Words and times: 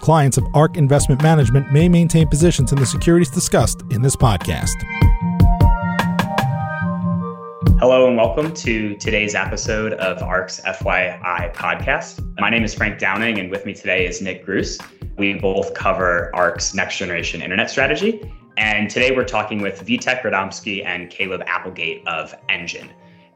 Clients 0.00 0.38
of 0.38 0.46
ARK 0.54 0.76
Investment 0.76 1.22
Management 1.22 1.72
may 1.72 1.88
maintain 1.88 2.28
positions 2.28 2.72
in 2.72 2.78
the 2.78 2.86
securities 2.86 3.30
discussed 3.30 3.82
in 3.90 4.02
this 4.02 4.16
podcast. 4.16 4.74
Hello 7.78 8.08
and 8.08 8.16
welcome 8.16 8.52
to 8.54 8.96
today's 8.96 9.34
episode 9.34 9.92
of 9.94 10.22
ARK's 10.22 10.60
FYI 10.66 11.54
podcast. 11.54 12.24
My 12.40 12.50
name 12.50 12.64
is 12.64 12.74
Frank 12.74 12.98
Downing, 12.98 13.38
and 13.38 13.50
with 13.50 13.66
me 13.66 13.74
today 13.74 14.06
is 14.06 14.20
Nick 14.20 14.44
Grous. 14.44 14.80
We 15.16 15.34
both 15.34 15.74
cover 15.74 16.34
ARK's 16.34 16.74
next 16.74 16.98
generation 16.98 17.42
internet 17.42 17.70
strategy. 17.70 18.32
And 18.56 18.90
today 18.90 19.14
we're 19.14 19.24
talking 19.24 19.62
with 19.62 19.86
Vitek 19.86 20.22
Radomski 20.22 20.84
and 20.84 21.10
Caleb 21.10 21.42
Applegate 21.46 22.04
of 22.08 22.34
Enjin, 22.48 22.90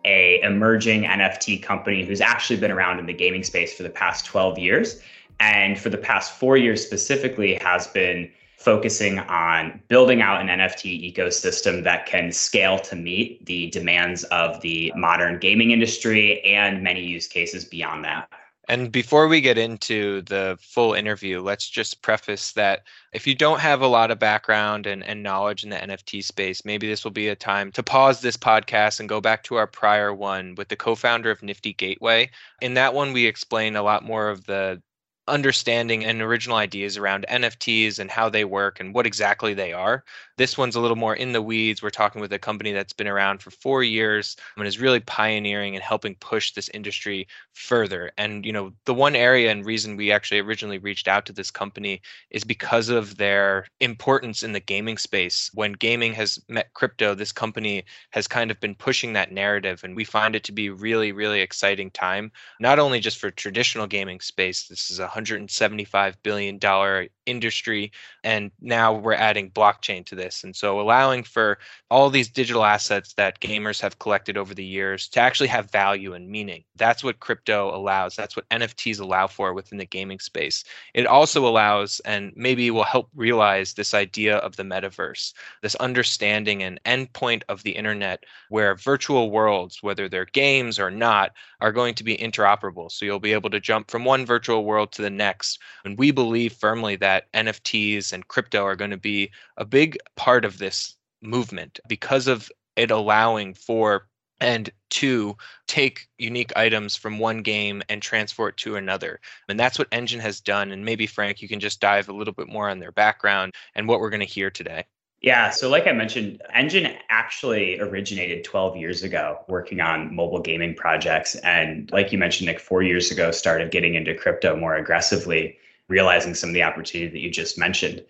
a 0.05 0.41
emerging 0.43 1.05
NFT 1.05 1.63
company 1.63 2.05
who's 2.05 2.21
actually 2.21 2.59
been 2.59 2.73
around 2.73 2.99
in 2.99 3.07
the 3.07 3.13
gaming 3.13 3.45
space 3.45 3.73
for 3.73 3.85
the 3.85 3.91
past 3.91 4.25
12 4.27 4.59
years. 4.59 5.01
And 5.43 5.77
for 5.77 5.89
the 5.89 5.99
past 5.99 6.35
four 6.39 6.57
years 6.57 6.87
specifically, 6.87 7.57
has 7.57 7.89
been 7.89 8.31
focusing 8.59 9.19
on 9.19 9.83
building 9.89 10.23
out 10.23 10.41
an 10.41 10.47
NFT 10.47 11.13
ecosystem 11.13 11.83
that 11.83 12.07
can 12.07 12.31
scale 12.31 12.79
to 12.79 12.95
meet 12.95 13.45
the 13.45 13.69
demands 13.71 14.23
of 14.25 14.61
the 14.61 14.93
modern 14.95 15.41
gaming 15.41 15.73
industry 15.73 16.41
and 16.45 16.81
many 16.81 17.03
use 17.03 17.27
cases 17.27 17.65
beyond 17.65 18.05
that. 18.05 18.29
And 18.69 18.93
before 18.93 19.27
we 19.27 19.41
get 19.41 19.59
into 19.59 20.23
the 20.23 20.57
full 20.61 20.95
interview, 20.95 21.41
let's 21.41 21.69
just 21.69 22.03
preface 22.03 22.53
that 22.53 22.85
if 23.13 23.27
you 23.27 23.35
don't 23.35 23.59
have 23.59 23.83
a 23.83 23.89
lot 23.89 24.13
of 24.13 24.21
background 24.21 24.87
and, 24.87 25.03
and 25.03 25.25
knowledge 25.25 25.65
in 25.65 25.71
the 25.71 25.77
NFT 25.77 26.23
space, 26.23 26.65
maybe 26.65 26.87
this 26.87 27.03
will 27.03 27.11
be 27.11 27.27
a 27.27 27.35
time 27.35 27.73
to 27.73 27.83
pause 27.83 28.21
this 28.21 28.37
podcast 28.37 29.01
and 29.01 29.09
go 29.09 29.21
back 29.21 29.43
to 29.45 29.57
our 29.57 29.67
prior 29.67 30.15
one 30.15 30.55
with 30.55 30.69
the 30.69 30.77
co 30.77 30.95
founder 30.95 31.33
of 31.33 31.43
Nifty 31.43 31.73
Gateway. 31.73 32.31
In 32.61 32.75
that 32.75 32.95
one, 32.95 33.13
we 33.13 33.27
explain 33.27 33.75
a 33.75 33.83
lot 33.83 34.05
more 34.05 34.29
of 34.29 34.47
the 34.47 34.81
understanding 35.29 36.05
and 36.05 36.21
original 36.21 36.57
ideas 36.57 36.97
around 36.97 37.27
NFTs 37.29 38.01
and 38.01 38.11
how 38.11 38.29
they 38.29 38.45
work 38.45 38.81
and 38.81 38.93
what 38.93 39.07
exactly 39.07 39.55
they 39.55 39.73
are. 39.73 40.03
This 40.37 40.59
one's 40.59 40.75
a 40.75 40.81
little 40.81 40.97
more 40.97 41.15
in 41.15 41.33
the 41.33 41.43
weeds. 41.43 41.81
We're 41.81 41.91
talking 41.91 42.21
with 42.21 42.33
a 42.33 42.39
company 42.39 42.73
that's 42.73 42.93
been 42.93 43.07
around 43.07 43.41
for 43.41 43.53
four 43.53 43.85
years 43.85 44.37
and 44.57 44.67
is 44.67 44.81
really 44.81 44.99
pioneering 44.99 45.77
and 45.77 45.83
helping 45.83 46.17
push 46.17 46.53
this 46.53 46.69
industry 46.71 47.29
further. 47.53 48.11
And, 48.19 48.45
you 48.45 48.53
know, 48.53 48.73
the 48.85 48.95
one 48.95 49.15
area 49.15 49.53
and 49.53 49.65
reason 49.65 49.97
we 49.97 50.11
actually 50.11 50.41
originally 50.41 50.79
reached 50.79 51.07
out 51.07 51.27
to 51.27 51.33
this 51.33 51.51
company 51.51 52.01
is 52.31 52.43
because 52.43 52.89
of 52.89 53.17
their 53.17 53.67
importance 53.79 54.43
in 54.43 54.53
the 54.53 54.61
gaming 54.61 54.99
space. 54.99 55.51
When 55.55 55.73
gaming 55.73 56.15
has 56.15 56.41
met 56.49 56.73
crypto, 56.75 57.15
this 57.15 57.31
company 57.31 57.85
has 58.11 58.27
kind 58.27 58.51
of 58.51 58.59
been 58.59 58.75
pushing 58.75 59.13
that 59.13 59.31
narrative. 59.31 59.85
And 59.85 59.95
we 59.95 60.05
find 60.05 60.35
it 60.35 60.43
to 60.45 60.53
be 60.53 60.71
really, 60.71 61.13
really 61.13 61.41
exciting 61.41 61.91
time, 61.93 62.33
not 62.59 62.81
only 62.81 62.99
just 62.99 63.19
for 63.19 63.31
traditional 63.31 63.87
gaming 63.87 64.19
space. 64.19 64.67
This 64.67 64.91
is 64.91 64.99
a 64.99 65.12
175 65.13 66.23
billion 66.23 66.59
dollar 66.59 67.09
industry 67.27 67.93
and 68.25 68.51
now 68.61 68.93
we're 68.93 69.13
adding 69.13 69.51
blockchain 69.51 70.05
to 70.07 70.15
this. 70.15 70.45
And 70.45 70.55
so 70.55 70.81
allowing 70.81 71.23
for 71.23 71.59
all 71.91 72.11
these 72.11 72.29
digital 72.29 72.65
assets 72.65 73.15
that 73.15 73.41
gamers 73.41 73.81
have 73.81 73.99
collected 73.99 74.37
over 74.37 74.55
the 74.55 74.65
years 74.65 75.09
to 75.09 75.21
actually 75.21 75.49
have 75.49 75.71
value 75.71 76.15
and 76.15 76.29
meaning. 76.29 76.65
That's 76.77 77.05
what 77.05 77.21
crypto 77.21 77.75
allows. 77.75 78.17
That's 78.17 78.37
what 78.37 78.49
nfts 78.49 79.01
allow 79.01 79.27
for 79.27 79.53
within 79.53 79.79
the 79.79 79.87
gaming 79.87 80.19
space. 80.19 80.65
It 80.95 81.07
also 81.07 81.47
allows 81.47 82.01
and 82.05 82.33
maybe 82.37 82.71
will 82.71 82.85
help 82.85 83.09
realize 83.15 83.75
this 83.75 83.95
idea 83.95 84.37
of 84.39 84.57
the 84.57 84.63
metaverse 84.63 85.33
this 85.63 85.75
understanding 85.77 86.63
and 86.63 86.81
endpoint 86.85 87.43
of 87.49 87.63
the 87.63 87.71
internet 87.71 88.25
where 88.49 88.75
virtual 88.75 89.31
worlds 89.31 89.83
whether 89.83 90.09
they're 90.09 90.27
games 90.27 90.79
or 90.79 90.91
not 90.91 91.33
are 91.61 91.73
going 91.73 91.95
to 91.95 92.05
be 92.05 92.17
interoperable. 92.17 92.91
So 92.91 93.05
you'll 93.05 93.21
be 93.21 93.33
able 93.33 93.51
to 93.51 93.61
jump 93.61 93.91
from 93.91 94.05
one 94.05 94.27
virtual 94.27 94.65
world 94.65 94.93
to 94.93 95.03
the 95.03 95.11
next. 95.11 95.61
And 95.85 95.99
we 95.99 96.11
believe 96.11 96.55
firmly 96.55 96.97
that 96.97 97.12
that 97.13 97.31
NFTs 97.35 98.15
and 98.15 98.27
crypto 98.27 98.65
are 98.65 98.77
going 98.77 98.91
to 98.91 98.97
be 98.97 99.31
a 99.59 99.67
big 99.67 99.99
part 100.17 100.47
of 100.47 100.57
this 100.57 100.97
movement 101.21 101.79
because 101.87 102.27
of 102.27 102.51
it 102.75 102.91
allowing 102.91 103.53
for 103.53 104.09
and 104.41 104.71
to 104.91 105.37
take 105.69 106.09
unique 106.19 106.53
items 106.57 106.97
from 106.97 107.19
one 107.19 107.43
game 107.43 107.83
and 107.91 108.01
transfer 108.01 108.49
it 108.49 108.57
to 108.57 108.77
another. 108.77 109.21
And 109.49 109.61
that's 109.61 109.79
what 109.79 109.91
Enjin 109.91 110.21
has 110.21 110.41
done. 110.41 110.73
And 110.73 110.85
maybe, 110.87 111.07
Frank, 111.07 111.43
you 111.43 111.49
can 111.49 111.61
just 111.61 111.81
dive 111.81 112.09
a 112.09 112.15
little 112.15 112.33
bit 112.33 112.49
more 112.49 112.71
on 112.71 112.79
their 112.79 112.93
background 112.93 113.53
and 113.75 113.87
what 113.87 114.01
we're 114.01 114.11
going 114.11 114.21
to 114.21 114.27
hear 114.27 114.51
today. 114.51 114.85
Yeah, 115.21 115.51
so 115.51 115.69
like 115.69 115.87
I 115.87 115.93
mentioned, 115.93 116.43
Enjin 116.57 116.97
actually 117.11 117.79
originated 117.79 118.43
12 118.43 118.77
years 118.77 119.05
ago 119.05 119.45
working 119.49 119.81
on 119.81 120.13
mobile 120.13 120.41
gaming 120.41 120.75
projects. 120.75 121.37
And 121.37 121.93
like 121.93 122.11
you 122.11 122.19
mentioned, 122.19 122.47
Nick, 122.49 122.59
four 122.59 122.83
years 122.83 123.13
ago 123.13 123.31
started 123.31 123.71
getting 123.71 123.95
into 123.95 124.15
crypto 124.15 124.57
more 124.57 124.75
aggressively 124.75 125.59
realizing 125.93 126.35
some 126.35 126.51
of 126.51 126.55
the 126.55 126.63
opportunity 126.63 127.11
that 127.11 127.21
you 127.21 127.31
just 127.31 127.59
mentioned. 127.59 128.03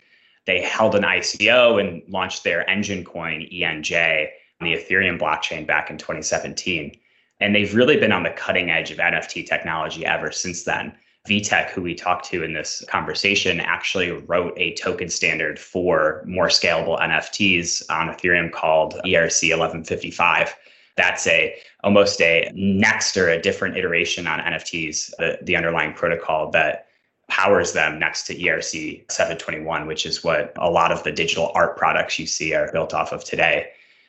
They 0.46 0.62
held 0.62 0.94
an 0.94 1.02
ICO 1.02 1.80
and 1.80 2.02
launched 2.08 2.44
their 2.44 2.64
Enjin 2.68 3.04
Coin, 3.04 3.46
ENJ, 3.52 4.28
on 4.60 4.68
the 4.68 4.76
Ethereum 4.76 5.18
blockchain 5.18 5.66
back 5.66 5.90
in 5.90 5.98
2017. 5.98 6.96
And 7.40 7.54
they've 7.54 7.74
really 7.74 7.96
been 7.96 8.12
on 8.12 8.22
the 8.22 8.30
cutting 8.30 8.70
edge 8.70 8.92
of 8.92 8.98
NFT 8.98 9.46
technology 9.46 10.06
ever 10.06 10.30
since 10.30 10.62
then. 10.62 10.92
Vitek, 11.28 11.70
who 11.70 11.82
we 11.82 11.94
talked 11.94 12.24
to 12.26 12.42
in 12.42 12.52
this 12.52 12.84
conversation, 12.88 13.60
actually 13.60 14.10
wrote 14.10 14.54
a 14.56 14.74
token 14.74 15.08
standard 15.08 15.58
for 15.58 16.22
more 16.26 16.48
scalable 16.48 17.00
NFTs 17.00 17.82
on 17.90 18.08
Ethereum 18.08 18.50
called 18.50 18.94
ERC 19.04 19.50
1155. 19.50 20.54
That's 20.96 21.26
a 21.26 21.54
almost 21.84 22.20
a 22.20 22.50
next 22.54 23.16
or 23.16 23.28
a 23.28 23.40
different 23.40 23.76
iteration 23.76 24.26
on 24.26 24.40
NFTs, 24.40 25.10
the, 25.18 25.38
the 25.42 25.56
underlying 25.56 25.94
protocol 25.94 26.50
that 26.50 26.86
powers 27.32 27.72
them 27.72 27.98
next 27.98 28.24
to 28.24 28.34
ERC 28.34 29.10
721, 29.10 29.86
which 29.86 30.04
is 30.04 30.22
what 30.22 30.52
a 30.56 30.70
lot 30.70 30.92
of 30.92 31.02
the 31.02 31.10
digital 31.10 31.50
art 31.54 31.78
products 31.78 32.18
you 32.18 32.26
see 32.26 32.52
are 32.52 32.70
built 32.72 32.92
off 32.92 33.10
of 33.10 33.24
today. 33.24 33.68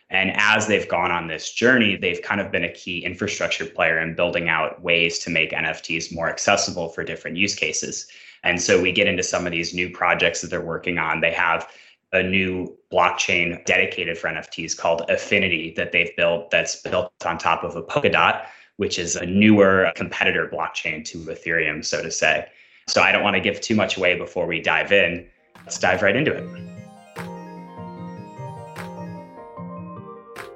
And 0.10 0.34
as 0.36 0.68
they've 0.68 0.90
gone 0.90 1.10
on 1.10 1.28
this 1.28 1.54
journey, 1.54 1.96
they've 1.96 2.22
kind 2.22 2.42
of 2.42 2.52
been 2.52 2.66
a 2.66 2.74
key 2.74 3.00
infrastructure 3.06 3.66
player 3.66 4.00
in 4.00 4.14
building 4.14 4.50
out 4.50 4.82
ways 4.84 5.20
to 5.20 5.30
make 5.30 5.52
NFTs 5.52 6.14
more 6.14 6.28
accessible 6.28 6.90
for 6.90 7.06
different 7.06 7.38
use 7.38 7.56
cases. 7.56 8.08
And 8.44 8.62
so 8.62 8.82
we 8.82 8.92
get 8.92 9.08
into 9.08 9.24
some 9.24 9.46
of 9.46 9.54
these 9.54 9.74
new 9.74 9.90
projects 9.90 10.42
that 10.42 10.50
they're 10.50 10.60
working 10.60 10.98
on. 10.98 11.22
They 11.22 11.32
have 11.32 11.70
a 12.12 12.22
new 12.22 12.78
blockchain 12.92 13.64
dedicated 13.64 14.18
for 14.18 14.28
NFTs 14.28 14.78
called 14.78 15.04
Efinity 15.08 15.74
that 15.78 15.94
they've 15.94 16.14
built 16.18 16.52
that's 16.52 16.82
built 16.82 17.14
on 17.26 17.38
top 17.38 17.64
of 17.64 17.78
a 17.78 17.84
Polkadot, 17.84 18.46
which 18.76 19.00
is 19.00 19.16
a 19.16 19.26
newer 19.26 19.94
competitor 19.96 20.50
blockchain 20.52 21.06
to 21.06 21.20
Ethereum, 21.20 21.86
so 21.86 22.04
to 22.04 22.12
say. 22.12 22.50
So 22.88 23.02
I 23.02 23.12
don't 23.12 23.24
want 23.24 23.36
to 23.36 23.40
give 23.40 23.62
too 23.62 23.76
much 23.76 23.98
away 23.98 24.18
before 24.18 24.46
we 24.46 24.62
dive 24.62 24.92
in. 24.92 25.26
Let's 25.62 25.80
dive 25.80 26.02
right 26.02 26.16
into 26.16 26.32
it. 26.32 26.44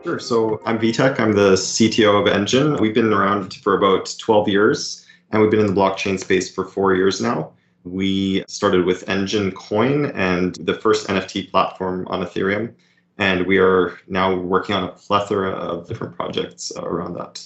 Sure. 0.04 0.20
So 0.20 0.62
I'm 0.66 0.80
Vitek. 0.80 1.20
I'm 1.20 1.34
the 1.34 1.54
CTO 1.54 2.22
of 2.22 2.34
Enjin. 2.34 2.80
We've 2.80 2.94
been 2.94 3.12
around 3.12 3.56
for 3.56 3.78
about 3.78 4.16
12 4.20 4.48
years, 4.48 5.06
and 5.32 5.42
we've 5.42 5.52
been 5.52 5.60
in 5.60 5.68
the 5.68 5.74
blockchain 5.74 6.20
space 6.20 6.54
for 6.54 6.66
four 6.66 6.96
years 6.96 7.22
now. 7.22 7.52
We 7.84 8.44
started 8.48 8.86
with 8.86 9.06
Enjin 9.08 9.54
Coin 9.54 10.08
and 10.08 10.56
the 10.56 10.74
first 10.74 11.08
NFT 11.08 11.50
platform 11.50 12.08
on 12.08 12.24
Ethereum. 12.24 12.74
And 13.18 13.48
we 13.48 13.58
are 13.58 13.98
now 14.08 14.36
working 14.36 14.76
on 14.76 14.84
a 14.84 14.92
plethora 14.92 15.52
of 15.52 15.88
different 15.88 16.16
projects 16.16 16.72
around 16.78 17.16
that. 17.16 17.46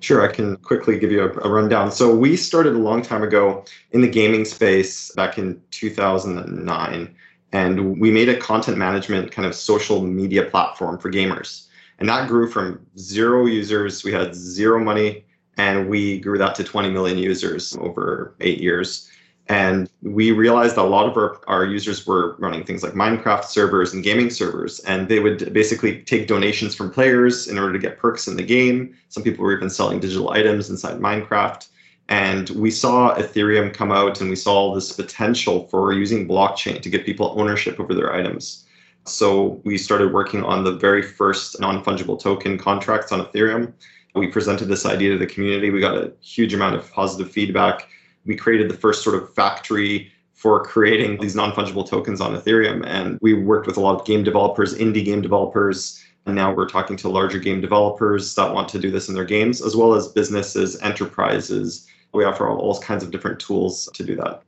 Sure, 0.00 0.22
I 0.22 0.32
can 0.32 0.56
quickly 0.58 0.98
give 0.98 1.10
you 1.10 1.22
a, 1.22 1.30
a, 1.40 1.50
rundown. 1.50 1.90
So, 1.90 2.14
we 2.14 2.36
started 2.36 2.74
a 2.74 2.78
long 2.78 3.02
time 3.02 3.22
ago 3.22 3.64
in 3.90 4.00
the 4.00 4.08
gaming 4.08 4.44
space 4.44 5.10
back 5.12 5.38
in 5.38 5.60
2009, 5.72 7.14
and 7.52 8.00
we 8.00 8.10
made 8.10 8.28
a 8.28 8.36
content 8.36 8.78
management 8.78 9.32
kind 9.32 9.46
of 9.46 9.54
social 9.54 10.02
media 10.02 10.44
platform 10.44 10.98
for 10.98 11.10
gamers. 11.10 11.66
And 11.98 12.08
that 12.08 12.28
grew 12.28 12.48
from 12.48 12.86
zero 12.96 13.46
users, 13.46 14.04
we 14.04 14.12
had 14.12 14.34
zero 14.34 14.78
money, 14.78 15.24
and 15.56 15.88
we 15.88 16.20
grew 16.20 16.38
that 16.38 16.54
to 16.54 16.64
20 16.64 16.90
million 16.90 17.18
users 17.18 17.76
over 17.80 18.34
eight 18.40 18.60
years. 18.60 19.10
And 19.48 19.88
we 20.02 20.30
realized 20.30 20.76
that 20.76 20.82
a 20.82 20.88
lot 20.88 21.08
of 21.08 21.16
our, 21.16 21.40
our 21.46 21.64
users 21.64 22.06
were 22.06 22.36
running 22.38 22.64
things 22.64 22.82
like 22.82 22.92
Minecraft 22.92 23.44
servers 23.44 23.94
and 23.94 24.04
gaming 24.04 24.28
servers, 24.28 24.78
and 24.80 25.08
they 25.08 25.20
would 25.20 25.54
basically 25.54 26.02
take 26.02 26.26
donations 26.26 26.74
from 26.74 26.90
players 26.90 27.48
in 27.48 27.58
order 27.58 27.72
to 27.72 27.78
get 27.78 27.98
perks 27.98 28.28
in 28.28 28.36
the 28.36 28.42
game. 28.42 28.94
Some 29.08 29.22
people 29.22 29.42
were 29.44 29.56
even 29.56 29.70
selling 29.70 30.00
digital 30.00 30.30
items 30.30 30.68
inside 30.68 31.00
Minecraft. 31.00 31.66
And 32.10 32.50
we 32.50 32.70
saw 32.70 33.14
Ethereum 33.14 33.72
come 33.72 33.90
out 33.90 34.20
and 34.20 34.30
we 34.30 34.36
saw 34.36 34.74
this 34.74 34.92
potential 34.92 35.66
for 35.68 35.92
using 35.92 36.28
blockchain 36.28 36.80
to 36.82 36.90
give 36.90 37.04
people 37.04 37.34
ownership 37.38 37.80
over 37.80 37.94
their 37.94 38.14
items. 38.14 38.66
So 39.04 39.60
we 39.64 39.78
started 39.78 40.12
working 40.12 40.42
on 40.44 40.64
the 40.64 40.72
very 40.72 41.02
first 41.02 41.58
non 41.60 41.82
fungible 41.82 42.20
token 42.20 42.58
contracts 42.58 43.12
on 43.12 43.24
Ethereum. 43.24 43.72
We 44.14 44.26
presented 44.26 44.66
this 44.66 44.84
idea 44.84 45.12
to 45.12 45.18
the 45.18 45.26
community. 45.26 45.70
We 45.70 45.80
got 45.80 45.96
a 45.96 46.12
huge 46.20 46.52
amount 46.52 46.76
of 46.76 46.90
positive 46.92 47.30
feedback 47.30 47.88
we 48.24 48.36
created 48.36 48.70
the 48.70 48.76
first 48.76 49.02
sort 49.02 49.16
of 49.16 49.32
factory 49.34 50.12
for 50.38 50.62
creating 50.62 51.18
these 51.20 51.34
non-fungible 51.34 51.88
tokens 51.88 52.20
on 52.20 52.36
Ethereum. 52.36 52.86
And 52.86 53.18
we 53.20 53.34
worked 53.34 53.66
with 53.66 53.76
a 53.76 53.80
lot 53.80 53.98
of 53.98 54.06
game 54.06 54.22
developers, 54.22 54.72
indie 54.72 55.04
game 55.04 55.20
developers. 55.20 56.00
And 56.26 56.36
now 56.36 56.54
we're 56.54 56.68
talking 56.68 56.96
to 56.98 57.08
larger 57.08 57.40
game 57.40 57.60
developers 57.60 58.34
that 58.36 58.54
want 58.54 58.68
to 58.68 58.78
do 58.78 58.90
this 58.90 59.08
in 59.08 59.16
their 59.16 59.24
games, 59.24 59.60
as 59.60 59.74
well 59.74 59.94
as 59.94 60.08
businesses, 60.08 60.80
enterprises. 60.80 61.88
We 62.12 62.24
offer 62.24 62.48
all, 62.48 62.80
kinds 62.80 63.02
of 63.02 63.10
different 63.10 63.40
tools 63.40 63.88
to 63.94 64.04
do 64.04 64.14
that. 64.16 64.42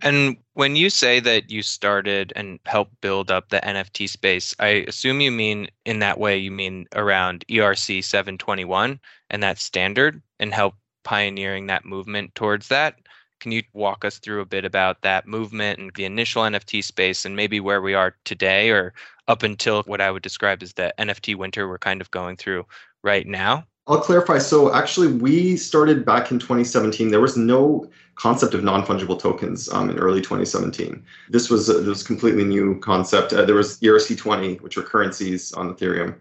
And 0.00 0.36
when 0.54 0.76
you 0.76 0.90
say 0.90 1.20
that 1.20 1.50
you 1.50 1.62
started 1.62 2.32
and 2.36 2.58
helped 2.66 3.00
build 3.00 3.30
up 3.30 3.48
the 3.48 3.60
NFT 3.60 4.08
space, 4.08 4.54
I 4.60 4.84
assume 4.88 5.20
you 5.20 5.32
mean 5.32 5.68
in 5.84 5.98
that 6.00 6.18
way, 6.18 6.38
you 6.38 6.50
mean 6.50 6.86
around 6.94 7.44
ERC 7.48 8.04
721 8.04 9.00
and 9.30 9.42
that 9.42 9.58
standard 9.58 10.22
and 10.38 10.54
help 10.54 10.74
pioneering 11.04 11.66
that 11.66 11.84
movement 11.84 12.34
towards 12.34 12.68
that. 12.68 12.96
Can 13.42 13.50
you 13.50 13.64
walk 13.72 14.04
us 14.04 14.18
through 14.18 14.40
a 14.40 14.46
bit 14.46 14.64
about 14.64 15.02
that 15.02 15.26
movement 15.26 15.80
and 15.80 15.90
the 15.96 16.04
initial 16.04 16.44
NFT 16.44 16.84
space 16.84 17.24
and 17.24 17.34
maybe 17.34 17.58
where 17.58 17.82
we 17.82 17.92
are 17.92 18.14
today 18.24 18.70
or 18.70 18.94
up 19.26 19.42
until 19.42 19.82
what 19.82 20.00
I 20.00 20.12
would 20.12 20.22
describe 20.22 20.62
as 20.62 20.74
the 20.74 20.94
NFT 20.96 21.34
winter 21.34 21.68
we're 21.68 21.78
kind 21.78 22.00
of 22.00 22.08
going 22.12 22.36
through 22.36 22.64
right 23.02 23.26
now? 23.26 23.64
I'll 23.88 24.00
clarify. 24.00 24.38
So 24.38 24.72
actually, 24.72 25.08
we 25.08 25.56
started 25.56 26.06
back 26.06 26.30
in 26.30 26.38
2017. 26.38 27.10
There 27.10 27.20
was 27.20 27.36
no 27.36 27.90
concept 28.14 28.54
of 28.54 28.62
non-fungible 28.62 29.18
tokens 29.18 29.68
um, 29.72 29.90
in 29.90 29.98
early 29.98 30.20
2017. 30.20 31.04
This 31.28 31.50
was 31.50 31.68
a, 31.68 31.72
this 31.72 31.88
was 31.88 32.02
completely 32.04 32.44
new 32.44 32.78
concept. 32.78 33.32
Uh, 33.32 33.44
there 33.44 33.56
was 33.56 33.80
ERC20, 33.80 34.60
which 34.60 34.78
are 34.78 34.82
currencies 34.82 35.52
on 35.54 35.74
Ethereum. 35.74 36.14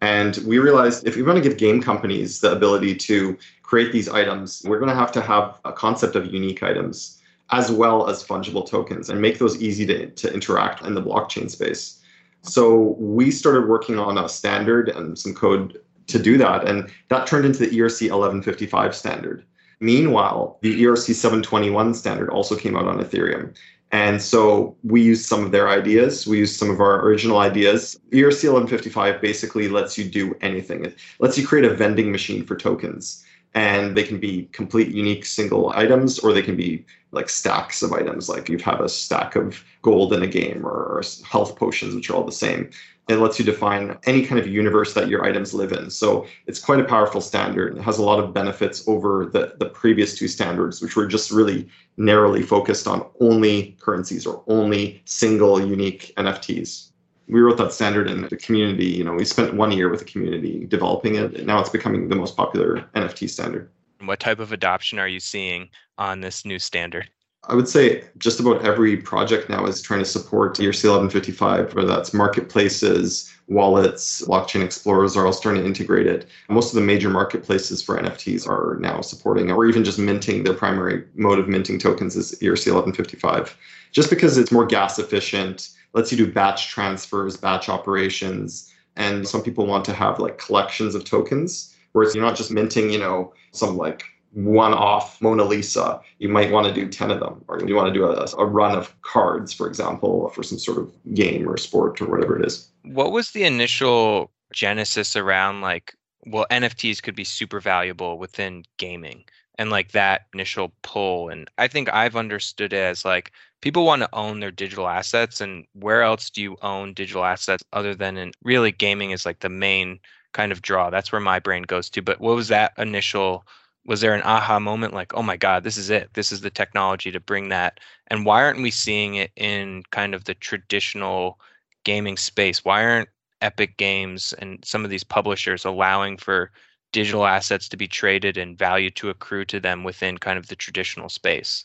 And 0.00 0.36
we 0.46 0.60
realized 0.60 1.08
if 1.08 1.16
we 1.16 1.22
want 1.22 1.42
to 1.42 1.48
give 1.48 1.58
game 1.58 1.82
companies 1.82 2.38
the 2.38 2.52
ability 2.52 2.94
to 2.94 3.36
create 3.68 3.92
these 3.92 4.08
items, 4.08 4.62
we're 4.64 4.78
going 4.78 4.88
to 4.88 4.94
have 4.94 5.12
to 5.12 5.20
have 5.20 5.60
a 5.66 5.72
concept 5.72 6.16
of 6.16 6.32
unique 6.32 6.62
items 6.62 7.20
as 7.50 7.70
well 7.70 8.08
as 8.08 8.24
fungible 8.24 8.66
tokens 8.66 9.10
and 9.10 9.20
make 9.20 9.38
those 9.38 9.60
easy 9.60 9.84
to, 9.84 10.06
to 10.06 10.32
interact 10.32 10.82
in 10.86 10.94
the 10.94 11.02
blockchain 11.02 11.50
space. 11.50 12.00
So 12.40 12.96
we 12.98 13.30
started 13.30 13.68
working 13.68 13.98
on 13.98 14.16
a 14.16 14.26
standard 14.26 14.88
and 14.88 15.18
some 15.18 15.34
code 15.34 15.82
to 16.06 16.18
do 16.18 16.38
that. 16.38 16.66
And 16.66 16.90
that 17.08 17.26
turned 17.26 17.44
into 17.44 17.58
the 17.58 17.66
ERC 17.66 18.08
1155 18.08 18.96
standard. 18.96 19.44
Meanwhile, 19.80 20.58
the 20.62 20.82
ERC 20.84 21.12
721 21.14 21.92
standard 21.92 22.30
also 22.30 22.56
came 22.56 22.74
out 22.74 22.88
on 22.88 23.00
Ethereum. 23.00 23.54
And 23.92 24.20
so 24.22 24.76
we 24.82 25.02
used 25.02 25.26
some 25.26 25.44
of 25.44 25.50
their 25.50 25.68
ideas. 25.68 26.26
We 26.26 26.38
used 26.38 26.58
some 26.58 26.70
of 26.70 26.80
our 26.80 27.04
original 27.04 27.38
ideas. 27.38 28.00
ERC 28.12 28.48
1155 28.50 29.20
basically 29.20 29.68
lets 29.68 29.98
you 29.98 30.04
do 30.04 30.34
anything. 30.40 30.86
It 30.86 30.96
lets 31.18 31.36
you 31.36 31.46
create 31.46 31.66
a 31.66 31.74
vending 31.74 32.10
machine 32.10 32.46
for 32.46 32.56
tokens 32.56 33.24
and 33.58 33.96
they 33.96 34.04
can 34.04 34.20
be 34.20 34.48
complete 34.52 34.94
unique 34.94 35.24
single 35.24 35.70
items 35.70 36.20
or 36.20 36.32
they 36.32 36.42
can 36.42 36.54
be 36.54 36.86
like 37.10 37.28
stacks 37.28 37.82
of 37.82 37.92
items. 37.92 38.28
Like 38.28 38.48
you 38.48 38.56
have 38.58 38.80
a 38.80 38.88
stack 38.88 39.34
of 39.34 39.64
gold 39.82 40.12
in 40.12 40.22
a 40.22 40.28
game 40.28 40.64
or 40.64 41.02
health 41.28 41.56
potions 41.56 41.92
which 41.92 42.08
are 42.08 42.14
all 42.14 42.22
the 42.22 42.30
same. 42.30 42.70
It 43.08 43.16
lets 43.16 43.36
you 43.36 43.44
define 43.44 43.98
any 44.04 44.24
kind 44.24 44.38
of 44.38 44.46
universe 44.46 44.94
that 44.94 45.08
your 45.08 45.24
items 45.24 45.54
live 45.54 45.72
in. 45.72 45.90
So 45.90 46.24
it's 46.46 46.60
quite 46.60 46.78
a 46.78 46.84
powerful 46.84 47.20
standard. 47.20 47.72
And 47.72 47.80
it 47.80 47.84
has 47.84 47.98
a 47.98 48.04
lot 48.04 48.20
of 48.22 48.32
benefits 48.32 48.86
over 48.86 49.26
the, 49.26 49.54
the 49.58 49.70
previous 49.70 50.16
two 50.16 50.28
standards 50.28 50.80
which 50.80 50.94
were 50.94 51.08
just 51.08 51.32
really 51.32 51.68
narrowly 51.96 52.42
focused 52.42 52.86
on 52.86 53.06
only 53.18 53.76
currencies 53.80 54.24
or 54.24 54.44
only 54.46 55.02
single 55.04 55.60
unique 55.60 56.12
nfts 56.16 56.87
we 57.28 57.40
wrote 57.40 57.58
that 57.58 57.72
standard 57.72 58.08
in 58.08 58.22
the 58.22 58.36
community. 58.36 58.86
You 58.86 59.04
know, 59.04 59.12
we 59.12 59.24
spent 59.24 59.54
one 59.54 59.72
year 59.72 59.88
with 59.88 60.00
the 60.00 60.06
community 60.06 60.66
developing 60.66 61.16
it. 61.16 61.34
And 61.36 61.46
now 61.46 61.60
it's 61.60 61.68
becoming 61.68 62.08
the 62.08 62.16
most 62.16 62.36
popular 62.36 62.80
NFT 62.94 63.28
standard. 63.28 63.70
What 64.00 64.20
type 64.20 64.38
of 64.38 64.52
adoption 64.52 64.98
are 64.98 65.08
you 65.08 65.20
seeing 65.20 65.68
on 65.98 66.20
this 66.20 66.44
new 66.44 66.58
standard? 66.58 67.10
I 67.44 67.54
would 67.54 67.68
say 67.68 68.04
just 68.18 68.40
about 68.40 68.64
every 68.64 68.96
project 68.96 69.48
now 69.48 69.64
is 69.64 69.80
trying 69.80 70.00
to 70.00 70.04
support 70.04 70.58
ERC 70.58 70.84
1155, 70.84 71.74
whether 71.74 71.88
that's 71.88 72.12
marketplaces, 72.12 73.32
wallets, 73.46 74.22
blockchain 74.26 74.62
explorers 74.62 75.16
are 75.16 75.24
all 75.24 75.32
starting 75.32 75.62
to 75.62 75.66
integrate 75.66 76.06
it. 76.06 76.26
Most 76.48 76.70
of 76.70 76.74
the 76.74 76.86
major 76.86 77.08
marketplaces 77.08 77.80
for 77.80 77.96
NFTs 77.96 78.46
are 78.46 78.76
now 78.80 79.00
supporting, 79.00 79.50
or 79.50 79.64
even 79.66 79.84
just 79.84 79.98
minting, 79.98 80.44
their 80.44 80.52
primary 80.52 81.04
mode 81.14 81.38
of 81.38 81.48
minting 81.48 81.78
tokens 81.78 82.16
is 82.16 82.32
ERC 82.42 82.72
1155, 82.72 83.56
just 83.92 84.10
because 84.10 84.36
it's 84.36 84.52
more 84.52 84.66
gas 84.66 84.98
efficient 84.98 85.70
lets 85.92 86.10
you 86.12 86.18
do 86.18 86.30
batch 86.30 86.68
transfers, 86.68 87.36
batch 87.36 87.68
operations. 87.68 88.72
And 88.96 89.26
some 89.26 89.42
people 89.42 89.66
want 89.66 89.84
to 89.86 89.92
have 89.92 90.18
like 90.18 90.38
collections 90.38 90.94
of 90.94 91.04
tokens, 91.04 91.74
whereas 91.92 92.14
you're 92.14 92.24
not 92.24 92.36
just 92.36 92.50
minting, 92.50 92.90
you 92.90 92.98
know, 92.98 93.32
some 93.52 93.76
like 93.76 94.04
one 94.32 94.74
off 94.74 95.20
Mona 95.20 95.44
Lisa. 95.44 96.00
You 96.18 96.28
might 96.28 96.50
want 96.50 96.66
to 96.66 96.72
do 96.72 96.88
10 96.88 97.10
of 97.10 97.20
them, 97.20 97.44
or 97.48 97.60
you 97.60 97.74
want 97.74 97.92
to 97.92 97.94
do 97.94 98.04
a, 98.04 98.26
a 98.38 98.44
run 98.44 98.76
of 98.76 99.00
cards, 99.02 99.52
for 99.52 99.66
example, 99.66 100.28
for 100.30 100.42
some 100.42 100.58
sort 100.58 100.78
of 100.78 100.92
game 101.14 101.48
or 101.48 101.56
sport 101.56 102.00
or 102.00 102.06
whatever 102.06 102.38
it 102.38 102.46
is. 102.46 102.68
What 102.82 103.12
was 103.12 103.30
the 103.30 103.44
initial 103.44 104.30
genesis 104.52 105.16
around 105.16 105.60
like, 105.60 105.94
well, 106.26 106.46
NFTs 106.50 107.02
could 107.02 107.14
be 107.14 107.24
super 107.24 107.60
valuable 107.60 108.18
within 108.18 108.64
gaming? 108.76 109.24
And 109.58 109.70
like 109.70 109.92
that 109.92 110.26
initial 110.34 110.72
pull 110.82 111.28
and 111.28 111.50
i 111.58 111.66
think 111.68 111.92
i've 111.92 112.16
understood 112.16 112.72
it 112.72 112.76
as 112.78 113.04
like 113.04 113.32
people 113.60 113.84
want 113.84 114.02
to 114.02 114.08
own 114.14 114.40
their 114.40 114.50
digital 114.50 114.88
assets 114.88 115.40
and 115.40 115.66
where 115.74 116.02
else 116.02 116.30
do 116.30 116.42
you 116.42 116.56
own 116.62 116.94
digital 116.94 117.24
assets 117.24 117.64
other 117.72 117.94
than 117.94 118.16
in 118.16 118.32
really 118.42 118.72
gaming 118.72 119.10
is 119.10 119.26
like 119.26 119.40
the 119.40 119.48
main 119.48 119.98
kind 120.32 120.52
of 120.52 120.62
draw. 120.62 120.90
That's 120.90 121.10
where 121.10 121.20
my 121.20 121.38
brain 121.38 121.62
goes 121.62 121.90
to 121.90 122.02
but 122.02 122.20
what 122.20 122.36
was 122.36 122.48
that 122.48 122.72
initial 122.78 123.44
was 123.84 124.00
there 124.00 124.14
an 124.14 124.22
aha 124.22 124.58
moment 124.60 124.92
like 124.94 125.14
oh 125.14 125.22
my 125.22 125.36
god 125.36 125.64
this 125.64 125.76
is 125.76 125.90
it. 125.90 126.10
This 126.14 126.30
is 126.32 126.40
the 126.42 126.50
technology 126.50 127.10
to 127.10 127.20
bring 127.20 127.48
that 127.48 127.80
and 128.08 128.24
why 128.24 128.42
aren't 128.44 128.62
we 128.62 128.70
seeing 128.70 129.16
it 129.16 129.32
in 129.36 129.82
kind 129.90 130.14
of 130.14 130.24
the 130.24 130.34
traditional 130.34 131.40
gaming 131.84 132.16
space? 132.16 132.64
Why 132.64 132.84
aren't 132.84 133.08
epic 133.40 133.76
games 133.76 134.32
and 134.38 134.58
some 134.64 134.84
of 134.84 134.90
these 134.90 135.04
publishers 135.04 135.64
allowing 135.64 136.16
for 136.16 136.50
digital 136.92 137.26
assets 137.26 137.68
to 137.68 137.76
be 137.76 137.88
traded 137.88 138.36
and 138.36 138.56
value 138.56 138.90
to 138.90 139.10
accrue 139.10 139.44
to 139.46 139.60
them 139.60 139.84
within 139.84 140.18
kind 140.18 140.38
of 140.38 140.48
the 140.48 140.56
traditional 140.56 141.08
space? 141.08 141.64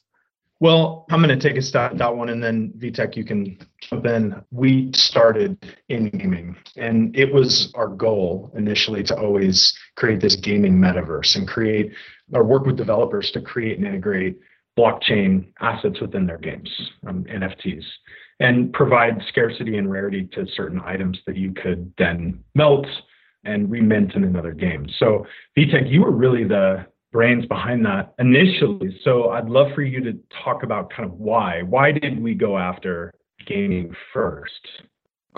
Well, 0.59 1.05
I'm 1.09 1.21
going 1.21 1.37
to 1.37 1.49
take 1.49 1.57
a 1.57 1.61
stab 1.61 1.91
at 1.91 1.97
that 1.97 2.15
one, 2.15 2.29
and 2.29 2.41
then 2.41 2.71
Vitek, 2.77 3.17
you 3.17 3.25
can 3.25 3.57
jump 3.81 4.05
in. 4.05 4.41
We 4.51 4.91
started 4.93 5.57
in 5.89 6.09
gaming, 6.09 6.55
and 6.77 7.13
it 7.17 7.33
was 7.33 7.71
our 7.75 7.89
goal 7.89 8.49
initially 8.55 9.03
to 9.03 9.17
always 9.19 9.77
create 9.95 10.21
this 10.21 10.37
gaming 10.37 10.77
metaverse 10.77 11.35
and 11.35 11.45
create 11.47 11.91
or 12.33 12.45
work 12.45 12.65
with 12.65 12.77
developers 12.77 13.29
to 13.31 13.41
create 13.41 13.77
and 13.77 13.85
integrate 13.85 14.39
blockchain 14.77 15.47
assets 15.59 15.99
within 15.99 16.25
their 16.25 16.37
games, 16.37 16.69
um, 17.07 17.25
NFTs, 17.25 17.83
and 18.39 18.71
provide 18.71 19.21
scarcity 19.27 19.77
and 19.77 19.91
rarity 19.91 20.27
to 20.33 20.47
certain 20.47 20.81
items 20.85 21.19
that 21.27 21.35
you 21.35 21.51
could 21.51 21.91
then 21.97 22.43
melt 22.55 22.87
and 23.43 23.67
remint 23.67 24.15
in 24.15 24.23
another 24.23 24.51
game. 24.51 24.87
So 24.99 25.25
Vitek, 25.57 25.91
you 25.91 26.01
were 26.01 26.11
really 26.11 26.43
the 26.43 26.85
brains 27.11 27.45
behind 27.45 27.85
that 27.85 28.13
initially. 28.19 28.99
So 29.03 29.29
I'd 29.29 29.47
love 29.49 29.73
for 29.73 29.83
you 29.83 30.01
to 30.01 30.17
talk 30.43 30.63
about 30.63 30.89
kind 30.89 31.05
of 31.05 31.13
why. 31.13 31.61
Why 31.61 31.91
did 31.91 32.21
we 32.21 32.33
go 32.33 32.57
after 32.57 33.13
gaming 33.45 33.95
first? 34.11 34.67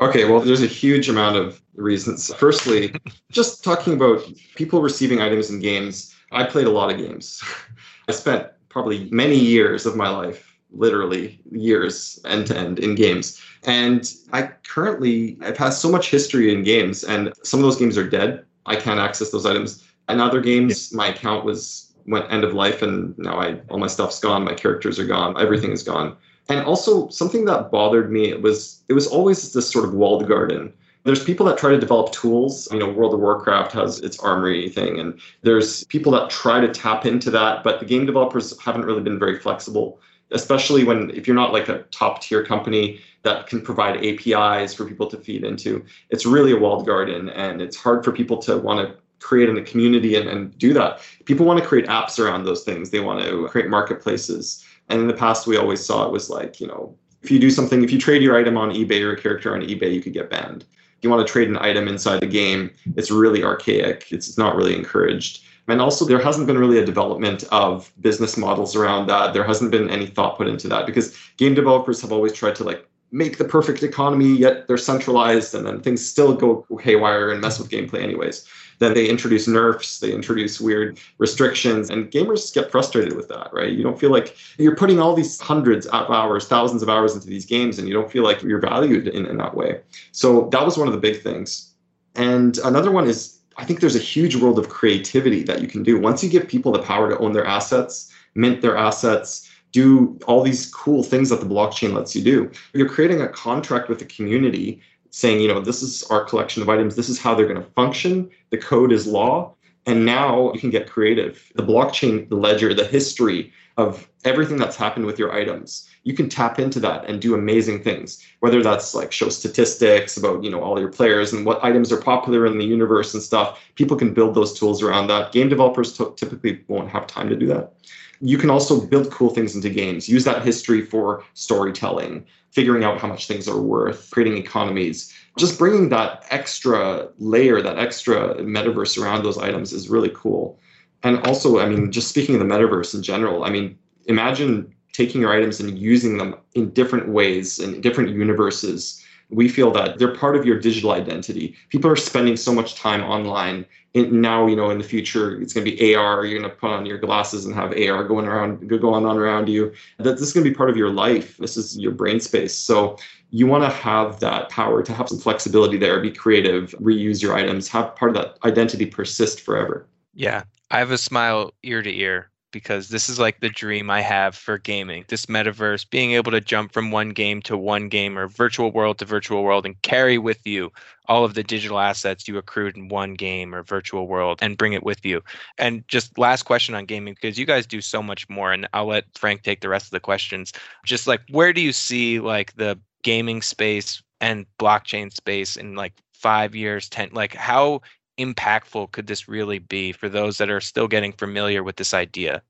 Okay, 0.01 0.25
well, 0.25 0.41
there's 0.41 0.63
a 0.63 0.67
huge 0.67 1.09
amount 1.09 1.38
of 1.38 1.62
reasons. 1.75 2.33
Firstly, 2.33 2.93
just 3.31 3.63
talking 3.63 3.93
about 3.93 4.24
people 4.55 4.81
receiving 4.81 5.21
items 5.21 5.50
in 5.50 5.59
games, 5.59 6.13
I 6.31 6.43
played 6.43 6.67
a 6.67 6.71
lot 6.71 6.91
of 6.91 6.97
games. 6.97 7.41
I 8.07 8.12
spent 8.12 8.47
probably 8.69 9.09
many 9.12 9.38
years 9.38 9.85
of 9.85 9.95
my 9.95 10.09
life 10.09 10.54
literally 10.75 11.39
years 11.51 12.20
end 12.25 12.48
to 12.48 12.58
end 12.58 12.79
in 12.79 12.96
games. 12.96 13.41
And 13.63 14.13
I 14.34 14.44
currently 14.67 15.38
I've 15.41 15.58
had 15.58 15.72
so 15.72 15.89
much 15.89 16.10
history 16.10 16.53
in 16.53 16.63
games, 16.63 17.03
and 17.03 17.34
some 17.44 17.60
of 17.60 17.63
those 17.63 17.77
games 17.77 17.98
are 17.98 18.08
dead. 18.08 18.46
I 18.65 18.75
can't 18.75 19.00
access 19.00 19.32
those 19.32 19.46
items. 19.46 19.84
And 20.08 20.22
other 20.22 20.41
games, 20.41 20.94
my 20.94 21.08
account 21.08 21.46
was 21.46 21.94
went 22.05 22.32
end 22.32 22.44
of 22.44 22.53
life, 22.53 22.82
and 22.82 23.17
now 23.17 23.39
I 23.39 23.60
all 23.70 23.79
my 23.79 23.88
stuff's 23.88 24.20
gone. 24.20 24.44
My 24.44 24.53
characters 24.53 25.00
are 25.00 25.05
gone. 25.05 25.39
Everything 25.39 25.72
is 25.72 25.84
gone. 25.84 26.15
And 26.48 26.63
also 26.65 27.10
something 27.10 27.46
that 27.46 27.72
bothered 27.72 28.12
me 28.12 28.34
was 28.36 28.84
it 28.88 28.94
was 28.94 29.08
always 29.08 29.53
this 29.53 29.70
sort 29.70 29.86
of 29.86 29.94
walled 29.94 30.27
garden. 30.27 30.72
There's 31.03 31.24
people 31.24 31.46
that 31.48 31.58
try 31.58 31.70
to 31.70 31.79
develop 31.79 32.12
tools. 32.12 32.67
You 32.72 32.79
know, 32.79 32.89
World 32.89 33.13
of 33.13 33.20
Warcraft 33.20 33.72
has 33.74 34.00
its 34.00 34.20
armory 34.20 34.70
thing, 34.70 35.00
and 35.00 35.20
there's 35.41 35.84
people 35.86 36.12
that 36.13 36.29
try 36.29 36.60
to 36.60 36.67
tap 36.67 37.05
into 37.05 37.32
that, 37.32 37.63
but 37.63 37.79
the 37.79 37.86
game 37.86 38.05
developers 38.05 38.60
haven't 38.60 38.86
really 38.86 39.01
been 39.01 39.20
very 39.20 39.39
flexible 39.39 40.00
especially 40.32 40.84
when 40.84 41.10
if 41.12 41.27
you're 41.27 41.36
not 41.36 41.53
like 41.53 41.70
a 41.70 41.84
top 41.91 42.22
tier 42.22 42.44
company 42.44 43.00
that 43.24 43.48
can 43.48 43.62
provide 43.62 44.05
APIs 44.05 44.74
for 44.74 44.86
people 44.86 45.08
to 45.08 45.17
feed 45.17 45.44
into. 45.44 45.84
It's 46.10 46.25
really 46.25 46.51
a 46.51 46.58
walled 46.58 46.86
garden 46.86 47.29
and 47.29 47.62
it's 47.62 47.75
hard 47.75 48.05
for 48.05 48.12
people 48.12 48.38
to 48.44 48.58
want 48.58 48.88
to 48.88 48.96
create 49.20 49.50
in 49.50 49.58
a 49.58 49.63
community 49.63 50.15
and, 50.15 50.29
and 50.29 50.55
do 50.58 50.74
that. 50.74 51.01
People 51.25 51.46
want 51.46 51.60
to 51.60 51.65
create 51.65 51.88
apps 51.88 52.20
around 52.20 52.44
those 52.44 52.63
things. 52.63 52.91
They 52.91 53.00
want 53.00 53.24
to 53.24 53.48
create 53.48 53.67
marketplaces. 53.67 54.63
And 54.89 55.01
in 55.01 55.08
the 55.08 55.13
past, 55.13 55.48
we 55.48 55.58
always 55.58 55.84
saw 55.84 56.05
it 56.05 56.12
was 56.12 56.29
like, 56.29 56.60
you 56.60 56.67
know, 56.67 56.96
if 57.24 57.32
you 57.32 57.39
do 57.39 57.50
something, 57.50 57.84
if 57.84 57.91
you 57.91 58.00
trade 58.00 58.22
your 58.22 58.38
item 58.38 58.58
on 58.58 58.70
eBay 58.70 59.01
or 59.01 59.13
a 59.13 59.20
character 59.20 59.55
on 59.55 59.62
eBay, 59.62 59.91
you 59.91 60.01
could 60.01 60.13
get 60.13 60.29
banned. 60.29 60.63
If 60.98 61.03
you 61.03 61.10
want 61.10 61.25
to 61.25 61.32
trade 61.32 61.50
an 61.50 61.58
item 61.58 61.88
inside 61.88 62.20
the 62.20 62.27
game, 62.27 62.72
it's 62.96 63.10
really 63.10 63.44
archaic. 63.44 64.12
It's 64.12 64.38
not 64.38 64.55
really 64.55 64.75
encouraged. 64.75 65.44
And 65.67 65.81
also, 65.81 66.05
there 66.05 66.19
hasn't 66.19 66.48
been 66.48 66.57
really 66.57 66.79
a 66.79 66.86
development 66.86 67.43
of 67.51 67.91
business 68.01 68.38
models 68.38 68.75
around 68.75 69.07
that. 69.07 69.34
There 69.34 69.43
hasn't 69.43 69.72
been 69.72 69.89
any 69.89 70.05
thought 70.05 70.38
put 70.38 70.48
into 70.48 70.67
that 70.67 70.86
because 70.86 71.17
game 71.38 71.55
developers 71.55 72.01
have 72.01 72.12
always 72.12 72.34
tried 72.34 72.55
to 72.55 72.63
like 72.63 72.88
make 73.12 73.38
the 73.38 73.45
perfect 73.45 73.81
economy, 73.81 74.36
yet 74.36 74.67
they're 74.67 74.77
centralized, 74.77 75.55
and 75.55 75.65
then 75.65 75.79
things 75.81 76.05
still 76.05 76.34
go 76.36 76.65
haywire 76.81 77.31
and 77.31 77.41
mess 77.41 77.57
with 77.60 77.69
gameplay, 77.69 78.03
anyways. 78.03 78.45
Then 78.79 78.93
they 78.93 79.07
introduce 79.07 79.48
nerfs, 79.48 80.00
they 80.00 80.12
introduce 80.12 80.60
weird 80.60 81.00
restrictions, 81.17 81.89
and 81.89 82.12
gamers 82.12 82.53
get 82.53 82.72
frustrated 82.72 83.15
with 83.15 83.29
that, 83.29 83.53
right? 83.53 83.72
You 83.72 83.84
don't 83.84 84.00
feel 84.00 84.12
like 84.12 84.36
you're 84.57 84.75
putting 84.75 85.00
all 85.00 85.15
these 85.15 85.39
hundreds 85.39 85.86
of 85.88 86.12
hours, 86.12 86.48
thousands 86.48 86.84
of 86.84 86.89
hours 86.89 87.15
into 87.15 87.27
these 87.27 87.45
games, 87.45 87.79
and 87.79 87.88
you 87.88 87.93
don't 87.93 88.12
feel 88.12 88.24
like 88.24 88.41
you're 88.43 88.60
valued 88.60 89.07
in, 89.07 89.25
in 89.25 89.38
that 89.38 89.55
way. 89.55 89.79
So 90.12 90.50
that 90.51 90.65
was 90.65 90.77
one 90.77 90.88
of 90.88 90.93
the 90.93 91.00
big 91.00 91.22
things. 91.22 91.74
And 92.15 92.57
another 92.60 92.91
one 92.91 93.07
is 93.07 93.39
I 93.57 93.65
think 93.65 93.79
there's 93.79 93.95
a 93.95 94.00
huge 94.00 94.35
world 94.35 94.59
of 94.59 94.69
creativity 94.69 95.43
that 95.43 95.62
you 95.62 95.67
can 95.67 95.83
do. 95.83 96.00
Once 96.00 96.24
you 96.24 96.29
give 96.29 96.47
people 96.47 96.71
the 96.71 96.81
power 96.81 97.09
to 97.09 97.17
own 97.19 97.33
their 97.33 97.45
assets, 97.45 98.12
mint 98.35 98.62
their 98.62 98.77
assets, 98.77 99.50
do 99.71 100.17
all 100.27 100.41
these 100.41 100.71
cool 100.74 101.03
things 101.03 101.29
that 101.29 101.39
the 101.39 101.45
blockchain 101.45 101.93
lets 101.93 102.15
you 102.15 102.24
do, 102.24 102.51
you're 102.74 102.89
creating 102.89 103.21
a 103.21 103.29
contract 103.29 103.89
with 103.89 104.00
the 104.00 104.05
community 104.05 104.81
saying, 105.09 105.39
you 105.39 105.47
know, 105.47 105.62
this 105.62 105.81
is 105.81 106.03
our 106.03 106.25
collection 106.25 106.62
of 106.62 106.69
items, 106.69 106.95
this 106.95 107.07
is 107.07 107.19
how 107.19 107.33
they're 107.33 107.47
going 107.47 107.62
to 107.62 107.71
function, 107.71 108.29
the 108.50 108.57
code 108.57 108.91
is 108.91 109.07
law. 109.07 109.53
And 109.85 110.05
now 110.05 110.51
you 110.53 110.59
can 110.59 110.71
get 110.71 110.89
creative. 110.89 111.51
The 111.55 111.63
blockchain, 111.63 112.27
the 112.27 112.35
ledger, 112.35 112.74
the 112.74 112.85
history 112.85 113.53
of 113.77 114.08
everything 114.24 114.58
that's 114.58 114.75
happened 114.75 115.05
with 115.05 115.20
your 115.20 115.34
items. 115.34 115.88
You 116.03 116.13
can 116.13 116.29
tap 116.29 116.60
into 116.60 116.79
that 116.82 117.05
and 117.05 117.22
do 117.22 117.36
amazing 117.36 117.84
things 117.84 118.24
whether 118.39 118.62
that's 118.62 118.94
like 118.94 119.12
show 119.12 119.29
statistics 119.29 120.17
about 120.17 120.44
you 120.44 120.50
know 120.50 120.62
all 120.62 120.79
your 120.79 120.91
players 120.91 121.34
and 121.34 121.46
what 121.46 121.63
items 121.63 121.91
are 121.91 122.00
popular 122.00 122.46
in 122.46 122.58
the 122.58 122.65
universe 122.65 123.13
and 123.13 123.24
stuff. 123.24 123.60
People 123.75 123.98
can 123.98 124.13
build 124.13 124.36
those 124.36 124.58
tools 124.58 124.82
around 124.82 125.08
that. 125.08 125.32
Game 125.32 125.50
developers 125.50 125.98
t- 125.98 126.05
typically 126.15 126.63
won't 126.67 126.89
have 126.89 127.08
time 127.08 127.29
to 127.29 127.36
do 127.36 127.48
that. 127.48 127.74
You 128.22 128.38
can 128.38 128.50
also 128.50 128.79
build 128.79 129.12
cool 129.12 129.29
things 129.29 129.55
into 129.55 129.70
games. 129.70 130.08
Use 130.08 130.24
that 130.24 130.44
history 130.44 130.82
for 130.82 131.24
storytelling 131.34 132.25
figuring 132.51 132.86
out 132.86 133.01
how 133.01 133.08
much 133.08 133.27
things 133.27 133.50
are 133.50 133.60
worth 133.60 134.10
creating 134.12 134.38
economies. 134.38 135.13
Just 135.38 135.60
bringing 135.60 135.89
that 135.89 136.25
extra 136.29 137.10
layer 137.20 137.62
that 137.62 137.77
extra 137.77 138.36
metaverse 138.36 138.98
around 139.01 139.24
those 139.24 139.38
items 139.38 139.74
is 139.74 139.89
really 139.89 140.12
cool 140.15 140.58
and 141.05 141.25
also 141.25 141.59
i 141.59 141.65
mean 141.69 141.91
just 141.91 142.09
speaking 142.09 142.35
of 142.35 142.39
the 142.39 142.45
metaverse 142.45 142.93
in 142.93 143.01
general 143.01 143.45
i 143.45 143.50
mean 143.50 143.77
imagine 144.07 144.75
taking 144.95 145.19
your 145.19 145.33
items 145.33 145.59
and 145.59 145.77
using 145.77 146.17
them 146.17 146.35
in 146.53 146.69
different 146.69 147.09
ways 147.09 147.59
in 147.59 147.81
different 147.81 148.12
universes. 148.12 149.03
We 149.29 149.50
feel 149.50 149.71
that 149.71 150.00
they're 150.00 150.15
part 150.15 150.38
of 150.38 150.45
your 150.45 150.57
digital 150.57 150.91
identity. 150.91 151.55
People 151.69 151.91
are 151.91 151.97
spending 151.97 152.38
so 152.38 152.53
much 152.53 152.75
time 152.75 153.01
online. 153.01 153.65
And 153.93 154.21
now 154.21 154.45
you 154.47 154.55
know 154.55 154.69
in 154.69 154.77
the 154.77 154.83
future 154.83 155.41
it's 155.41 155.53
going 155.53 155.65
to 155.65 155.71
be 155.71 155.95
ar 155.95 156.25
you're 156.25 156.39
going 156.39 156.50
to 156.50 156.55
put 156.55 156.69
on 156.69 156.85
your 156.85 156.97
glasses 156.97 157.45
and 157.45 157.55
have 157.55 157.71
ar 157.71 158.03
going 158.03 158.25
around 158.25 158.67
going 158.69 159.05
on 159.05 159.17
around 159.17 159.50
you. 159.50 159.74
That 159.97 160.17
this 160.17 160.21
is 160.21 160.33
going 160.33 160.43
to 160.43 160.50
be 160.50 160.55
part 160.55 160.69
of 160.69 160.77
your 160.77 160.89
life. 160.89 161.38
This 161.38 161.57
is 161.57 161.77
your 161.77 161.91
brain 161.91 162.19
space. 162.19 162.53
So 162.53 162.97
you 163.31 163.47
want 163.47 163.63
to 163.63 163.69
have 163.69 164.19
that 164.21 164.50
power 164.50 164.83
to 164.83 164.93
have 164.93 165.09
some 165.09 165.19
flexibility 165.19 165.77
there 165.77 166.00
be 166.00 166.12
creative 166.12 166.71
reuse 166.79 167.21
your 167.21 167.35
items 167.35 167.67
have 167.69 167.95
part 167.95 168.12
of 168.12 168.15
that 168.15 168.38
identity 168.45 168.85
persist 168.85 169.41
forever. 169.41 169.88
Yeah 170.13 170.43
i 170.72 170.79
have 170.79 170.91
a 170.91 170.98
smile 170.98 171.51
ear 171.63 171.81
to 171.81 171.95
ear 171.95 172.31
because 172.55 172.88
this 172.88 173.10
is 173.10 173.19
like 173.19 173.41
the 173.41 173.50
dream 173.50 173.89
I 173.89 174.00
have 174.00 174.34
for 174.34 174.57
gaming. 174.57 175.03
This 175.10 175.25
metaverse, 175.25 175.89
being 175.89 176.13
able 176.13 176.31
to 176.31 176.39
jump 176.39 176.72
from 176.72 176.89
one 176.89 177.10
game 177.10 177.41
to 177.41 177.57
one 177.57 177.89
game 177.89 178.17
or 178.17 178.29
virtual 178.29 178.72
world 178.72 178.98
to 179.00 179.05
virtual 179.05 179.43
world 179.43 179.65
and 179.65 179.81
carry 179.81 180.17
with 180.17 180.39
you 180.45 180.72
all 181.10 181.25
of 181.25 181.34
the 181.34 181.43
digital 181.43 181.79
assets 181.79 182.29
you 182.29 182.38
accrued 182.38 182.77
in 182.77 182.88
one 182.88 183.13
game 183.13 183.53
or 183.53 183.62
virtual 183.62 184.07
world 184.07 184.39
and 184.41 184.57
bring 184.57 184.72
it 184.72 184.84
with 184.84 185.05
you. 185.05 185.22
And 185.57 185.86
just 185.89 186.17
last 186.17 186.43
question 186.43 186.75
on 186.75 186.86
gaming, 186.86 187.13
because 187.13 187.38
you 187.38 187.45
guys 187.45 187.67
do 187.67 187.81
so 187.81 188.01
much 188.01 188.29
more, 188.29 188.53
and 188.53 188.69
I'll 188.72 188.86
let 188.86 189.03
Frank 189.15 189.43
take 189.43 189.60
the 189.60 189.67
rest 189.67 189.88
of 189.88 189.91
the 189.91 190.00
questions. 190.00 190.53
Just 190.86 191.07
like, 191.07 191.24
where 191.29 191.51
do 191.51 191.60
you 191.60 191.74
see 191.74 192.22
like 192.22 192.55
the 192.55 192.79
gaming 193.03 193.41
space 193.41 194.01
and 194.22 194.45
blockchain 194.60 195.12
space 195.12 195.57
in 195.57 195.75
like 195.75 195.91
five 196.13 196.55
years, 196.55 196.88
10, 196.88 197.10
like 197.12 197.36
how 197.36 197.81
impactful 198.17 198.91
could 198.91 199.07
this 199.07 199.27
really 199.27 199.60
be 199.60 199.91
for 199.91 200.10
those 200.10 200.38
that 200.38 200.50
are 200.50 200.62
still 200.62 200.88
getting 200.88 201.12
familiar 201.13 201.63
with 201.63 201.75
this 201.75 201.93
idea? 201.93 202.41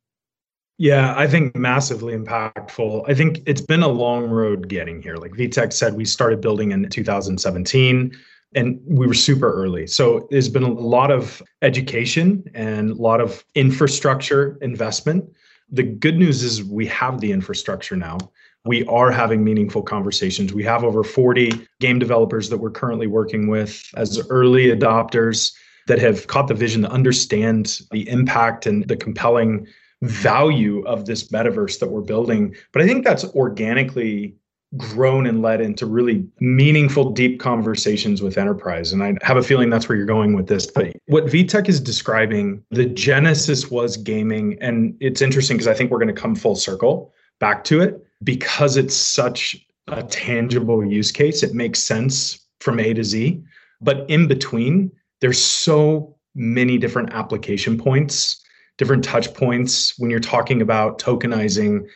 Yeah, 0.78 1.14
I 1.18 1.28
think 1.28 1.56
massively 1.56 2.14
impactful. 2.16 3.10
I 3.10 3.14
think 3.14 3.42
it's 3.46 3.62
been 3.62 3.82
a 3.82 3.88
long 3.88 4.30
road 4.30 4.68
getting 4.68 5.02
here. 5.02 5.16
Like 5.16 5.32
Vitek 5.32 5.72
said, 5.72 5.94
we 5.94 6.04
started 6.04 6.42
building 6.42 6.72
in 6.72 6.90
2017 6.90 8.12
and 8.56 8.80
we 8.86 9.08
were 9.08 9.14
super 9.14 9.52
early. 9.54 9.88
So 9.88 10.28
there's 10.32 10.50
been 10.50 10.64
a 10.64 10.72
lot 10.72 11.12
of 11.12 11.42
education 11.62 12.44
and 12.54 12.92
a 12.92 12.96
lot 12.96 13.22
of 13.22 13.46
infrastructure 13.56 14.58
investment. 14.62 15.26
The 15.70 15.84
good 15.84 16.18
news 16.18 16.44
is 16.44 16.64
we 16.64 16.86
have 16.88 17.22
the 17.22 17.32
infrastructure 17.32 17.96
now 17.96 18.18
we 18.66 18.84
are 18.86 19.12
having 19.12 19.44
meaningful 19.44 19.84
conversations. 19.84 20.54
We 20.54 20.64
have 20.64 20.84
over 20.84 21.04
40 21.04 21.52
game 21.80 22.00
developers 22.00 22.50
that 22.50 22.58
we're 22.58 22.72
currently 22.72 23.08
working 23.08 23.48
with 23.48 23.84
as 23.96 24.20
early 24.30 24.68
adopters 24.68 25.54
that 25.88 26.00
have 26.00 26.28
caught 26.28 26.48
the 26.48 26.56
vision 26.56 26.82
to 26.82 26.90
understand 26.90 27.80
the 27.92 28.10
impact 28.10 28.66
and 28.66 28.88
the 28.88 28.98
compelling 28.98 29.68
value 30.02 30.84
of 30.86 31.06
this 31.06 31.30
metaverse 31.30 31.80
that 31.80 31.90
we're 31.90 32.02
building. 32.02 32.56
But 32.74 32.82
I 32.82 32.88
think 32.88 33.06
that's 33.06 33.24
organically 33.36 34.36
grown 34.76 35.28
and 35.28 35.42
led 35.42 35.62
into 35.62 35.86
really 35.86 36.28
meaningful, 36.40 37.12
deep 37.12 37.40
conversations 37.40 38.22
with 38.22 38.38
enterprise. 38.38 38.92
And 38.92 39.04
I 39.04 39.16
have 39.22 39.38
a 39.38 39.44
feeling 39.44 39.70
that's 39.70 39.88
where 39.88 39.96
you're 39.96 40.08
going 40.08 40.36
with 40.36 40.48
this. 40.48 40.66
But 40.66 40.92
what 41.06 41.26
Vitek 41.26 41.70
is 41.70 41.80
describing, 41.80 42.64
the 42.72 42.88
genesis 42.88 43.70
was 43.70 43.96
gaming. 43.96 44.58
And 44.60 44.98
it's 45.00 45.22
interesting 45.22 45.56
because 45.56 45.68
I 45.68 45.76
think 45.76 45.92
we're 45.92 46.00
going 46.00 46.14
to 46.14 46.20
come 46.20 46.36
full 46.36 46.56
circle 46.56 47.14
back 47.40 47.64
to 47.66 47.82
it 47.82 48.05
because 48.24 48.78
it's 48.78 48.96
such 48.96 49.66
a 49.88 50.04
tangible 50.04 50.86
use 50.86 51.12
case, 51.12 51.44
it 51.44 51.54
makes 51.54 51.80
sense 51.80 52.40
from 52.60 52.80
A 52.80 52.94
to 52.94 53.04
Z. 53.04 53.44
But 53.82 54.10
in 54.10 54.28
between, 54.28 54.92
there's 55.22 55.42
so 55.42 56.16
many 56.34 56.78
different 56.78 57.14
application 57.14 57.78
points, 57.78 58.42
different 58.78 59.04
touch 59.04 59.34
points 59.34 59.98
when 59.98 60.10
you're 60.10 60.20
talking 60.20 60.62
about 60.62 61.00
tokenizing 61.00 61.88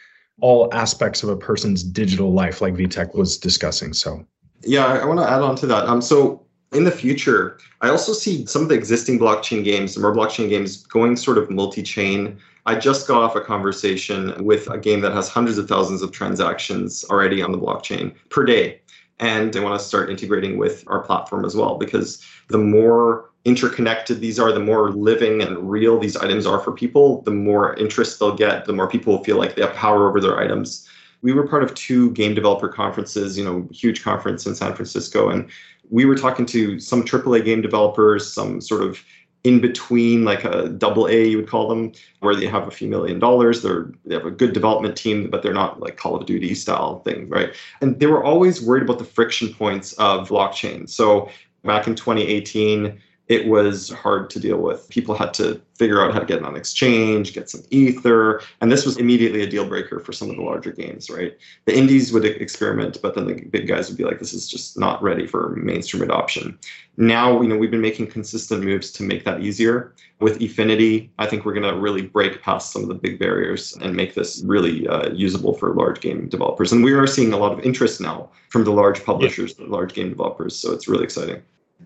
all 0.41 0.73
aspects 0.73 1.23
of 1.23 1.29
a 1.29 1.35
person's 1.35 1.83
digital 1.83 2.31
life, 2.31 2.61
like 2.61 2.73
Vitek 2.73 3.13
was 3.13 3.37
discussing. 3.37 3.93
So, 3.93 4.25
yeah, 4.63 4.85
I 4.85 5.05
want 5.05 5.19
to 5.19 5.29
add 5.29 5.41
on 5.41 5.55
to 5.57 5.67
that. 5.67 5.85
Um, 5.85 6.01
so 6.01 6.45
in 6.71 6.83
the 6.83 6.91
future, 6.91 7.57
I 7.81 7.89
also 7.89 8.13
see 8.13 8.45
some 8.45 8.61
of 8.61 8.69
the 8.69 8.75
existing 8.75 9.19
blockchain 9.19 9.63
games, 9.63 9.95
the 9.95 10.01
more 10.01 10.15
blockchain 10.15 10.49
games, 10.49 10.85
going 10.85 11.15
sort 11.15 11.37
of 11.37 11.49
multi-chain 11.49 12.39
I 12.69 12.75
just 12.75 13.07
got 13.07 13.23
off 13.23 13.35
a 13.35 13.41
conversation 13.41 14.45
with 14.45 14.69
a 14.69 14.77
game 14.77 15.01
that 15.01 15.11
has 15.11 15.27
hundreds 15.27 15.57
of 15.57 15.67
thousands 15.67 16.03
of 16.03 16.11
transactions 16.11 17.03
already 17.09 17.41
on 17.41 17.51
the 17.51 17.57
blockchain 17.57 18.13
per 18.29 18.45
day. 18.45 18.79
And 19.19 19.51
they 19.51 19.59
want 19.59 19.79
to 19.79 19.83
start 19.83 20.11
integrating 20.11 20.55
with 20.59 20.83
our 20.85 20.99
platform 20.99 21.45
as 21.45 21.55
well 21.55 21.79
because 21.79 22.23
the 22.47 22.59
more 22.59 23.31
interconnected 23.43 24.21
these 24.21 24.39
are, 24.39 24.51
the 24.51 24.59
more 24.59 24.91
living 24.91 25.41
and 25.41 25.67
real 25.67 25.97
these 25.97 26.15
items 26.15 26.45
are 26.45 26.59
for 26.59 26.71
people, 26.71 27.23
the 27.23 27.31
more 27.31 27.73
interest 27.73 28.19
they'll 28.19 28.35
get, 28.35 28.65
the 28.65 28.73
more 28.73 28.87
people 28.87 29.17
will 29.17 29.23
feel 29.23 29.39
like 29.39 29.55
they 29.55 29.63
have 29.63 29.73
power 29.73 30.07
over 30.07 30.21
their 30.21 30.37
items. 30.37 30.87
We 31.23 31.33
were 31.33 31.47
part 31.47 31.63
of 31.63 31.73
two 31.73 32.11
game 32.11 32.35
developer 32.35 32.69
conferences, 32.69 33.35
you 33.35 33.43
know, 33.43 33.67
huge 33.71 34.03
conference 34.03 34.45
in 34.45 34.53
San 34.53 34.75
Francisco, 34.75 35.29
and 35.29 35.49
we 35.89 36.05
were 36.05 36.15
talking 36.15 36.45
to 36.45 36.79
some 36.79 37.01
AAA 37.01 37.45
game 37.45 37.63
developers, 37.63 38.31
some 38.31 38.61
sort 38.61 38.83
of 38.83 39.03
in 39.49 39.59
between 39.59 40.25
like 40.25 40.43
a 40.43 40.69
double 40.69 41.07
A, 41.07 41.25
you 41.29 41.37
would 41.37 41.47
call 41.47 41.67
them, 41.67 41.91
where 42.19 42.35
they 42.35 42.45
have 42.45 42.67
a 42.67 42.71
few 42.71 42.87
million 42.87 43.17
dollars. 43.17 43.63
They're 43.63 43.91
they 44.05 44.13
have 44.13 44.27
a 44.27 44.31
good 44.41 44.53
development 44.53 44.95
team, 44.95 45.27
but 45.31 45.41
they're 45.41 45.61
not 45.63 45.79
like 45.79 45.97
Call 45.97 46.15
of 46.15 46.27
Duty 46.27 46.53
style 46.53 46.99
thing, 46.99 47.27
right? 47.29 47.49
And 47.81 47.99
they 47.99 48.05
were 48.05 48.23
always 48.23 48.61
worried 48.61 48.83
about 48.83 48.99
the 48.99 49.05
friction 49.05 49.51
points 49.51 49.93
of 49.93 50.29
blockchain. 50.29 50.87
So 50.87 51.31
back 51.63 51.87
in 51.87 51.95
2018, 51.95 53.01
it 53.29 53.47
was 53.47 53.91
hard 53.91 54.27
to 54.31 54.39
deal 54.39 54.57
with. 54.57 54.89
People 54.89 55.15
had 55.15 55.35
to 55.35 55.61
figure 55.75 56.03
out 56.03 56.11
how 56.11 56.19
to 56.19 56.25
get 56.25 56.39
it 56.39 56.45
on 56.45 56.55
exchange, 56.55 57.31
get 57.31 57.47
some 57.47 57.61
ether, 57.69 58.41
and 58.59 58.71
this 58.71 58.87
was 58.87 58.97
immediately 58.97 59.43
a 59.43 59.47
deal 59.47 59.69
breaker 59.69 59.99
for 59.99 60.11
some 60.11 60.31
of 60.31 60.35
the 60.35 60.41
larger 60.41 60.71
games, 60.71 61.11
right? 61.11 61.37
The 61.65 61.77
indies 61.77 62.11
would 62.11 62.25
experiment, 62.25 62.97
but 63.03 63.13
then 63.13 63.27
the 63.27 63.45
big 63.45 63.67
guys 63.67 63.87
would 63.87 63.97
be 63.99 64.03
like, 64.03 64.17
this 64.17 64.33
is 64.33 64.49
just 64.49 64.79
not 64.79 65.01
ready 65.03 65.27
for 65.27 65.55
mainstream 65.55 66.01
adoption. 66.01 66.57
Now, 66.97 67.39
you 67.41 67.47
know, 67.47 67.55
we've 67.55 67.69
been 67.69 67.79
making 67.79 68.07
consistent 68.07 68.63
moves 68.63 68.91
to 68.93 69.03
make 69.03 69.25
that 69.25 69.41
easier. 69.41 69.93
With 70.19 70.39
Efinity, 70.39 71.09
I 71.19 71.27
think 71.27 71.45
we're 71.45 71.53
going 71.53 71.71
to 71.71 71.79
really 71.79 72.01
break 72.01 72.41
past 72.41 72.73
some 72.73 72.81
of 72.81 72.89
the 72.89 72.95
big 72.95 73.19
barriers 73.19 73.77
and 73.79 73.95
make 73.95 74.15
this 74.15 74.41
really 74.43 74.87
uh, 74.87 75.11
usable 75.11 75.53
for 75.53 75.73
large 75.75 76.01
game 76.01 76.27
developers. 76.27 76.71
And 76.71 76.83
we 76.83 76.93
are 76.93 77.07
seeing 77.07 77.31
a 77.31 77.37
lot 77.37 77.53
of 77.53 77.59
interest 77.59 78.01
now 78.01 78.31
from 78.49 78.63
the 78.63 78.71
large 78.71 79.05
publishers, 79.05 79.53
yeah. 79.57 79.65
the 79.65 79.71
large 79.71 79.93
game 79.93 80.09
developers. 80.09 80.55
So 80.55 80.73
it's 80.73 80.87
really 80.87 81.03
exciting. 81.03 81.43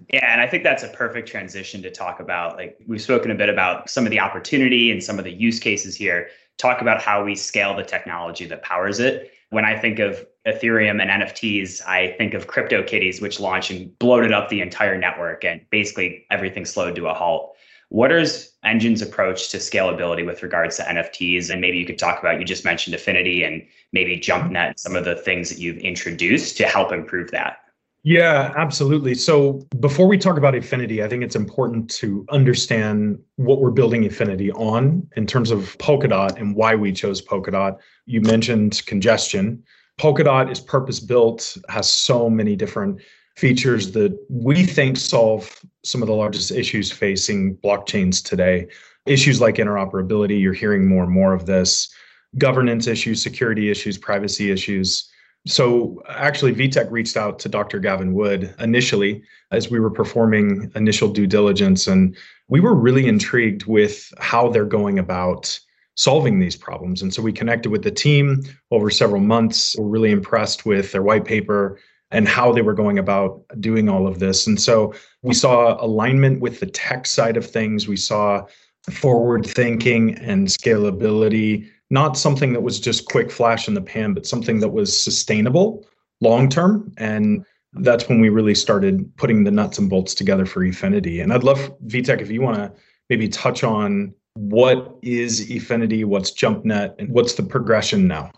Yeah, 0.09 0.31
and 0.31 0.41
I 0.41 0.47
think 0.47 0.63
that's 0.63 0.83
a 0.83 0.89
perfect 0.89 1.27
transition 1.27 1.81
to 1.83 1.91
talk 1.91 2.19
about. 2.19 2.57
Like, 2.57 2.77
we've 2.87 3.01
spoken 3.01 3.31
a 3.31 3.35
bit 3.35 3.49
about 3.49 3.89
some 3.89 4.05
of 4.05 4.11
the 4.11 4.19
opportunity 4.19 4.91
and 4.91 5.03
some 5.03 5.17
of 5.17 5.25
the 5.25 5.31
use 5.31 5.59
cases 5.59 5.95
here. 5.95 6.29
Talk 6.57 6.81
about 6.81 7.01
how 7.01 7.23
we 7.23 7.35
scale 7.35 7.75
the 7.75 7.83
technology 7.83 8.45
that 8.45 8.63
powers 8.63 8.99
it. 8.99 9.31
When 9.49 9.65
I 9.65 9.77
think 9.77 9.99
of 9.99 10.25
Ethereum 10.47 11.01
and 11.01 11.09
NFTs, 11.09 11.85
I 11.87 12.13
think 12.17 12.33
of 12.33 12.47
CryptoKitties, 12.47 13.21
which 13.21 13.39
launched 13.39 13.71
and 13.71 13.97
bloated 13.99 14.31
up 14.31 14.49
the 14.49 14.61
entire 14.61 14.97
network 14.97 15.45
and 15.45 15.61
basically 15.69 16.25
everything 16.31 16.65
slowed 16.65 16.95
to 16.95 17.07
a 17.07 17.13
halt. 17.13 17.55
What 17.89 18.11
is 18.11 18.51
Enjin's 18.65 19.03
approach 19.03 19.49
to 19.49 19.57
scalability 19.57 20.25
with 20.25 20.41
regards 20.41 20.77
to 20.77 20.83
NFTs? 20.83 21.51
And 21.51 21.61
maybe 21.61 21.77
you 21.77 21.85
could 21.85 21.99
talk 21.99 22.19
about, 22.19 22.39
you 22.39 22.45
just 22.45 22.65
mentioned 22.65 22.95
Efinity 22.95 23.45
and 23.45 23.63
maybe 23.91 24.17
JumpNet, 24.17 24.79
some 24.79 24.95
of 24.95 25.05
the 25.05 25.15
things 25.15 25.49
that 25.49 25.59
you've 25.59 25.77
introduced 25.77 26.57
to 26.57 26.65
help 26.65 26.91
improve 26.91 27.29
that. 27.31 27.62
Yeah, 28.05 28.53
absolutely. 28.57 29.15
So 29.15 29.65
before 29.79 30.07
we 30.07 30.17
talk 30.17 30.37
about 30.37 30.55
Efinity, 30.55 31.01
I 31.01 31.07
think 31.07 31.23
it's 31.23 31.37
important 31.37 31.89
to 31.91 32.25
understand 32.29 33.17
what 33.37 33.61
we're 33.61 33.71
building 33.71 34.03
Efinity 34.03 34.51
on 34.55 35.07
in 35.15 35.25
terms 35.25 35.51
of 35.51 35.77
Polkadot 35.77 36.37
and 36.37 36.53
why 36.53 36.75
we 36.75 36.91
chose 36.91 37.21
Polkadot. 37.21 37.77
You 38.05 38.19
mentioned 38.19 38.85
congestion. 38.87 39.63
Polkadot 39.97 40.51
is 40.51 40.59
purpose 40.59 40.99
built, 40.99 41.55
has 41.69 41.89
so 41.89 42.29
many 42.29 42.57
different 42.57 42.99
features 43.37 43.93
that 43.93 44.17
we 44.29 44.65
think 44.65 44.97
solve 44.97 45.57
some 45.85 46.01
of 46.01 46.07
the 46.07 46.13
largest 46.13 46.51
issues 46.51 46.91
facing 46.91 47.55
blockchains 47.57 48.21
today. 48.21 48.67
Issues 49.05 49.39
like 49.39 49.55
interoperability, 49.55 50.41
you're 50.41 50.51
hearing 50.51 50.89
more 50.89 51.03
and 51.03 51.11
more 51.11 51.33
of 51.33 51.45
this, 51.45 51.89
governance 52.37 52.85
issues, 52.85 53.23
security 53.23 53.71
issues, 53.71 53.97
privacy 53.97 54.51
issues 54.51 55.09
so 55.45 56.01
actually, 56.07 56.53
Vitek 56.53 56.89
reached 56.89 57.17
out 57.17 57.39
to 57.39 57.49
Dr. 57.49 57.79
Gavin 57.79 58.13
Wood 58.13 58.53
initially 58.59 59.23
as 59.51 59.69
we 59.69 59.79
were 59.79 59.91
performing 59.91 60.71
initial 60.75 61.09
due 61.09 61.27
diligence, 61.27 61.87
and 61.87 62.15
we 62.47 62.61
were 62.61 62.73
really 62.73 63.07
intrigued 63.07 63.65
with 63.65 64.13
how 64.19 64.49
they're 64.49 64.63
going 64.63 64.99
about 64.99 65.59
solving 65.95 66.39
these 66.39 66.55
problems. 66.55 67.01
And 67.01 67.13
so 67.13 67.21
we 67.21 67.33
connected 67.33 67.69
with 67.69 67.83
the 67.83 67.91
team 67.91 68.41
over 68.71 68.89
several 68.89 69.21
months. 69.21 69.75
We're 69.77 69.87
really 69.87 70.11
impressed 70.11 70.65
with 70.65 70.91
their 70.91 71.03
white 71.03 71.25
paper 71.25 71.79
and 72.09 72.27
how 72.27 72.51
they 72.53 72.61
were 72.61 72.73
going 72.73 72.97
about 72.97 73.43
doing 73.59 73.89
all 73.89 74.07
of 74.07 74.19
this. 74.19 74.47
And 74.47 74.61
so 74.61 74.93
we 75.23 75.33
saw 75.33 75.83
alignment 75.83 76.41
with 76.41 76.59
the 76.59 76.67
tech 76.67 77.05
side 77.05 77.37
of 77.37 77.45
things. 77.45 77.87
We 77.87 77.97
saw 77.97 78.45
forward 78.91 79.45
thinking 79.45 80.15
and 80.19 80.47
scalability 80.47 81.69
not 81.93 82.17
something 82.17 82.53
that 82.53 82.61
was 82.61 82.79
just 82.79 83.05
quick 83.05 83.29
flash 83.29 83.67
in 83.67 83.75
the 83.75 83.81
pan, 83.81 84.15
but 84.15 84.25
something 84.25 84.59
that 84.59 84.69
was 84.69 84.99
sustainable 84.99 85.85
long 86.21 86.49
term. 86.49 86.91
And 86.97 87.45
that's 87.73 88.09
when 88.09 88.19
we 88.19 88.29
really 88.29 88.55
started 88.55 89.15
putting 89.17 89.43
the 89.43 89.51
nuts 89.51 89.77
and 89.77 89.91
bolts 89.91 90.15
together 90.15 90.47
for 90.47 90.61
Efinity. 90.61 91.21
And 91.21 91.31
I'd 91.31 91.43
love, 91.43 91.59
Vitek, 91.85 92.19
if 92.19 92.31
you 92.31 92.41
want 92.41 92.57
to 92.57 92.71
maybe 93.11 93.29
touch 93.29 93.63
on 93.63 94.11
what 94.33 94.97
is 95.03 95.47
Efinity, 95.51 96.03
what's 96.03 96.31
JumpNet, 96.31 96.95
and 96.97 97.09
what's 97.09 97.35
the 97.35 97.43
progression 97.43 98.07
now? 98.07 98.31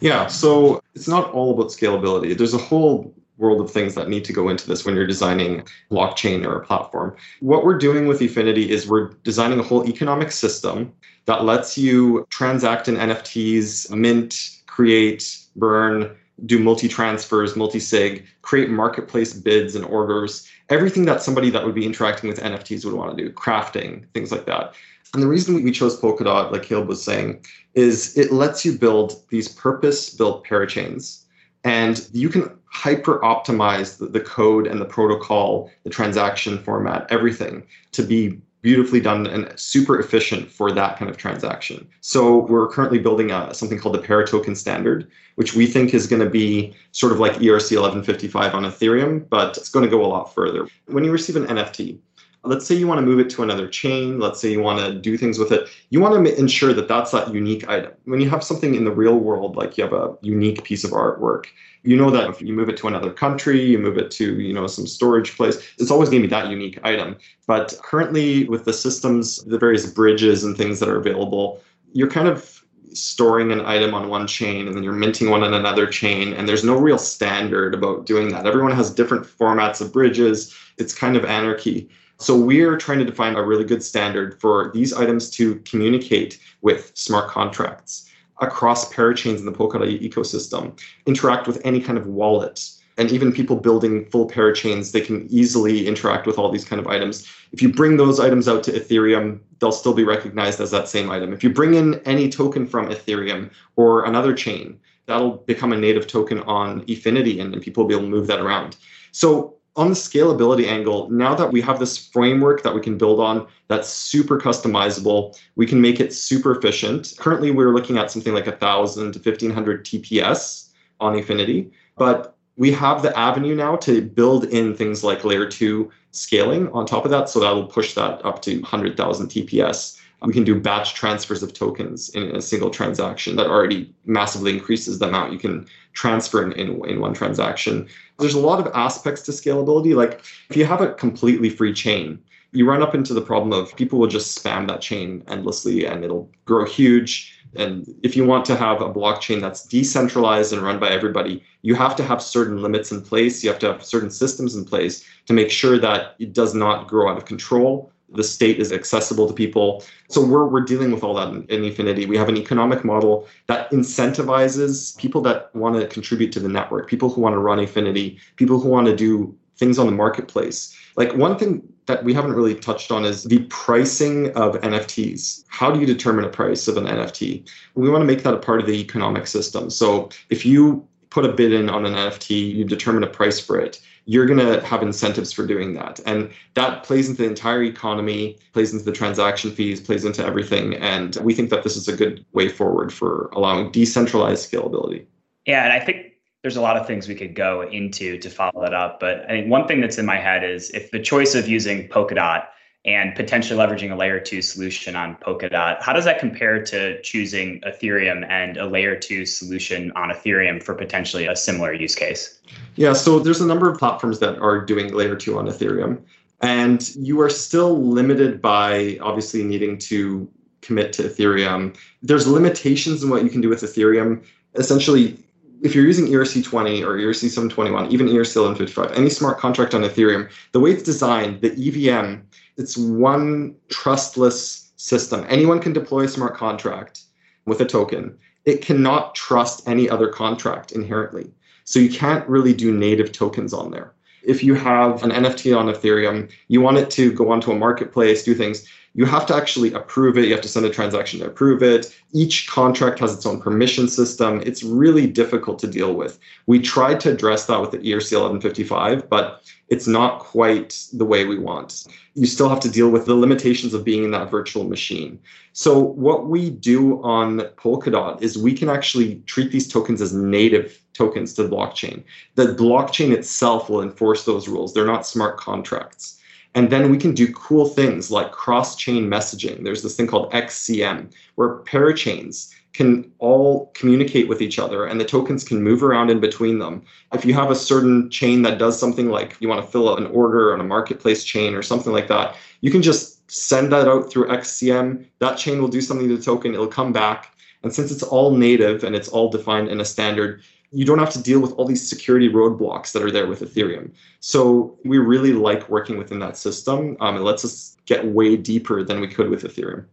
Yeah, 0.00 0.26
so 0.26 0.80
it's 0.94 1.06
not 1.06 1.30
all 1.32 1.52
about 1.52 1.66
scalability. 1.66 2.36
There's 2.36 2.54
a 2.54 2.58
whole 2.58 3.14
world 3.38 3.60
of 3.60 3.70
things 3.70 3.94
that 3.94 4.08
need 4.08 4.24
to 4.24 4.32
go 4.32 4.48
into 4.48 4.66
this 4.66 4.84
when 4.84 4.94
you're 4.94 5.06
designing 5.06 5.64
blockchain 5.90 6.46
or 6.46 6.56
a 6.56 6.64
platform. 6.64 7.14
What 7.40 7.64
we're 7.64 7.78
doing 7.78 8.06
with 8.06 8.20
Efinity 8.20 8.68
is 8.68 8.88
we're 8.88 9.08
designing 9.24 9.58
a 9.58 9.62
whole 9.62 9.88
economic 9.88 10.30
system 10.30 10.92
that 11.26 11.44
lets 11.44 11.76
you 11.76 12.26
transact 12.30 12.88
in 12.88 12.96
NFTs, 12.96 13.90
mint, 13.90 14.60
create, 14.66 15.38
burn, 15.56 16.14
do 16.46 16.58
multi 16.58 16.88
transfers, 16.88 17.56
multi 17.56 17.80
sig, 17.80 18.24
create 18.42 18.70
marketplace 18.70 19.32
bids 19.32 19.74
and 19.74 19.84
orders, 19.84 20.48
everything 20.68 21.04
that 21.06 21.22
somebody 21.22 21.50
that 21.50 21.64
would 21.64 21.74
be 21.74 21.86
interacting 21.86 22.28
with 22.28 22.40
NFTs 22.40 22.84
would 22.84 22.94
want 22.94 23.16
to 23.16 23.24
do, 23.24 23.32
crafting, 23.32 24.06
things 24.14 24.32
like 24.32 24.46
that. 24.46 24.74
And 25.12 25.22
the 25.22 25.28
reason 25.28 25.54
we 25.54 25.70
chose 25.70 26.00
Polkadot, 26.00 26.50
like 26.50 26.64
Caleb 26.64 26.88
was 26.88 27.02
saying, 27.02 27.44
is 27.74 28.18
it 28.18 28.32
lets 28.32 28.64
you 28.64 28.76
build 28.76 29.22
these 29.28 29.48
purpose 29.48 30.10
built 30.10 30.44
parachains 30.44 31.24
and 31.64 32.06
you 32.12 32.28
can 32.28 32.50
hyper 32.74 33.20
optimize 33.20 33.98
the, 33.98 34.06
the, 34.06 34.20
code 34.20 34.66
and 34.66 34.80
the 34.80 34.84
protocol, 34.84 35.70
the 35.84 35.90
transaction 35.90 36.58
format, 36.58 37.06
everything 37.10 37.64
to 37.92 38.02
be 38.02 38.40
beautifully 38.62 38.98
done 38.98 39.26
and 39.26 39.52
super 39.60 40.00
efficient 40.00 40.50
for 40.50 40.72
that 40.72 40.98
kind 40.98 41.10
of 41.10 41.16
transaction. 41.16 41.86
So 42.00 42.38
we're 42.38 42.66
currently 42.68 42.98
building 42.98 43.30
a, 43.30 43.52
something 43.54 43.78
called 43.78 43.94
the 43.94 44.00
Paratoken 44.00 44.56
standard, 44.56 45.08
which 45.36 45.54
we 45.54 45.66
think 45.66 45.92
is 45.94 46.06
going 46.06 46.22
to 46.22 46.30
be 46.30 46.74
sort 46.92 47.12
of 47.12 47.20
like 47.20 47.34
ERC 47.34 47.76
1155 47.76 48.54
on 48.54 48.64
Ethereum, 48.64 49.28
but 49.28 49.56
it's 49.58 49.68
going 49.68 49.84
to 49.84 49.90
go 49.90 50.04
a 50.04 50.08
lot 50.08 50.34
further. 50.34 50.66
When 50.86 51.04
you 51.04 51.12
receive 51.12 51.36
an 51.36 51.46
NFT, 51.46 51.98
let's 52.42 52.66
say 52.66 52.74
you 52.74 52.86
want 52.86 52.98
to 52.98 53.06
move 53.06 53.18
it 53.18 53.30
to 53.30 53.42
another 53.42 53.66
chain 53.66 54.18
let's 54.18 54.40
say 54.40 54.50
you 54.50 54.60
want 54.60 54.78
to 54.78 54.94
do 55.00 55.16
things 55.16 55.38
with 55.38 55.50
it 55.50 55.68
you 55.90 56.00
want 56.00 56.26
to 56.26 56.38
ensure 56.38 56.72
that 56.74 56.88
that's 56.88 57.10
that 57.10 57.32
unique 57.32 57.66
item 57.68 57.92
when 58.04 58.20
you 58.20 58.28
have 58.28 58.44
something 58.44 58.74
in 58.74 58.84
the 58.84 58.90
real 58.90 59.18
world 59.18 59.56
like 59.56 59.78
you 59.78 59.84
have 59.84 59.92
a 59.92 60.14
unique 60.20 60.62
piece 60.62 60.84
of 60.84 60.90
artwork 60.90 61.46
you 61.84 61.96
know 61.96 62.10
that 62.10 62.28
if 62.30 62.40
you 62.40 62.52
move 62.52 62.68
it 62.68 62.76
to 62.78 62.88
another 62.88 63.12
country 63.12 63.60
you 63.60 63.78
move 63.78 63.98
it 63.98 64.10
to 64.10 64.40
you 64.40 64.52
know 64.52 64.66
some 64.66 64.86
storage 64.86 65.36
place 65.36 65.56
it's 65.78 65.90
always 65.90 66.08
going 66.08 66.22
to 66.22 66.28
be 66.28 66.30
that 66.30 66.50
unique 66.50 66.78
item. 66.82 67.16
But 67.46 67.74
currently 67.82 68.48
with 68.48 68.64
the 68.64 68.72
systems 68.72 69.44
the 69.44 69.58
various 69.58 69.86
bridges 69.86 70.44
and 70.44 70.56
things 70.56 70.80
that 70.80 70.88
are 70.88 70.96
available 70.96 71.60
you're 71.92 72.10
kind 72.10 72.28
of 72.28 72.64
storing 72.92 73.50
an 73.50 73.60
item 73.60 73.92
on 73.92 74.08
one 74.08 74.26
chain 74.26 74.66
and 74.66 74.76
then 74.76 74.82
you're 74.84 74.92
minting 74.92 75.28
one 75.28 75.42
on 75.42 75.52
another 75.52 75.86
chain 75.86 76.32
and 76.32 76.48
there's 76.48 76.64
no 76.64 76.76
real 76.76 76.98
standard 76.98 77.74
about 77.74 78.06
doing 78.06 78.28
that. 78.30 78.46
Everyone 78.46 78.72
has 78.72 78.90
different 78.90 79.26
formats 79.26 79.80
of 79.80 79.92
bridges. 79.92 80.54
It's 80.78 80.94
kind 80.94 81.16
of 81.16 81.24
anarchy. 81.24 81.88
So 82.18 82.38
we're 82.38 82.76
trying 82.76 83.00
to 83.00 83.04
define 83.04 83.34
a 83.34 83.42
really 83.42 83.64
good 83.64 83.82
standard 83.82 84.40
for 84.40 84.70
these 84.72 84.92
items 84.92 85.28
to 85.30 85.56
communicate 85.60 86.38
with 86.62 86.92
smart 86.94 87.28
contracts 87.28 88.08
across 88.40 88.92
parachains 88.92 89.38
in 89.38 89.46
the 89.46 89.52
Polkadot 89.52 90.00
ecosystem, 90.00 90.78
interact 91.06 91.46
with 91.46 91.60
any 91.64 91.80
kind 91.80 91.98
of 91.98 92.06
wallet. 92.06 92.70
And 92.96 93.10
even 93.10 93.32
people 93.32 93.56
building 93.56 94.04
full 94.06 94.28
parachains, 94.28 94.92
they 94.92 95.00
can 95.00 95.26
easily 95.28 95.88
interact 95.88 96.26
with 96.26 96.38
all 96.38 96.50
these 96.50 96.64
kind 96.64 96.78
of 96.78 96.86
items. 96.86 97.28
If 97.50 97.60
you 97.60 97.72
bring 97.72 97.96
those 97.96 98.20
items 98.20 98.46
out 98.46 98.62
to 98.64 98.72
Ethereum, 98.72 99.40
they'll 99.58 99.72
still 99.72 99.94
be 99.94 100.04
recognized 100.04 100.60
as 100.60 100.70
that 100.70 100.88
same 100.88 101.10
item. 101.10 101.32
If 101.32 101.42
you 101.42 101.50
bring 101.50 101.74
in 101.74 101.94
any 102.04 102.28
token 102.28 102.66
from 102.66 102.90
Ethereum 102.90 103.50
or 103.74 104.04
another 104.04 104.32
chain, 104.32 104.78
that'll 105.06 105.38
become 105.38 105.72
a 105.72 105.76
native 105.76 106.06
token 106.06 106.40
on 106.40 106.82
Efinity 106.82 107.40
and, 107.40 107.52
and 107.52 107.62
people 107.62 107.82
will 107.82 107.88
be 107.88 107.94
able 107.94 108.04
to 108.04 108.10
move 108.10 108.28
that 108.28 108.40
around. 108.40 108.76
So 109.10 109.56
on 109.76 109.88
the 109.88 109.94
scalability 109.94 110.68
angle, 110.68 111.10
now 111.10 111.34
that 111.34 111.50
we 111.50 111.60
have 111.60 111.78
this 111.78 111.98
framework 111.98 112.62
that 112.62 112.74
we 112.74 112.80
can 112.80 112.96
build 112.96 113.18
on 113.18 113.46
that's 113.68 113.88
super 113.88 114.38
customizable, 114.38 115.36
we 115.56 115.66
can 115.66 115.80
make 115.80 115.98
it 115.98 116.12
super 116.12 116.56
efficient. 116.56 117.14
Currently, 117.18 117.50
we're 117.50 117.74
looking 117.74 117.98
at 117.98 118.10
something 118.10 118.32
like 118.32 118.46
1,000 118.46 119.12
to 119.12 119.18
1,500 119.18 119.84
TPS 119.84 120.70
on 121.00 121.14
Efinity, 121.14 121.70
but 121.96 122.36
we 122.56 122.70
have 122.70 123.02
the 123.02 123.16
avenue 123.18 123.56
now 123.56 123.74
to 123.76 124.00
build 124.00 124.44
in 124.44 124.76
things 124.76 125.02
like 125.02 125.24
layer 125.24 125.48
two 125.48 125.90
scaling 126.12 126.68
on 126.70 126.86
top 126.86 127.04
of 127.04 127.10
that. 127.10 127.28
So 127.28 127.40
that'll 127.40 127.66
push 127.66 127.94
that 127.94 128.24
up 128.24 128.42
to 128.42 128.60
100,000 128.60 129.26
TPS. 129.26 129.98
We 130.24 130.32
can 130.32 130.44
do 130.44 130.58
batch 130.58 130.94
transfers 130.94 131.42
of 131.42 131.52
tokens 131.52 132.08
in 132.10 132.34
a 132.34 132.40
single 132.40 132.70
transaction 132.70 133.36
that 133.36 133.46
already 133.46 133.92
massively 134.06 134.52
increases 134.54 134.98
the 134.98 135.08
amount 135.08 135.32
you 135.32 135.38
can 135.38 135.66
transfer 135.92 136.42
in, 136.42 136.52
in, 136.52 136.84
in 136.88 137.00
one 137.00 137.14
transaction. 137.14 137.88
There's 138.18 138.34
a 138.34 138.40
lot 138.40 138.64
of 138.64 138.72
aspects 138.74 139.22
to 139.22 139.32
scalability. 139.32 139.94
Like 139.94 140.24
if 140.48 140.56
you 140.56 140.64
have 140.64 140.80
a 140.80 140.94
completely 140.94 141.50
free 141.50 141.74
chain, 141.74 142.18
you 142.52 142.66
run 142.66 142.82
up 142.82 142.94
into 142.94 143.12
the 143.12 143.20
problem 143.20 143.52
of 143.52 143.74
people 143.76 143.98
will 143.98 144.06
just 144.06 144.40
spam 144.40 144.68
that 144.68 144.80
chain 144.80 145.24
endlessly 145.28 145.84
and 145.84 146.04
it'll 146.04 146.30
grow 146.46 146.64
huge. 146.64 147.36
And 147.56 147.92
if 148.02 148.16
you 148.16 148.24
want 148.24 148.44
to 148.46 148.56
have 148.56 148.80
a 148.80 148.92
blockchain 148.92 149.40
that's 149.40 149.66
decentralized 149.66 150.52
and 150.52 150.62
run 150.62 150.78
by 150.78 150.88
everybody, 150.88 151.42
you 151.62 151.74
have 151.74 151.96
to 151.96 152.04
have 152.04 152.22
certain 152.22 152.62
limits 152.62 152.92
in 152.92 153.02
place. 153.02 153.42
You 153.42 153.50
have 153.50 153.58
to 153.60 153.72
have 153.72 153.84
certain 153.84 154.10
systems 154.10 154.54
in 154.56 154.64
place 154.64 155.04
to 155.26 155.32
make 155.32 155.50
sure 155.50 155.78
that 155.78 156.14
it 156.18 156.32
does 156.32 156.54
not 156.54 156.88
grow 156.88 157.10
out 157.10 157.16
of 157.16 157.24
control 157.24 157.92
the 158.10 158.24
state 158.24 158.60
is 158.60 158.72
accessible 158.72 159.26
to 159.26 159.34
people. 159.34 159.82
So 160.08 160.24
we're, 160.24 160.46
we're 160.46 160.64
dealing 160.64 160.92
with 160.92 161.02
all 161.02 161.14
that 161.14 161.28
in, 161.28 161.44
in 161.44 161.62
Efinity. 161.62 162.06
We 162.06 162.16
have 162.16 162.28
an 162.28 162.36
economic 162.36 162.84
model 162.84 163.26
that 163.46 163.70
incentivizes 163.70 164.96
people 164.98 165.20
that 165.22 165.54
want 165.54 165.80
to 165.80 165.86
contribute 165.86 166.32
to 166.32 166.40
the 166.40 166.48
network, 166.48 166.88
people 166.88 167.08
who 167.08 167.20
want 167.20 167.34
to 167.34 167.38
run 167.38 167.58
Efinity, 167.58 168.18
people 168.36 168.60
who 168.60 168.68
want 168.68 168.86
to 168.86 168.96
do 168.96 169.34
things 169.56 169.78
on 169.78 169.86
the 169.86 169.92
marketplace. 169.92 170.76
Like 170.96 171.14
one 171.14 171.38
thing 171.38 171.62
that 171.86 172.04
we 172.04 172.14
haven't 172.14 172.32
really 172.32 172.54
touched 172.54 172.90
on 172.90 173.04
is 173.04 173.24
the 173.24 173.40
pricing 173.50 174.34
of 174.36 174.54
NFTs. 174.60 175.44
How 175.48 175.70
do 175.70 175.80
you 175.80 175.86
determine 175.86 176.24
a 176.24 176.28
price 176.28 176.66
of 176.66 176.76
an 176.76 176.84
NFT? 176.84 177.48
We 177.74 177.90
want 177.90 178.02
to 178.02 178.06
make 178.06 178.22
that 178.22 178.34
a 178.34 178.38
part 178.38 178.60
of 178.60 178.66
the 178.66 178.80
economic 178.80 179.26
system. 179.26 179.70
So 179.70 180.08
if 180.30 180.46
you 180.46 180.86
put 181.10 181.24
a 181.24 181.32
bid 181.32 181.52
in 181.52 181.68
on 181.68 181.86
an 181.86 181.94
NFT, 181.94 182.54
you 182.54 182.64
determine 182.64 183.02
a 183.02 183.08
price 183.08 183.40
for 183.40 183.58
it. 183.58 183.80
You're 184.06 184.26
going 184.26 184.38
to 184.38 184.64
have 184.66 184.82
incentives 184.82 185.32
for 185.32 185.46
doing 185.46 185.74
that. 185.74 185.98
And 186.04 186.30
that 186.54 186.82
plays 186.82 187.08
into 187.08 187.22
the 187.22 187.28
entire 187.28 187.62
economy, 187.62 188.38
plays 188.52 188.72
into 188.72 188.84
the 188.84 188.92
transaction 188.92 189.50
fees, 189.50 189.80
plays 189.80 190.04
into 190.04 190.24
everything. 190.24 190.74
And 190.74 191.16
we 191.16 191.34
think 191.34 191.50
that 191.50 191.62
this 191.62 191.76
is 191.76 191.88
a 191.88 191.96
good 191.96 192.24
way 192.32 192.48
forward 192.48 192.92
for 192.92 193.30
allowing 193.32 193.70
decentralized 193.70 194.50
scalability. 194.50 195.06
Yeah. 195.46 195.64
And 195.64 195.72
I 195.72 195.80
think 195.80 196.12
there's 196.42 196.56
a 196.56 196.60
lot 196.60 196.76
of 196.76 196.86
things 196.86 197.08
we 197.08 197.14
could 197.14 197.34
go 197.34 197.62
into 197.62 198.18
to 198.18 198.28
follow 198.28 198.60
that 198.60 198.74
up. 198.74 199.00
But 199.00 199.24
I 199.24 199.28
think 199.28 199.50
one 199.50 199.66
thing 199.66 199.80
that's 199.80 199.96
in 199.96 200.04
my 200.04 200.18
head 200.18 200.44
is 200.44 200.70
if 200.70 200.90
the 200.90 201.00
choice 201.00 201.34
of 201.34 201.48
using 201.48 201.88
Polkadot 201.88 202.44
and 202.84 203.14
potentially 203.14 203.58
leveraging 203.58 203.90
a 203.90 203.96
layer 203.96 204.20
two 204.20 204.42
solution 204.42 204.94
on 204.94 205.16
Polkadot, 205.16 205.82
how 205.82 205.92
does 205.92 206.04
that 206.04 206.18
compare 206.18 206.62
to 206.64 207.00
choosing 207.00 207.60
Ethereum 207.62 208.28
and 208.28 208.58
a 208.58 208.66
layer 208.66 208.94
two 208.94 209.24
solution 209.24 209.90
on 209.92 210.10
Ethereum 210.10 210.62
for 210.62 210.74
potentially 210.74 211.26
a 211.26 211.34
similar 211.34 211.72
use 211.72 211.94
case? 211.94 212.40
Yeah, 212.76 212.92
so 212.92 213.18
there's 213.18 213.40
a 213.40 213.46
number 213.46 213.70
of 213.70 213.78
platforms 213.78 214.18
that 214.18 214.38
are 214.38 214.60
doing 214.60 214.92
layer 214.92 215.16
two 215.16 215.38
on 215.38 215.46
Ethereum. 215.46 216.02
And 216.42 216.94
you 216.96 217.20
are 217.22 217.30
still 217.30 217.82
limited 217.82 218.42
by 218.42 218.98
obviously 219.00 219.42
needing 219.44 219.78
to 219.78 220.30
commit 220.60 220.92
to 220.94 221.04
Ethereum. 221.04 221.74
There's 222.02 222.26
limitations 222.26 223.02
in 223.02 223.08
what 223.08 223.24
you 223.24 223.30
can 223.30 223.40
do 223.40 223.48
with 223.48 223.62
Ethereum. 223.62 224.24
Essentially, 224.56 225.18
if 225.62 225.74
you're 225.74 225.86
using 225.86 226.06
ERC20 226.06 226.82
or 226.84 226.98
ERC721, 226.98 227.90
even 227.90 228.08
ERC1155, 228.08 228.94
any 228.94 229.08
smart 229.08 229.38
contract 229.38 229.74
on 229.74 229.82
Ethereum, 229.82 230.30
the 230.52 230.60
way 230.60 230.70
it's 230.70 230.82
designed, 230.82 231.40
the 231.40 231.52
EVM, 231.52 232.20
it's 232.56 232.76
one 232.76 233.56
trustless 233.68 234.72
system. 234.76 235.24
Anyone 235.28 235.60
can 235.60 235.72
deploy 235.72 236.04
a 236.04 236.08
smart 236.08 236.36
contract 236.36 237.02
with 237.46 237.60
a 237.60 237.64
token. 237.64 238.16
It 238.44 238.62
cannot 238.62 239.14
trust 239.14 239.66
any 239.66 239.88
other 239.88 240.08
contract 240.08 240.72
inherently. 240.72 241.30
So 241.64 241.78
you 241.78 241.90
can't 241.90 242.28
really 242.28 242.52
do 242.52 242.72
native 242.72 243.12
tokens 243.12 243.54
on 243.54 243.70
there. 243.70 243.94
If 244.22 244.42
you 244.42 244.54
have 244.54 245.02
an 245.02 245.10
NFT 245.10 245.56
on 245.56 245.66
Ethereum, 245.66 246.30
you 246.48 246.60
want 246.60 246.78
it 246.78 246.90
to 246.90 247.12
go 247.12 247.30
onto 247.30 247.52
a 247.52 247.58
marketplace, 247.58 248.22
do 248.22 248.34
things, 248.34 248.66
you 248.94 249.04
have 249.06 249.26
to 249.26 249.34
actually 249.34 249.72
approve 249.72 250.16
it. 250.16 250.26
You 250.26 250.32
have 250.32 250.40
to 250.42 250.48
send 250.48 250.64
a 250.66 250.70
transaction 250.70 251.18
to 251.20 251.26
approve 251.26 251.62
it. 251.62 251.94
Each 252.12 252.46
contract 252.48 253.00
has 253.00 253.12
its 253.12 253.26
own 253.26 253.40
permission 253.40 253.88
system. 253.88 254.40
It's 254.46 254.62
really 254.62 255.08
difficult 255.08 255.58
to 255.60 255.66
deal 255.66 255.94
with. 255.94 256.18
We 256.46 256.60
tried 256.60 257.00
to 257.00 257.10
address 257.10 257.46
that 257.46 257.60
with 257.60 257.72
the 257.72 257.78
ERC 257.78 258.12
1155, 258.12 259.10
but 259.10 259.42
it's 259.68 259.88
not 259.88 260.20
quite 260.20 260.86
the 260.92 261.04
way 261.04 261.24
we 261.24 261.38
want. 261.38 261.86
You 262.14 262.26
still 262.26 262.48
have 262.48 262.60
to 262.60 262.70
deal 262.70 262.90
with 262.90 263.06
the 263.06 263.16
limitations 263.16 263.74
of 263.74 263.84
being 263.84 264.04
in 264.04 264.12
that 264.12 264.30
virtual 264.30 264.62
machine. 264.64 265.18
So, 265.52 265.78
what 265.78 266.26
we 266.26 266.50
do 266.50 267.02
on 267.02 267.40
Polkadot 267.56 268.22
is 268.22 268.38
we 268.38 268.54
can 268.54 268.68
actually 268.68 269.16
treat 269.26 269.50
these 269.50 269.66
tokens 269.66 270.00
as 270.00 270.14
native 270.14 270.80
tokens 270.92 271.34
to 271.34 271.42
the 271.42 271.48
blockchain. 271.48 272.04
The 272.36 272.54
blockchain 272.54 273.12
itself 273.12 273.68
will 273.68 273.82
enforce 273.82 274.24
those 274.24 274.46
rules, 274.46 274.72
they're 274.72 274.86
not 274.86 275.06
smart 275.06 275.36
contracts. 275.38 276.20
And 276.54 276.70
then 276.70 276.90
we 276.90 276.98
can 276.98 277.14
do 277.14 277.32
cool 277.32 277.68
things 277.68 278.10
like 278.10 278.30
cross 278.30 278.76
chain 278.76 279.08
messaging. 279.08 279.64
There's 279.64 279.82
this 279.82 279.96
thing 279.96 280.06
called 280.06 280.32
XCM, 280.32 281.12
where 281.34 281.58
parachains 281.60 282.54
can 282.74 283.10
all 283.20 283.70
communicate 283.74 284.28
with 284.28 284.42
each 284.42 284.58
other 284.58 284.84
and 284.84 285.00
the 285.00 285.04
tokens 285.04 285.44
can 285.44 285.62
move 285.62 285.82
around 285.82 286.10
in 286.10 286.18
between 286.20 286.58
them. 286.58 286.82
If 287.12 287.24
you 287.24 287.32
have 287.34 287.50
a 287.50 287.54
certain 287.54 288.10
chain 288.10 288.42
that 288.42 288.58
does 288.58 288.78
something 288.78 289.08
like 289.08 289.36
you 289.38 289.48
want 289.48 289.64
to 289.64 289.70
fill 289.70 289.88
out 289.88 290.00
an 290.00 290.06
order 290.08 290.52
on 290.52 290.60
a 290.60 290.64
marketplace 290.64 291.24
chain 291.24 291.54
or 291.54 291.62
something 291.62 291.92
like 291.92 292.08
that, 292.08 292.36
you 292.60 292.72
can 292.72 292.82
just 292.82 293.30
send 293.30 293.72
that 293.72 293.86
out 293.88 294.10
through 294.10 294.28
XCM. 294.28 295.06
That 295.20 295.38
chain 295.38 295.60
will 295.60 295.68
do 295.68 295.80
something 295.80 296.08
to 296.08 296.16
the 296.16 296.22
token, 296.22 296.52
it'll 296.52 296.66
come 296.66 296.92
back. 296.92 297.30
And 297.62 297.72
since 297.72 297.90
it's 297.90 298.02
all 298.02 298.36
native 298.36 298.84
and 298.84 298.94
it's 298.94 299.08
all 299.08 299.30
defined 299.30 299.68
in 299.68 299.80
a 299.80 299.84
standard, 299.84 300.42
you 300.74 300.84
don't 300.84 300.98
have 300.98 301.12
to 301.12 301.22
deal 301.22 301.40
with 301.40 301.52
all 301.52 301.64
these 301.64 301.88
security 301.88 302.28
roadblocks 302.28 302.92
that 302.92 303.02
are 303.02 303.10
there 303.10 303.26
with 303.26 303.40
Ethereum. 303.40 303.92
So 304.20 304.76
we 304.84 304.98
really 304.98 305.32
like 305.32 305.68
working 305.68 305.98
within 305.98 306.18
that 306.18 306.36
system. 306.36 306.96
Um, 307.00 307.16
it 307.16 307.20
lets 307.20 307.44
us 307.44 307.76
get 307.86 308.04
way 308.06 308.36
deeper 308.36 308.82
than 308.82 309.00
we 309.00 309.06
could 309.06 309.30
with 309.30 309.44
Ethereum. 309.44 309.84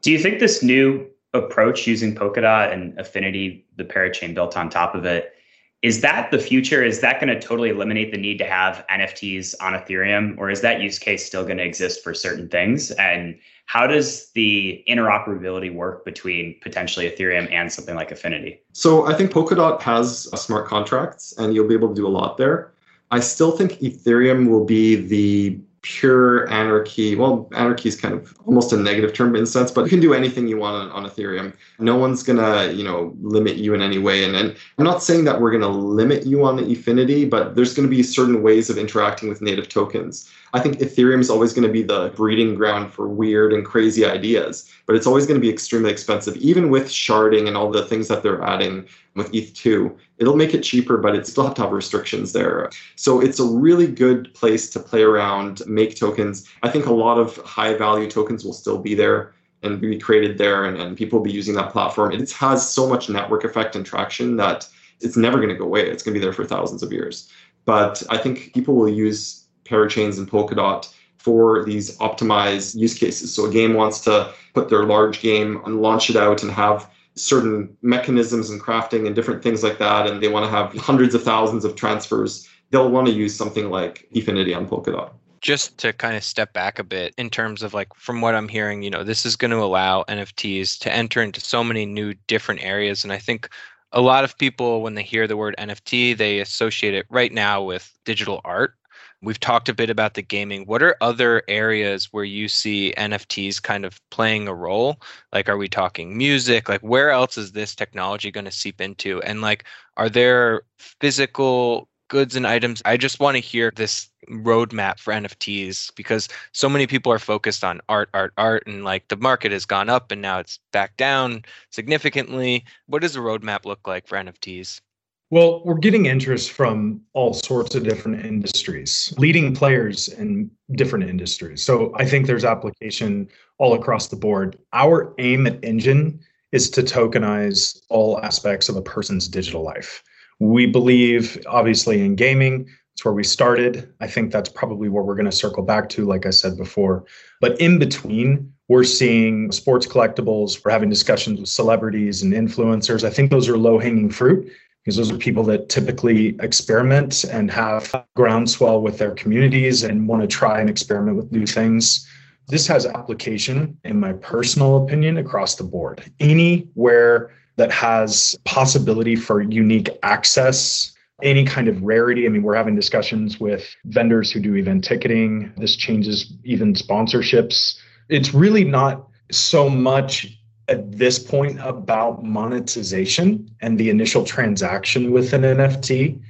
Do 0.00 0.12
you 0.12 0.18
think 0.18 0.38
this 0.38 0.62
new 0.62 1.06
approach 1.34 1.86
using 1.86 2.14
Polkadot 2.14 2.72
and 2.72 2.96
Efinity, 2.98 3.64
the 3.76 3.84
parachain 3.84 4.32
built 4.32 4.56
on 4.56 4.70
top 4.70 4.94
of 4.94 5.04
it, 5.04 5.34
is 5.82 6.00
that 6.00 6.30
the 6.30 6.38
future? 6.38 6.82
Is 6.82 7.00
that 7.00 7.20
going 7.20 7.28
to 7.28 7.40
totally 7.40 7.70
eliminate 7.70 8.10
the 8.10 8.18
need 8.18 8.38
to 8.38 8.44
have 8.44 8.84
NFTs 8.90 9.54
on 9.60 9.74
Ethereum, 9.74 10.36
or 10.36 10.50
is 10.50 10.60
that 10.62 10.80
use 10.80 10.98
case 10.98 11.24
still 11.24 11.44
going 11.44 11.58
to 11.58 11.64
exist 11.64 12.02
for 12.02 12.14
certain 12.14 12.48
things? 12.48 12.90
And 12.92 13.38
how 13.68 13.86
does 13.86 14.30
the 14.30 14.82
interoperability 14.88 15.72
work 15.72 16.02
between 16.02 16.58
potentially 16.62 17.08
Ethereum 17.08 17.52
and 17.52 17.70
something 17.70 17.94
like 17.94 18.08
Efinity? 18.08 18.60
So 18.72 19.06
I 19.06 19.12
think 19.12 19.30
Polkadot 19.30 19.82
has 19.82 20.22
smart 20.40 20.66
contracts, 20.66 21.34
and 21.36 21.54
you'll 21.54 21.68
be 21.68 21.74
able 21.74 21.90
to 21.90 21.94
do 21.94 22.06
a 22.06 22.08
lot 22.08 22.38
there. 22.38 22.72
I 23.10 23.20
still 23.20 23.52
think 23.52 23.72
Ethereum 23.72 24.48
will 24.48 24.64
be 24.64 24.96
the 24.96 25.58
pure 25.82 26.50
anarchy. 26.50 27.14
Well, 27.14 27.46
anarchy 27.54 27.90
is 27.90 28.00
kind 28.00 28.14
of 28.14 28.34
almost 28.46 28.72
a 28.72 28.76
negative 28.78 29.12
term 29.12 29.36
in 29.36 29.42
a 29.42 29.46
sense, 29.46 29.70
but 29.70 29.84
you 29.84 29.90
can 29.90 30.00
do 30.00 30.14
anything 30.14 30.48
you 30.48 30.56
want 30.56 30.90
on, 30.90 31.04
on 31.04 31.10
Ethereum. 31.10 31.52
No 31.78 31.96
one's 31.96 32.22
gonna, 32.22 32.72
you 32.72 32.84
know, 32.84 33.14
limit 33.20 33.56
you 33.56 33.74
in 33.74 33.82
any 33.82 33.98
way. 33.98 34.24
And, 34.24 34.34
and 34.34 34.56
I'm 34.78 34.84
not 34.84 35.02
saying 35.02 35.24
that 35.24 35.40
we're 35.40 35.50
gonna 35.50 35.68
limit 35.68 36.24
you 36.26 36.42
on 36.44 36.56
the 36.56 36.62
Efinity, 36.62 37.28
but 37.28 37.54
there's 37.54 37.74
gonna 37.74 37.88
be 37.88 38.02
certain 38.02 38.42
ways 38.42 38.70
of 38.70 38.78
interacting 38.78 39.28
with 39.28 39.42
native 39.42 39.68
tokens. 39.68 40.30
I 40.54 40.60
think 40.60 40.78
Ethereum 40.78 41.20
is 41.20 41.30
always 41.30 41.52
going 41.52 41.66
to 41.66 41.72
be 41.72 41.82
the 41.82 42.08
breeding 42.16 42.54
ground 42.54 42.92
for 42.92 43.08
weird 43.08 43.52
and 43.52 43.64
crazy 43.64 44.04
ideas, 44.04 44.70
but 44.86 44.96
it's 44.96 45.06
always 45.06 45.26
going 45.26 45.38
to 45.38 45.44
be 45.44 45.52
extremely 45.52 45.90
expensive. 45.90 46.36
Even 46.36 46.70
with 46.70 46.88
sharding 46.88 47.46
and 47.48 47.56
all 47.56 47.70
the 47.70 47.84
things 47.84 48.08
that 48.08 48.22
they're 48.22 48.42
adding 48.42 48.88
with 49.14 49.30
ETH2, 49.32 49.94
it'll 50.18 50.36
make 50.36 50.54
it 50.54 50.62
cheaper, 50.62 50.96
but 50.96 51.14
it 51.14 51.26
still 51.26 51.44
have 51.44 51.54
to 51.54 51.62
have 51.62 51.72
restrictions 51.72 52.32
there. 52.32 52.70
So 52.96 53.20
it's 53.20 53.40
a 53.40 53.44
really 53.44 53.86
good 53.86 54.32
place 54.34 54.70
to 54.70 54.80
play 54.80 55.02
around, 55.02 55.62
make 55.66 55.96
tokens. 55.96 56.48
I 56.62 56.70
think 56.70 56.86
a 56.86 56.94
lot 56.94 57.18
of 57.18 57.36
high 57.38 57.74
value 57.74 58.10
tokens 58.10 58.44
will 58.44 58.52
still 58.52 58.78
be 58.78 58.94
there 58.94 59.34
and 59.62 59.80
be 59.80 59.98
created 59.98 60.38
there, 60.38 60.64
and, 60.64 60.80
and 60.80 60.96
people 60.96 61.18
will 61.18 61.24
be 61.24 61.32
using 61.32 61.54
that 61.56 61.72
platform. 61.72 62.12
It 62.12 62.30
has 62.32 62.68
so 62.68 62.88
much 62.88 63.08
network 63.08 63.44
effect 63.44 63.74
and 63.74 63.84
traction 63.84 64.36
that 64.36 64.68
it's 65.00 65.16
never 65.16 65.38
going 65.38 65.48
to 65.48 65.54
go 65.54 65.64
away. 65.64 65.88
It's 65.88 66.02
going 66.02 66.14
to 66.14 66.20
be 66.20 66.24
there 66.24 66.32
for 66.32 66.44
thousands 66.44 66.82
of 66.82 66.92
years. 66.92 67.30
But 67.64 68.02
I 68.08 68.16
think 68.16 68.54
people 68.54 68.74
will 68.74 68.88
use 68.88 69.37
parachains 69.68 70.18
and 70.18 70.30
Polkadot 70.30 70.92
for 71.18 71.64
these 71.64 71.96
optimized 71.98 72.76
use 72.76 72.94
cases. 72.94 73.34
So 73.34 73.46
a 73.46 73.50
game 73.50 73.74
wants 73.74 74.00
to 74.02 74.32
put 74.54 74.68
their 74.68 74.84
large 74.84 75.20
game 75.20 75.60
and 75.66 75.82
launch 75.82 76.10
it 76.10 76.16
out 76.16 76.42
and 76.42 76.50
have 76.50 76.90
certain 77.14 77.76
mechanisms 77.82 78.50
and 78.50 78.60
crafting 78.60 79.06
and 79.06 79.14
different 79.14 79.42
things 79.42 79.62
like 79.62 79.78
that, 79.78 80.06
and 80.06 80.22
they 80.22 80.28
want 80.28 80.44
to 80.46 80.50
have 80.50 80.72
hundreds 80.74 81.14
of 81.14 81.22
thousands 81.22 81.64
of 81.64 81.74
transfers, 81.74 82.48
they'll 82.70 82.90
want 82.90 83.06
to 83.06 83.12
use 83.12 83.34
something 83.34 83.70
like 83.70 84.08
Efinity 84.14 84.56
on 84.56 84.68
Polkadot. 84.68 85.10
Just 85.40 85.78
to 85.78 85.92
kind 85.92 86.16
of 86.16 86.24
step 86.24 86.52
back 86.52 86.78
a 86.78 86.84
bit 86.84 87.14
in 87.16 87.30
terms 87.30 87.62
of 87.62 87.72
like 87.72 87.94
from 87.94 88.20
what 88.20 88.34
I'm 88.34 88.48
hearing, 88.48 88.82
you 88.82 88.90
know, 88.90 89.04
this 89.04 89.24
is 89.24 89.36
going 89.36 89.52
to 89.52 89.58
allow 89.58 90.04
NFTs 90.08 90.78
to 90.80 90.92
enter 90.92 91.22
into 91.22 91.40
so 91.40 91.62
many 91.62 91.86
new 91.86 92.14
different 92.26 92.62
areas. 92.62 93.04
And 93.04 93.12
I 93.12 93.18
think 93.18 93.48
a 93.92 94.00
lot 94.00 94.24
of 94.24 94.36
people, 94.36 94.82
when 94.82 94.94
they 94.94 95.02
hear 95.02 95.28
the 95.28 95.36
word 95.36 95.54
NFT, 95.58 96.16
they 96.16 96.40
associate 96.40 96.94
it 96.94 97.06
right 97.08 97.32
now 97.32 97.62
with 97.62 97.96
digital 98.04 98.40
art 98.44 98.74
We've 99.20 99.40
talked 99.40 99.68
a 99.68 99.74
bit 99.74 99.90
about 99.90 100.14
the 100.14 100.22
gaming. 100.22 100.64
What 100.66 100.82
are 100.82 100.96
other 101.00 101.42
areas 101.48 102.12
where 102.12 102.24
you 102.24 102.46
see 102.46 102.94
NFTs 102.96 103.60
kind 103.60 103.84
of 103.84 104.00
playing 104.10 104.46
a 104.46 104.54
role? 104.54 105.00
Like, 105.32 105.48
are 105.48 105.56
we 105.56 105.68
talking 105.68 106.16
music? 106.16 106.68
Like, 106.68 106.82
where 106.82 107.10
else 107.10 107.36
is 107.36 107.52
this 107.52 107.74
technology 107.74 108.30
going 108.30 108.44
to 108.44 108.52
seep 108.52 108.80
into? 108.80 109.20
And, 109.22 109.40
like, 109.40 109.64
are 109.96 110.08
there 110.08 110.62
physical 110.78 111.88
goods 112.08 112.36
and 112.36 112.46
items? 112.46 112.80
I 112.84 112.96
just 112.96 113.18
want 113.18 113.36
to 113.36 113.40
hear 113.40 113.72
this 113.74 114.08
roadmap 114.30 115.00
for 115.00 115.12
NFTs 115.12 115.94
because 115.96 116.28
so 116.52 116.68
many 116.68 116.86
people 116.86 117.12
are 117.12 117.18
focused 117.18 117.64
on 117.64 117.80
art, 117.88 118.10
art, 118.14 118.32
art, 118.38 118.64
and 118.66 118.84
like 118.84 119.08
the 119.08 119.16
market 119.16 119.52
has 119.52 119.64
gone 119.64 119.88
up 119.88 120.12
and 120.12 120.22
now 120.22 120.38
it's 120.38 120.60
back 120.72 120.96
down 120.96 121.42
significantly. 121.70 122.64
What 122.86 123.02
does 123.02 123.14
the 123.14 123.20
roadmap 123.20 123.64
look 123.64 123.86
like 123.86 124.06
for 124.06 124.16
NFTs? 124.16 124.80
Well, 125.30 125.62
we're 125.62 125.74
getting 125.74 126.06
interest 126.06 126.52
from 126.52 127.02
all 127.12 127.34
sorts 127.34 127.74
of 127.74 127.82
different 127.82 128.24
industries, 128.24 129.12
leading 129.18 129.54
players 129.54 130.08
in 130.08 130.50
different 130.72 131.08
industries. 131.08 131.62
So 131.62 131.92
I 131.96 132.06
think 132.06 132.26
there's 132.26 132.46
application 132.46 133.28
all 133.58 133.74
across 133.74 134.08
the 134.08 134.16
board. 134.16 134.58
Our 134.72 135.14
aim 135.18 135.46
at 135.46 135.60
Enjin 135.60 136.20
is 136.52 136.70
to 136.70 136.82
tokenize 136.82 137.78
all 137.90 138.18
aspects 138.22 138.70
of 138.70 138.76
a 138.76 138.82
person's 138.82 139.28
digital 139.28 139.62
life. 139.62 140.02
We 140.40 140.64
believe, 140.64 141.38
obviously, 141.46 142.00
in 142.00 142.14
gaming. 142.14 142.66
It's 142.94 143.04
where 143.04 143.12
we 143.12 143.22
started. 143.22 143.92
I 144.00 144.06
think 144.06 144.32
that's 144.32 144.48
probably 144.48 144.88
where 144.88 145.02
we're 145.02 145.14
going 145.14 145.26
to 145.26 145.32
circle 145.32 145.62
back 145.62 145.90
to, 145.90 146.06
like 146.06 146.24
I 146.24 146.30
said 146.30 146.56
before. 146.56 147.04
But 147.42 147.60
in 147.60 147.78
between, 147.78 148.50
we're 148.68 148.82
seeing 148.82 149.52
sports 149.52 149.86
collectibles. 149.86 150.64
We're 150.64 150.70
having 150.70 150.88
discussions 150.88 151.38
with 151.38 151.50
celebrities 151.50 152.22
and 152.22 152.32
influencers. 152.32 153.04
I 153.04 153.10
think 153.10 153.30
those 153.30 153.48
are 153.48 153.58
low 153.58 153.78
hanging 153.78 154.10
fruit 154.10 154.50
because 154.84 154.96
those 154.96 155.10
are 155.10 155.18
people 155.18 155.42
that 155.44 155.68
typically 155.68 156.36
experiment 156.40 157.24
and 157.24 157.50
have 157.50 158.06
groundswell 158.16 158.80
with 158.80 158.98
their 158.98 159.12
communities 159.12 159.82
and 159.82 160.08
want 160.08 160.22
to 160.22 160.28
try 160.28 160.60
and 160.60 160.70
experiment 160.70 161.16
with 161.16 161.30
new 161.30 161.46
things. 161.46 162.08
This 162.48 162.66
has 162.66 162.86
application, 162.86 163.76
in 163.84 164.00
my 164.00 164.14
personal 164.14 164.84
opinion, 164.84 165.18
across 165.18 165.56
the 165.56 165.64
board. 165.64 166.10
Anywhere 166.20 167.30
that 167.56 167.70
has 167.72 168.34
possibility 168.44 169.16
for 169.16 169.42
unique 169.42 169.90
access 170.02 170.94
any 171.22 171.44
kind 171.44 171.68
of 171.68 171.82
rarity. 171.82 172.26
I 172.26 172.28
mean, 172.28 172.42
we're 172.42 172.54
having 172.54 172.76
discussions 172.76 173.40
with 173.40 173.74
vendors 173.86 174.30
who 174.30 174.40
do 174.40 174.54
event 174.54 174.84
ticketing. 174.84 175.52
This 175.56 175.74
changes 175.74 176.32
even 176.44 176.74
sponsorships. 176.74 177.76
It's 178.08 178.32
really 178.32 178.64
not 178.64 179.08
so 179.30 179.68
much 179.68 180.37
at 180.68 180.92
this 180.92 181.18
point 181.18 181.58
about 181.60 182.22
monetization 182.22 183.48
and 183.60 183.78
the 183.78 183.90
initial 183.90 184.24
transaction 184.24 185.10
with 185.10 185.32
an 185.32 185.42
NFT. 185.42 186.20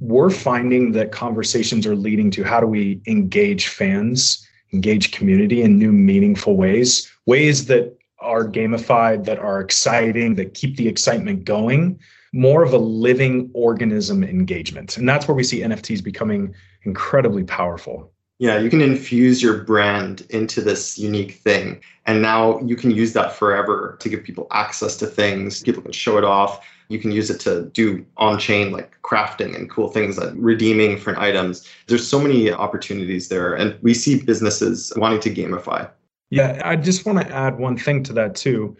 We're 0.00 0.30
finding 0.30 0.92
that 0.92 1.12
conversations 1.12 1.86
are 1.86 1.94
leading 1.94 2.30
to 2.32 2.42
how 2.42 2.60
do 2.60 2.66
we 2.66 3.00
engage 3.06 3.68
fans, 3.68 4.46
engage 4.72 5.12
community 5.12 5.62
in 5.62 5.78
new, 5.78 5.92
meaningful 5.92 6.56
ways, 6.56 7.10
ways 7.26 7.66
that 7.66 7.96
are 8.18 8.44
gamified, 8.44 9.24
that 9.24 9.38
are 9.38 9.60
exciting, 9.60 10.34
that 10.34 10.54
keep 10.54 10.76
the 10.76 10.88
excitement 10.88 11.44
going, 11.44 11.98
more 12.32 12.64
of 12.64 12.72
a 12.72 12.78
living 12.78 13.50
organism 13.54 14.24
engagement. 14.24 14.96
And 14.96 15.08
that's 15.08 15.28
where 15.28 15.36
we 15.36 15.44
see 15.44 15.60
NFTs 15.60 16.02
becoming 16.02 16.54
incredibly 16.82 17.44
powerful. 17.44 18.10
Yeah, 18.44 18.58
you 18.58 18.68
can 18.68 18.82
infuse 18.82 19.42
your 19.42 19.64
brand 19.64 20.26
into 20.28 20.60
this 20.60 20.98
unique 20.98 21.36
thing. 21.36 21.80
And 22.04 22.20
now 22.20 22.60
you 22.60 22.76
can 22.76 22.90
use 22.90 23.14
that 23.14 23.32
forever 23.32 23.96
to 24.00 24.08
give 24.10 24.22
people 24.22 24.48
access 24.50 24.98
to 24.98 25.06
things. 25.06 25.62
People 25.62 25.80
can 25.80 25.92
show 25.92 26.18
it 26.18 26.24
off. 26.24 26.62
You 26.90 26.98
can 26.98 27.10
use 27.10 27.30
it 27.30 27.40
to 27.40 27.70
do 27.72 28.04
on 28.18 28.38
chain 28.38 28.70
like 28.70 28.98
crafting 29.00 29.56
and 29.56 29.70
cool 29.70 29.88
things 29.88 30.18
like 30.18 30.34
redeeming 30.34 30.98
for 30.98 31.18
items. 31.18 31.66
There's 31.86 32.06
so 32.06 32.20
many 32.20 32.52
opportunities 32.52 33.30
there. 33.30 33.54
And 33.54 33.78
we 33.80 33.94
see 33.94 34.20
businesses 34.20 34.92
wanting 34.94 35.20
to 35.20 35.34
gamify. 35.34 35.88
Yeah, 36.28 36.60
I 36.66 36.76
just 36.76 37.06
want 37.06 37.22
to 37.22 37.34
add 37.34 37.58
one 37.58 37.78
thing 37.78 38.02
to 38.02 38.12
that 38.12 38.34
too. 38.34 38.76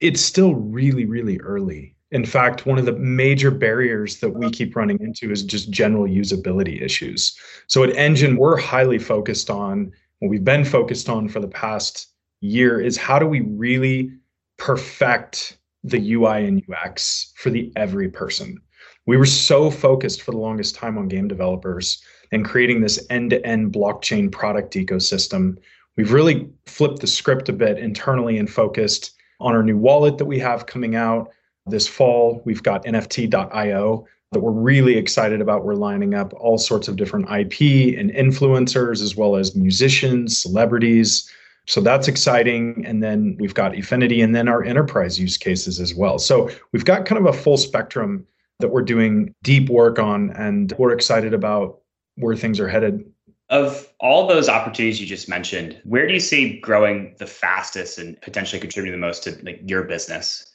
It's 0.00 0.22
still 0.22 0.56
really, 0.56 1.04
really 1.04 1.38
early 1.38 1.94
in 2.14 2.24
fact, 2.24 2.64
one 2.64 2.78
of 2.78 2.84
the 2.84 2.92
major 2.92 3.50
barriers 3.50 4.20
that 4.20 4.30
we 4.30 4.48
keep 4.48 4.76
running 4.76 5.00
into 5.00 5.32
is 5.32 5.42
just 5.42 5.68
general 5.70 6.04
usability 6.04 6.80
issues. 6.80 7.36
So 7.66 7.82
at 7.82 7.90
Enjin, 7.90 8.38
we're 8.38 8.56
highly 8.56 9.00
focused 9.00 9.50
on 9.50 9.90
what 10.20 10.28
we've 10.28 10.44
been 10.44 10.64
focused 10.64 11.08
on 11.08 11.28
for 11.28 11.40
the 11.40 11.48
past 11.48 12.06
year 12.40 12.80
is 12.80 12.96
how 12.96 13.18
do 13.18 13.26
we 13.26 13.40
really 13.40 14.12
perfect 14.58 15.58
the 15.82 16.14
UI 16.14 16.46
and 16.46 16.62
UX 16.70 17.32
for 17.34 17.50
the 17.50 17.72
every 17.74 18.08
person. 18.08 18.60
We 19.06 19.16
were 19.16 19.26
so 19.26 19.68
focused 19.68 20.22
for 20.22 20.30
the 20.30 20.38
longest 20.38 20.76
time 20.76 20.96
on 20.96 21.08
game 21.08 21.26
developers 21.26 22.00
and 22.30 22.44
creating 22.44 22.80
this 22.80 23.04
end-to-end 23.10 23.72
blockchain 23.72 24.30
product 24.30 24.74
ecosystem. 24.74 25.56
We've 25.96 26.12
really 26.12 26.48
flipped 26.66 27.00
the 27.00 27.08
script 27.08 27.48
a 27.48 27.52
bit 27.52 27.76
internally 27.76 28.38
and 28.38 28.48
focused 28.48 29.16
on 29.40 29.56
our 29.56 29.64
new 29.64 29.76
wallet 29.76 30.16
that 30.18 30.26
we 30.26 30.38
have 30.38 30.66
coming 30.66 30.94
out, 30.94 31.32
this 31.66 31.86
fall, 31.86 32.42
we've 32.44 32.62
got 32.62 32.84
NFT.io 32.84 34.06
that 34.32 34.40
we're 34.40 34.50
really 34.50 34.96
excited 34.96 35.40
about. 35.40 35.64
We're 35.64 35.74
lining 35.74 36.14
up 36.14 36.32
all 36.34 36.58
sorts 36.58 36.88
of 36.88 36.96
different 36.96 37.26
IP 37.26 37.96
and 37.98 38.10
influencers, 38.10 39.00
as 39.00 39.16
well 39.16 39.36
as 39.36 39.54
musicians, 39.54 40.36
celebrities. 40.36 41.30
So 41.66 41.80
that's 41.80 42.08
exciting. 42.08 42.84
And 42.86 43.02
then 43.02 43.36
we've 43.38 43.54
got 43.54 43.72
Efinity 43.72 44.22
and 44.22 44.34
then 44.34 44.48
our 44.48 44.62
enterprise 44.62 45.18
use 45.18 45.36
cases 45.36 45.80
as 45.80 45.94
well. 45.94 46.18
So 46.18 46.50
we've 46.72 46.84
got 46.84 47.06
kind 47.06 47.24
of 47.24 47.32
a 47.32 47.38
full 47.38 47.56
spectrum 47.56 48.26
that 48.58 48.68
we're 48.68 48.82
doing 48.82 49.34
deep 49.42 49.68
work 49.68 49.98
on, 49.98 50.30
and 50.30 50.72
we're 50.78 50.92
excited 50.92 51.34
about 51.34 51.80
where 52.16 52.36
things 52.36 52.60
are 52.60 52.68
headed. 52.68 53.04
Of 53.50 53.88
all 54.00 54.26
those 54.26 54.48
opportunities 54.48 55.00
you 55.00 55.06
just 55.06 55.28
mentioned, 55.28 55.80
where 55.84 56.06
do 56.06 56.14
you 56.14 56.20
see 56.20 56.60
growing 56.60 57.14
the 57.18 57.26
fastest 57.26 57.98
and 57.98 58.20
potentially 58.22 58.60
contributing 58.60 58.98
the 58.98 59.06
most 59.06 59.24
to 59.24 59.38
like 59.42 59.60
your 59.66 59.84
business? 59.84 60.50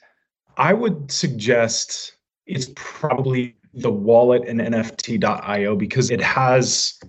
I 0.59 0.73
would 0.73 1.09
suggest 1.09 2.17
it's 2.45 2.69
probably 2.75 3.55
the 3.73 3.91
wallet 3.91 4.43
and 4.45 4.59
NFT.io 4.59 5.77
because 5.77 6.11
it 6.11 6.21
has 6.21 6.99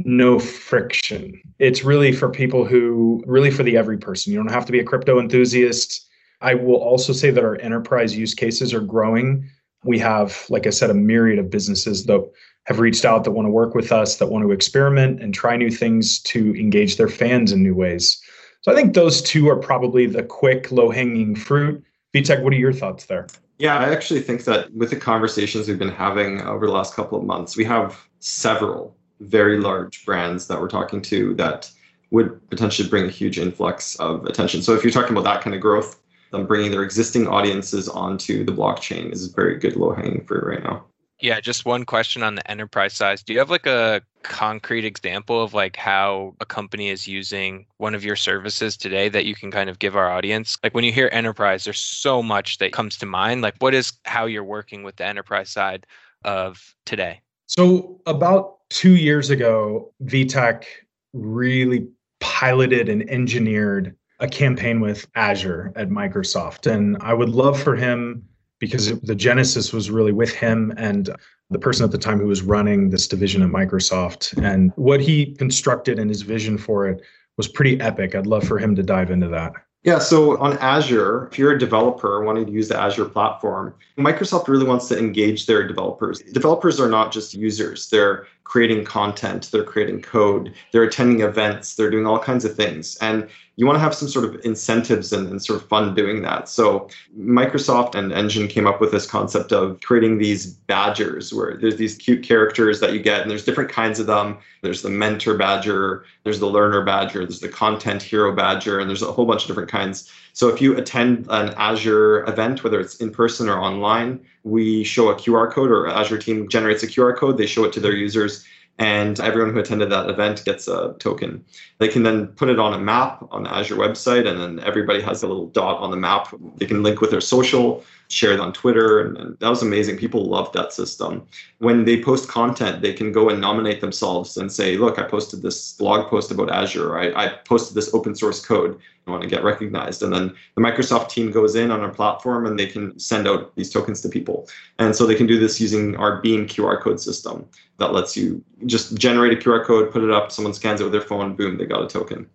no 0.00 0.40
friction. 0.40 1.40
It's 1.60 1.84
really 1.84 2.10
for 2.10 2.28
people 2.28 2.64
who, 2.64 3.22
really 3.24 3.52
for 3.52 3.62
the 3.62 3.76
every 3.76 3.96
person. 3.96 4.32
You 4.32 4.38
don't 4.40 4.50
have 4.50 4.66
to 4.66 4.72
be 4.72 4.80
a 4.80 4.84
crypto 4.84 5.20
enthusiast. 5.20 6.04
I 6.40 6.54
will 6.54 6.76
also 6.76 7.12
say 7.12 7.30
that 7.30 7.44
our 7.44 7.60
enterprise 7.60 8.16
use 8.16 8.34
cases 8.34 8.74
are 8.74 8.80
growing. 8.80 9.48
We 9.84 10.00
have, 10.00 10.44
like 10.50 10.66
I 10.66 10.70
said, 10.70 10.90
a 10.90 10.94
myriad 10.94 11.38
of 11.38 11.48
businesses 11.48 12.06
that 12.06 12.28
have 12.64 12.80
reached 12.80 13.04
out 13.04 13.22
that 13.22 13.30
want 13.30 13.46
to 13.46 13.50
work 13.50 13.76
with 13.76 13.92
us, 13.92 14.16
that 14.16 14.26
want 14.26 14.42
to 14.42 14.50
experiment 14.50 15.22
and 15.22 15.32
try 15.32 15.56
new 15.56 15.70
things 15.70 16.18
to 16.22 16.56
engage 16.56 16.96
their 16.96 17.08
fans 17.08 17.52
in 17.52 17.62
new 17.62 17.74
ways. 17.74 18.20
So 18.62 18.72
I 18.72 18.74
think 18.74 18.94
those 18.94 19.22
two 19.22 19.48
are 19.48 19.56
probably 19.56 20.06
the 20.06 20.24
quick, 20.24 20.72
low 20.72 20.90
hanging 20.90 21.36
fruit. 21.36 21.84
Vitek, 22.16 22.42
what 22.42 22.52
are 22.54 22.56
your 22.56 22.72
thoughts 22.72 23.06
there? 23.06 23.26
Yeah, 23.58 23.78
I 23.78 23.90
actually 23.92 24.20
think 24.20 24.44
that 24.44 24.72
with 24.72 24.90
the 24.90 24.96
conversations 24.96 25.68
we've 25.68 25.78
been 25.78 25.88
having 25.88 26.40
over 26.42 26.66
the 26.66 26.72
last 26.72 26.94
couple 26.94 27.18
of 27.18 27.24
months, 27.24 27.56
we 27.56 27.64
have 27.64 28.06
several 28.20 28.96
very 29.20 29.60
large 29.60 30.04
brands 30.04 30.46
that 30.48 30.60
we're 30.60 30.68
talking 30.68 31.02
to 31.02 31.34
that 31.34 31.70
would 32.10 32.48
potentially 32.48 32.88
bring 32.88 33.04
a 33.04 33.10
huge 33.10 33.38
influx 33.38 33.96
of 33.96 34.24
attention. 34.24 34.62
So 34.62 34.74
if 34.74 34.82
you're 34.82 34.92
talking 34.92 35.12
about 35.12 35.24
that 35.24 35.42
kind 35.42 35.54
of 35.54 35.60
growth, 35.60 36.00
them 36.32 36.46
bringing 36.46 36.70
their 36.70 36.82
existing 36.82 37.28
audiences 37.28 37.88
onto 37.88 38.44
the 38.44 38.52
blockchain 38.52 39.12
is 39.12 39.26
very 39.28 39.58
good 39.58 39.76
low 39.76 39.92
hanging 39.92 40.24
fruit 40.24 40.44
right 40.44 40.62
now. 40.62 40.84
Yeah, 41.20 41.40
just 41.40 41.64
one 41.64 41.84
question 41.84 42.22
on 42.22 42.34
the 42.34 42.50
enterprise 42.50 42.94
size. 42.94 43.22
Do 43.22 43.32
you 43.32 43.38
have 43.38 43.50
like 43.50 43.66
a 43.66 44.02
concrete 44.28 44.84
example 44.84 45.42
of 45.42 45.54
like 45.54 45.76
how 45.76 46.34
a 46.40 46.46
company 46.46 46.88
is 46.88 47.08
using 47.08 47.66
one 47.78 47.94
of 47.94 48.04
your 48.04 48.16
services 48.16 48.76
today 48.76 49.08
that 49.08 49.24
you 49.24 49.34
can 49.34 49.50
kind 49.50 49.70
of 49.70 49.78
give 49.78 49.96
our 49.96 50.10
audience? 50.10 50.58
Like 50.62 50.74
when 50.74 50.84
you 50.84 50.92
hear 50.92 51.08
enterprise, 51.12 51.64
there's 51.64 51.80
so 51.80 52.22
much 52.22 52.58
that 52.58 52.72
comes 52.72 52.96
to 52.98 53.06
mind. 53.06 53.42
Like 53.42 53.54
what 53.58 53.74
is 53.74 53.92
how 54.04 54.26
you're 54.26 54.44
working 54.44 54.82
with 54.82 54.96
the 54.96 55.06
enterprise 55.06 55.50
side 55.50 55.86
of 56.24 56.74
today? 56.84 57.20
So 57.46 58.00
about 58.06 58.68
2 58.70 58.96
years 58.96 59.30
ago, 59.30 59.92
Vitek 60.04 60.64
really 61.12 61.86
piloted 62.20 62.88
and 62.88 63.08
engineered 63.08 63.94
a 64.20 64.28
campaign 64.28 64.80
with 64.80 65.06
Azure 65.14 65.72
at 65.76 65.88
Microsoft 65.88 66.70
and 66.70 66.96
I 67.00 67.14
would 67.14 67.28
love 67.28 67.62
for 67.62 67.76
him 67.76 68.24
because 68.58 68.98
the 69.00 69.14
genesis 69.14 69.72
was 69.72 69.90
really 69.90 70.12
with 70.12 70.32
him 70.32 70.72
and 70.78 71.10
the 71.50 71.58
person 71.58 71.84
at 71.84 71.90
the 71.90 71.98
time 71.98 72.18
who 72.18 72.26
was 72.26 72.42
running 72.42 72.90
this 72.90 73.06
division 73.06 73.42
at 73.42 73.48
Microsoft. 73.48 74.36
And 74.42 74.72
what 74.76 75.00
he 75.00 75.34
constructed 75.34 75.98
and 75.98 76.10
his 76.10 76.22
vision 76.22 76.58
for 76.58 76.88
it 76.88 77.02
was 77.36 77.48
pretty 77.48 77.80
epic. 77.80 78.14
I'd 78.14 78.26
love 78.26 78.44
for 78.44 78.58
him 78.58 78.74
to 78.74 78.82
dive 78.82 79.10
into 79.10 79.28
that. 79.28 79.52
Yeah, 79.84 80.00
so 80.00 80.36
on 80.38 80.58
Azure, 80.58 81.28
if 81.30 81.38
you're 81.38 81.52
a 81.52 81.58
developer 81.58 82.24
wanting 82.24 82.46
to 82.46 82.50
use 82.50 82.66
the 82.66 82.76
Azure 82.76 83.04
platform, 83.04 83.72
Microsoft 83.96 84.48
really 84.48 84.66
wants 84.66 84.88
to 84.88 84.98
engage 84.98 85.46
their 85.46 85.64
developers. 85.66 86.20
Developers 86.20 86.80
are 86.80 86.88
not 86.88 87.12
just 87.12 87.34
users, 87.34 87.88
they're 87.88 88.26
creating 88.46 88.84
content, 88.84 89.48
they're 89.50 89.64
creating 89.64 90.00
code, 90.00 90.54
they're 90.72 90.84
attending 90.84 91.20
events, 91.20 91.74
they're 91.74 91.90
doing 91.90 92.06
all 92.06 92.18
kinds 92.18 92.44
of 92.44 92.54
things. 92.54 92.96
And 93.00 93.28
you 93.56 93.66
want 93.66 93.74
to 93.74 93.80
have 93.80 93.94
some 93.94 94.06
sort 94.06 94.24
of 94.24 94.40
incentives 94.44 95.12
and, 95.12 95.28
and, 95.28 95.42
sort 95.42 95.60
of 95.60 95.68
fun 95.68 95.96
doing 95.96 96.22
that. 96.22 96.48
So 96.48 96.88
Microsoft 97.18 97.96
and 97.96 98.12
Enjin 98.12 98.48
came 98.48 98.66
up 98.66 98.80
with 98.80 98.92
this 98.92 99.04
concept 99.04 99.50
of 99.50 99.80
creating 99.80 100.18
these 100.18 100.46
badgers 100.46 101.34
where 101.34 101.56
there's 101.56 101.76
these 101.76 101.96
cute 101.96 102.22
characters 102.22 102.78
that 102.78 102.92
you 102.92 103.00
get, 103.00 103.22
and 103.22 103.30
there's 103.30 103.44
different 103.44 103.70
kinds 103.70 103.98
of 103.98 104.06
them. 104.06 104.38
There's 104.62 104.82
the 104.82 104.90
mentor 104.90 105.36
badger, 105.36 106.04
there's 106.22 106.38
the 106.38 106.46
learner 106.46 106.84
badger, 106.84 107.20
there's 107.24 107.40
the 107.40 107.48
content 107.48 108.00
hero 108.00 108.32
badger, 108.32 108.78
and 108.78 108.88
there's 108.88 109.02
a 109.02 109.10
whole 109.10 109.26
bunch 109.26 109.42
of 109.42 109.48
different 109.48 109.70
kinds. 109.70 110.08
So 110.36 110.48
if 110.48 110.60
you 110.60 110.76
attend 110.76 111.26
an 111.30 111.54
Azure 111.56 112.22
event, 112.28 112.62
whether 112.62 112.78
it's 112.78 112.96
in 112.96 113.10
person 113.10 113.48
or 113.48 113.58
online, 113.58 114.20
we 114.44 114.84
show 114.84 115.08
a 115.08 115.14
QR 115.14 115.50
code 115.50 115.70
or 115.70 115.88
Azure 115.88 116.18
team 116.18 116.46
generates 116.50 116.82
a 116.82 116.86
QR 116.86 117.16
code, 117.16 117.38
they 117.38 117.46
show 117.46 117.64
it 117.64 117.72
to 117.72 117.80
their 117.80 117.94
users 117.94 118.44
and 118.78 119.18
everyone 119.20 119.54
who 119.54 119.60
attended 119.60 119.90
that 119.90 120.10
event 120.10 120.44
gets 120.44 120.68
a 120.68 120.94
token. 120.98 121.42
They 121.78 121.88
can 121.88 122.02
then 122.02 122.26
put 122.26 122.50
it 122.50 122.58
on 122.58 122.74
a 122.74 122.78
map 122.78 123.26
on 123.30 123.44
the 123.44 123.54
Azure 123.54 123.76
website, 123.76 124.28
and 124.28 124.38
then 124.38 124.62
everybody 124.62 125.00
has 125.00 125.22
a 125.22 125.26
little 125.26 125.46
dot 125.46 125.78
on 125.78 125.90
the 125.90 125.96
map. 125.96 126.28
They 126.58 126.66
can 126.66 126.82
link 126.82 127.00
with 127.00 127.10
their 127.10 127.22
social, 127.22 127.82
share 128.08 128.32
it 128.32 128.40
on 128.40 128.52
Twitter, 128.52 129.00
and, 129.00 129.16
and 129.16 129.38
that 129.38 129.48
was 129.48 129.62
amazing. 129.62 129.96
People 129.96 130.24
loved 130.24 130.54
that 130.54 130.72
system. 130.72 131.26
When 131.58 131.84
they 131.84 132.02
post 132.02 132.28
content, 132.28 132.82
they 132.82 132.92
can 132.92 133.12
go 133.12 133.30
and 133.30 133.40
nominate 133.40 133.80
themselves 133.80 134.36
and 134.36 134.50
say, 134.50 134.76
"Look, 134.76 134.98
I 134.98 135.02
posted 135.02 135.42
this 135.42 135.72
blog 135.72 136.08
post 136.08 136.30
about 136.30 136.50
Azure. 136.50 136.98
I, 136.98 137.24
I 137.24 137.28
posted 137.44 137.74
this 137.74 137.92
open 137.94 138.14
source 138.14 138.44
code. 138.44 138.78
I 139.06 139.10
want 139.10 139.22
to 139.22 139.28
get 139.28 139.44
recognized." 139.44 140.02
And 140.02 140.12
then 140.12 140.34
the 140.54 140.62
Microsoft 140.62 141.10
team 141.10 141.30
goes 141.30 141.54
in 141.54 141.70
on 141.70 141.80
our 141.80 141.92
platform 141.92 142.46
and 142.46 142.58
they 142.58 142.66
can 142.66 142.98
send 142.98 143.26
out 143.26 143.54
these 143.56 143.70
tokens 143.70 144.00
to 144.02 144.08
people. 144.08 144.48
And 144.78 144.94
so 144.94 145.06
they 145.06 145.14
can 145.14 145.26
do 145.26 145.38
this 145.38 145.60
using 145.60 145.96
our 145.96 146.20
Beam 146.20 146.46
QR 146.46 146.80
code 146.80 147.00
system 147.00 147.46
that 147.78 147.92
lets 147.92 148.16
you 148.16 148.42
just 148.66 148.96
generate 148.96 149.32
a 149.32 149.36
QR 149.36 149.64
code, 149.64 149.92
put 149.92 150.02
it 150.02 150.10
up, 150.10 150.32
someone 150.32 150.54
scans 150.54 150.80
it 150.80 150.84
with 150.84 150.92
their 150.92 151.00
phone, 151.00 151.36
boom, 151.36 151.58
they 151.58 151.66
got 151.66 151.84
a 151.84 151.88
token. 151.88 152.28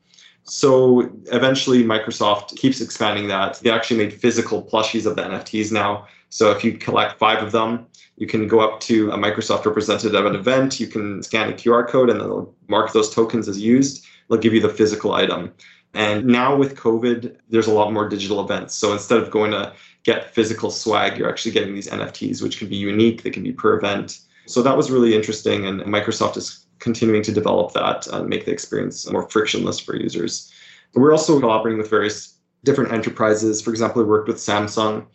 So 0.44 1.12
eventually, 1.32 1.84
Microsoft 1.84 2.56
keeps 2.58 2.82
expanding 2.82 3.28
that. 3.28 3.60
They 3.60 3.70
actually 3.70 3.98
made 3.98 4.14
physical 4.14 4.64
plushies 4.64 5.06
of 5.06 5.16
the 5.16 5.24
NFTs 5.24 5.72
now. 5.72 6.08
So 6.30 6.52
if 6.52 6.64
you 6.64 6.78
collect 6.78 7.20
five 7.20 7.44
of 7.44 7.52
them, 7.52 7.86
you 8.18 8.28
can 8.28 8.48
go 8.48 8.60
up 8.60 8.80
to 8.82 9.12
a 9.12 9.18
Microsoft 9.18 9.66
representative 9.66 10.14
at 10.14 10.26
an 10.26 10.36
event, 10.36 10.80
you 10.80 10.88
can 10.88 11.24
scan 11.24 11.50
a 11.50 11.54
QR 11.54 11.88
code 11.88 12.10
and 12.10 12.20
they'll 12.22 12.54
mark 12.68 12.94
those 12.94 13.14
tokens 13.14 13.48
as 13.48 13.60
used. 13.60 14.06
They'll 14.30 14.40
give 14.40 14.54
you 14.54 14.62
the 14.62 14.70
physical 14.70 15.14
item. 15.14 15.52
And 15.94 16.26
now 16.26 16.56
with 16.56 16.78
COVID, 16.78 17.36
there's 17.50 17.68
a 17.68 17.74
lot 17.74 17.92
more 17.92 18.08
digital 18.08 18.40
events. 18.40 18.76
So 18.76 18.94
instead 18.94 19.18
of 19.18 19.30
going 19.30 19.52
to 19.52 19.74
get 20.04 20.34
physical 20.34 20.72
swag, 20.72 21.18
you're 21.18 21.30
actually 21.30 21.52
getting 21.52 21.76
these 21.76 21.90
NFTs, 21.90 22.42
which 22.42 22.58
can 22.58 22.70
be 22.70 22.78
unique, 22.78 23.24
they 23.24 23.30
can 23.30 23.44
be 23.44 23.52
per 23.52 23.78
event. 23.78 24.20
So 24.46 24.62
that 24.62 24.78
was 24.78 24.90
really 24.90 25.16
interesting. 25.16 25.66
And 25.66 25.82
Microsoft 25.82 26.38
is 26.38 26.61
continuing 26.82 27.24
to 27.24 27.32
develop 27.32 27.72
that 27.74 28.08
and 28.08 28.28
make 28.28 28.46
the 28.46 28.52
experience 28.52 29.10
more 29.10 29.30
frictionless 29.30 29.80
for 29.80 29.96
users. 29.96 30.52
We're 30.94 31.14
also 31.14 31.40
cooperating 31.40 31.78
with 31.78 31.90
various 31.90 32.36
different 32.66 32.92
enterprises. 32.92 33.62
For 33.62 33.70
example, 33.70 34.04
we 34.04 34.10
worked 34.10 34.28
with 34.28 34.38
Samsung 34.38 35.06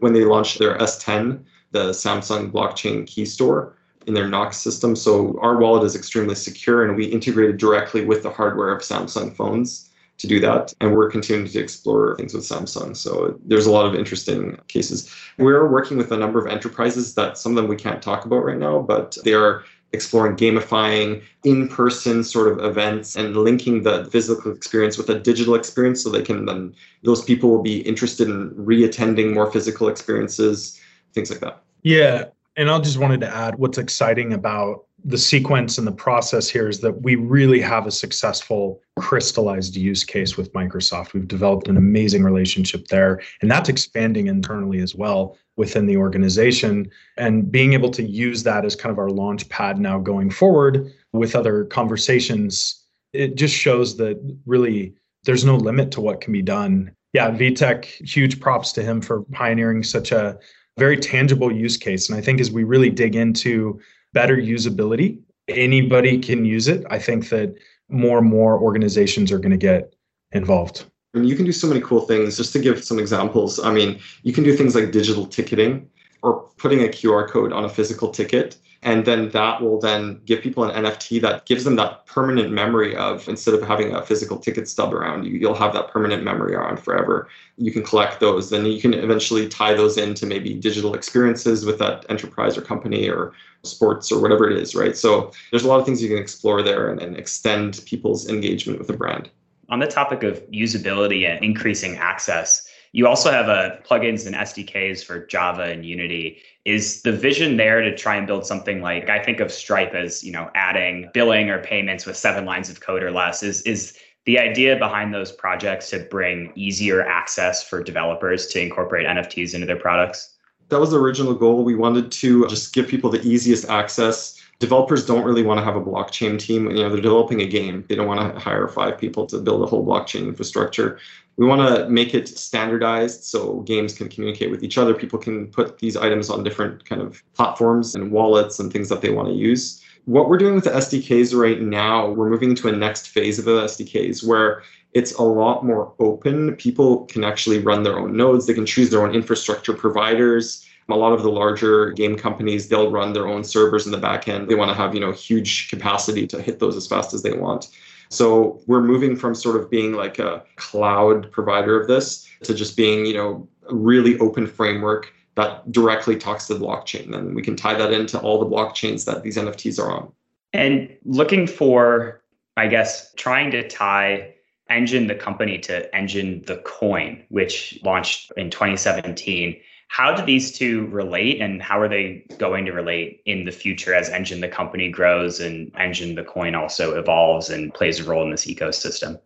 when 0.00 0.12
they 0.12 0.24
launched 0.24 0.58
their 0.58 0.76
S10, 0.78 1.44
the 1.70 1.90
Samsung 1.90 2.50
blockchain 2.50 3.06
key 3.06 3.24
store 3.24 3.76
in 4.06 4.14
their 4.14 4.28
Knox 4.28 4.56
system. 4.56 4.96
So 4.96 5.38
our 5.40 5.58
wallet 5.58 5.84
is 5.84 5.94
extremely 5.94 6.34
secure 6.34 6.84
and 6.84 6.96
we 6.96 7.04
integrated 7.04 7.58
directly 7.58 8.04
with 8.04 8.22
the 8.22 8.30
hardware 8.30 8.72
of 8.72 8.82
Samsung 8.82 9.36
phones 9.36 9.90
to 10.18 10.26
do 10.26 10.40
that. 10.40 10.72
And 10.80 10.94
we're 10.94 11.10
continuing 11.10 11.48
to 11.48 11.58
explore 11.60 12.16
things 12.16 12.34
with 12.34 12.44
Samsung. 12.44 12.96
So 12.96 13.38
there's 13.44 13.66
a 13.66 13.70
lot 13.70 13.86
of 13.86 13.94
interesting 13.94 14.58
cases. 14.68 15.14
We're 15.38 15.70
working 15.70 15.96
with 15.96 16.12
a 16.12 16.16
number 16.16 16.38
of 16.44 16.50
enterprises 16.50 17.14
that 17.14 17.38
some 17.38 17.52
of 17.52 17.56
them 17.56 17.68
we 17.68 17.76
can't 17.76 18.02
talk 18.02 18.24
about 18.24 18.44
right 18.44 18.58
now, 18.58 18.80
but 18.80 19.16
they 19.24 19.34
are 19.34 19.64
exploring 19.92 20.36
gamifying 20.36 21.22
in-person 21.44 22.22
sort 22.22 22.50
of 22.50 22.64
events 22.64 23.16
and 23.16 23.36
linking 23.36 23.82
the 23.82 24.04
physical 24.06 24.52
experience 24.52 24.96
with 24.96 25.08
a 25.10 25.18
digital 25.18 25.54
experience 25.54 26.02
so 26.02 26.10
they 26.10 26.22
can 26.22 26.44
then 26.44 26.74
those 27.02 27.24
people 27.24 27.50
will 27.50 27.62
be 27.62 27.80
interested 27.80 28.28
in 28.28 28.52
re-attending 28.54 29.34
more 29.34 29.50
physical 29.50 29.88
experiences 29.88 30.80
things 31.12 31.30
like 31.30 31.40
that. 31.40 31.62
Yeah 31.82 32.26
and 32.56 32.70
i 32.70 32.78
just 32.78 32.98
wanted 32.98 33.20
to 33.20 33.28
add 33.28 33.56
what's 33.56 33.78
exciting 33.78 34.32
about 34.32 34.84
the 35.04 35.18
sequence 35.18 35.78
and 35.78 35.86
the 35.86 35.92
process 35.92 36.48
here 36.48 36.68
is 36.68 36.80
that 36.80 37.02
we 37.02 37.14
really 37.14 37.60
have 37.60 37.86
a 37.86 37.90
successful 37.90 38.80
crystallized 38.98 39.76
use 39.76 40.04
case 40.04 40.36
with 40.36 40.52
Microsoft. 40.52 41.12
We've 41.12 41.28
developed 41.28 41.68
an 41.68 41.76
amazing 41.76 42.22
relationship 42.22 42.88
there, 42.88 43.20
and 43.40 43.50
that's 43.50 43.68
expanding 43.68 44.26
internally 44.26 44.80
as 44.80 44.94
well 44.94 45.38
within 45.56 45.86
the 45.86 45.96
organization. 45.96 46.90
And 47.16 47.50
being 47.50 47.72
able 47.72 47.90
to 47.90 48.02
use 48.02 48.42
that 48.44 48.64
as 48.64 48.76
kind 48.76 48.92
of 48.92 48.98
our 48.98 49.10
launch 49.10 49.48
pad 49.48 49.78
now 49.78 49.98
going 49.98 50.30
forward 50.30 50.92
with 51.12 51.34
other 51.34 51.64
conversations, 51.64 52.82
it 53.12 53.36
just 53.36 53.54
shows 53.54 53.96
that 53.96 54.18
really 54.46 54.94
there's 55.24 55.44
no 55.44 55.56
limit 55.56 55.90
to 55.92 56.00
what 56.00 56.20
can 56.20 56.32
be 56.32 56.42
done. 56.42 56.90
Yeah, 57.12 57.30
Vitek, 57.30 57.84
huge 57.84 58.40
props 58.40 58.72
to 58.72 58.82
him 58.82 59.00
for 59.00 59.22
pioneering 59.32 59.82
such 59.82 60.12
a 60.12 60.38
very 60.78 60.96
tangible 60.96 61.52
use 61.52 61.76
case. 61.76 62.08
And 62.08 62.16
I 62.16 62.22
think 62.22 62.40
as 62.40 62.50
we 62.50 62.64
really 62.64 62.90
dig 62.90 63.16
into 63.16 63.80
better 64.12 64.36
usability. 64.36 65.18
Anybody 65.48 66.18
can 66.18 66.44
use 66.44 66.68
it. 66.68 66.84
I 66.90 66.98
think 66.98 67.28
that 67.30 67.54
more 67.88 68.18
and 68.18 68.28
more 68.28 68.58
organizations 68.58 69.32
are 69.32 69.38
going 69.38 69.50
to 69.50 69.56
get 69.56 69.94
involved. 70.32 70.84
And 71.14 71.28
you 71.28 71.34
can 71.34 71.44
do 71.44 71.52
so 71.52 71.66
many 71.66 71.80
cool 71.80 72.02
things. 72.02 72.36
Just 72.36 72.52
to 72.52 72.60
give 72.60 72.84
some 72.84 72.98
examples, 72.98 73.58
I 73.58 73.72
mean, 73.72 73.98
you 74.22 74.32
can 74.32 74.44
do 74.44 74.56
things 74.56 74.74
like 74.74 74.92
digital 74.92 75.26
ticketing 75.26 75.88
or 76.22 76.48
putting 76.56 76.84
a 76.84 76.88
QR 76.88 77.28
code 77.28 77.52
on 77.52 77.64
a 77.64 77.68
physical 77.68 78.10
ticket 78.10 78.56
and 78.82 79.04
then 79.04 79.28
that 79.30 79.60
will 79.60 79.78
then 79.78 80.20
give 80.24 80.40
people 80.40 80.64
an 80.64 80.84
nft 80.84 81.20
that 81.20 81.44
gives 81.46 81.64
them 81.64 81.76
that 81.76 82.06
permanent 82.06 82.50
memory 82.50 82.96
of 82.96 83.28
instead 83.28 83.54
of 83.54 83.62
having 83.62 83.94
a 83.94 84.02
physical 84.02 84.38
ticket 84.38 84.68
stub 84.68 84.94
around 84.94 85.24
you 85.24 85.32
you'll 85.32 85.54
have 85.54 85.72
that 85.72 85.88
permanent 85.88 86.22
memory 86.22 86.54
around 86.54 86.78
forever 86.78 87.28
you 87.56 87.72
can 87.72 87.82
collect 87.82 88.20
those 88.20 88.50
then 88.50 88.64
you 88.64 88.80
can 88.80 88.94
eventually 88.94 89.48
tie 89.48 89.74
those 89.74 89.98
into 89.98 90.26
maybe 90.26 90.54
digital 90.54 90.94
experiences 90.94 91.64
with 91.64 91.78
that 91.78 92.04
enterprise 92.08 92.56
or 92.56 92.62
company 92.62 93.08
or 93.08 93.32
sports 93.62 94.10
or 94.10 94.20
whatever 94.20 94.50
it 94.50 94.56
is 94.56 94.74
right 94.74 94.96
so 94.96 95.30
there's 95.50 95.64
a 95.64 95.68
lot 95.68 95.78
of 95.78 95.84
things 95.84 96.02
you 96.02 96.08
can 96.08 96.18
explore 96.18 96.62
there 96.62 96.90
and, 96.90 97.00
and 97.00 97.16
extend 97.16 97.82
people's 97.86 98.28
engagement 98.28 98.78
with 98.78 98.88
the 98.88 98.96
brand 98.96 99.30
on 99.68 99.78
the 99.78 99.86
topic 99.86 100.22
of 100.22 100.40
usability 100.50 101.28
and 101.28 101.44
increasing 101.44 101.96
access 101.96 102.68
you 102.92 103.06
also 103.06 103.30
have 103.30 103.48
a 103.48 103.50
uh, 103.50 103.80
plugins 103.82 104.26
and 104.26 104.34
SDKs 104.34 105.04
for 105.04 105.24
Java 105.26 105.62
and 105.62 105.86
Unity. 105.86 106.42
Is 106.64 107.02
the 107.02 107.12
vision 107.12 107.56
there 107.56 107.80
to 107.80 107.96
try 107.96 108.16
and 108.16 108.26
build 108.26 108.44
something 108.44 108.82
like 108.82 109.08
I 109.08 109.22
think 109.22 109.40
of 109.40 109.52
Stripe 109.52 109.94
as, 109.94 110.24
you 110.24 110.32
know, 110.32 110.50
adding 110.54 111.08
billing 111.14 111.50
or 111.50 111.62
payments 111.62 112.04
with 112.04 112.16
seven 112.16 112.44
lines 112.44 112.68
of 112.68 112.80
code 112.80 113.02
or 113.02 113.12
less? 113.12 113.42
Is 113.42 113.62
is 113.62 113.96
the 114.26 114.38
idea 114.38 114.76
behind 114.76 115.14
those 115.14 115.32
projects 115.32 115.88
to 115.90 116.00
bring 116.00 116.52
easier 116.54 117.02
access 117.02 117.66
for 117.66 117.82
developers 117.82 118.48
to 118.48 118.60
incorporate 118.60 119.06
NFTs 119.06 119.54
into 119.54 119.66
their 119.66 119.78
products? 119.78 120.36
That 120.70 120.80
was 120.80 120.90
the 120.90 120.98
original 120.98 121.34
goal. 121.34 121.64
We 121.64 121.74
wanted 121.74 122.10
to 122.12 122.46
just 122.48 122.72
give 122.72 122.88
people 122.88 123.10
the 123.10 123.22
easiest 123.22 123.68
access 123.68 124.40
developers 124.60 125.06
don't 125.06 125.24
really 125.24 125.42
want 125.42 125.58
to 125.58 125.64
have 125.64 125.74
a 125.74 125.80
blockchain 125.80 126.38
team. 126.38 126.70
You 126.70 126.82
know, 126.82 126.90
they're 126.90 127.00
developing 127.00 127.40
a 127.40 127.46
game. 127.46 127.84
They 127.88 127.96
don't 127.96 128.06
want 128.06 128.32
to 128.32 128.38
hire 128.38 128.68
five 128.68 128.98
people 128.98 129.26
to 129.26 129.38
build 129.38 129.62
a 129.62 129.66
whole 129.66 129.84
blockchain 129.84 130.28
infrastructure. 130.28 131.00
We 131.38 131.46
want 131.46 131.66
to 131.66 131.88
make 131.88 132.14
it 132.14 132.28
standardized 132.28 133.24
so 133.24 133.60
games 133.60 133.94
can 133.94 134.10
communicate 134.10 134.50
with 134.50 134.62
each 134.62 134.76
other. 134.76 134.94
People 134.94 135.18
can 135.18 135.46
put 135.48 135.78
these 135.78 135.96
items 135.96 136.28
on 136.28 136.44
different 136.44 136.84
kind 136.84 137.00
of 137.00 137.22
platforms 137.32 137.94
and 137.94 138.12
wallets 138.12 138.60
and 138.60 138.70
things 138.70 138.90
that 138.90 139.00
they 139.00 139.10
want 139.10 139.28
to 139.28 139.34
use. 139.34 139.82
What 140.04 140.28
we're 140.28 140.38
doing 140.38 140.54
with 140.54 140.64
the 140.64 140.70
SDKs 140.70 141.38
right 141.38 141.60
now, 141.60 142.10
we're 142.10 142.28
moving 142.28 142.54
to 142.56 142.68
a 142.68 142.72
next 142.72 143.08
phase 143.08 143.38
of 143.38 143.46
the 143.46 143.64
SDKs 143.64 144.26
where 144.26 144.62
it's 144.92 145.14
a 145.14 145.22
lot 145.22 145.64
more 145.64 145.92
open. 145.98 146.56
People 146.56 147.06
can 147.06 147.24
actually 147.24 147.58
run 147.58 147.82
their 147.82 147.98
own 147.98 148.16
nodes. 148.16 148.46
They 148.46 148.54
can 148.54 148.66
choose 148.66 148.90
their 148.90 149.02
own 149.02 149.14
infrastructure 149.14 149.72
providers 149.72 150.66
a 150.92 150.96
lot 150.96 151.12
of 151.12 151.22
the 151.22 151.30
larger 151.30 151.90
game 151.92 152.16
companies, 152.16 152.68
they'll 152.68 152.90
run 152.90 153.12
their 153.12 153.26
own 153.26 153.44
servers 153.44 153.86
in 153.86 153.92
the 153.92 153.98
back 153.98 154.28
end. 154.28 154.48
They 154.48 154.54
want 154.54 154.70
to 154.70 154.74
have, 154.74 154.94
you 154.94 155.00
know, 155.00 155.12
huge 155.12 155.68
capacity 155.70 156.26
to 156.28 156.40
hit 156.40 156.58
those 156.58 156.76
as 156.76 156.86
fast 156.86 157.14
as 157.14 157.22
they 157.22 157.32
want. 157.32 157.68
So 158.08 158.60
we're 158.66 158.82
moving 158.82 159.14
from 159.14 159.34
sort 159.34 159.56
of 159.56 159.70
being 159.70 159.92
like 159.92 160.18
a 160.18 160.44
cloud 160.56 161.30
provider 161.30 161.80
of 161.80 161.86
this 161.86 162.28
to 162.42 162.54
just 162.54 162.76
being, 162.76 163.06
you 163.06 163.14
know, 163.14 163.48
a 163.68 163.74
really 163.74 164.18
open 164.18 164.46
framework 164.46 165.12
that 165.36 165.70
directly 165.70 166.16
talks 166.16 166.46
to 166.48 166.54
the 166.54 166.64
blockchain. 166.64 167.14
And 167.14 167.36
we 167.36 167.42
can 167.42 167.54
tie 167.54 167.74
that 167.74 167.92
into 167.92 168.18
all 168.18 168.40
the 168.40 168.46
blockchains 168.46 169.04
that 169.04 169.22
these 169.22 169.36
NFTs 169.36 169.78
are 169.82 169.92
on. 169.92 170.12
And 170.52 170.92
looking 171.04 171.46
for, 171.46 172.20
I 172.56 172.66
guess, 172.66 173.14
trying 173.14 173.52
to 173.52 173.66
tie 173.68 174.34
Enjin, 174.70 175.08
the 175.08 175.14
company, 175.14 175.58
to 175.58 175.88
Enjin 175.90 176.46
the 176.46 176.58
coin, 176.58 177.24
which 177.28 177.78
launched 177.82 178.32
in 178.36 178.50
2017 178.50 179.60
how 179.90 180.14
do 180.14 180.24
these 180.24 180.52
two 180.52 180.86
relate 180.86 181.40
and 181.42 181.60
how 181.60 181.80
are 181.80 181.88
they 181.88 182.24
going 182.38 182.64
to 182.64 182.70
relate 182.70 183.22
in 183.26 183.44
the 183.44 183.50
future 183.50 183.92
as 183.92 184.08
Enjin 184.08 184.40
the 184.40 184.48
company 184.48 184.88
grows 184.88 185.40
and 185.40 185.72
Enjin 185.74 186.14
the 186.14 186.22
coin 186.22 186.54
also 186.54 186.96
evolves 186.96 187.50
and 187.50 187.74
plays 187.74 187.98
a 187.98 188.04
role 188.04 188.22
in 188.22 188.30
this 188.30 188.46
ecosystem? 188.46 189.20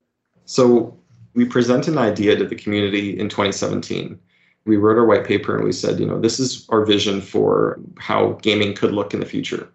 So 0.47 0.99
we 1.35 1.45
presented 1.45 1.93
an 1.93 1.99
idea 1.99 2.35
to 2.37 2.47
the 2.47 2.55
community 2.55 3.19
in 3.19 3.29
2017. 3.29 4.19
We 4.65 4.79
wrote 4.79 4.97
our 4.97 5.05
white 5.05 5.27
paper 5.27 5.55
and 5.55 5.67
we 5.67 5.73
said, 5.73 6.01
you 6.01 6.07
know, 6.07 6.19
this 6.19 6.41
is 6.41 6.67
our 6.71 6.87
vision 6.87 7.21
for 7.21 7.79
how 7.99 8.39
gaming 8.41 8.75
could 8.75 8.93
look 8.93 9.13
in 9.13 9.21
the 9.21 9.27
future. 9.27 9.69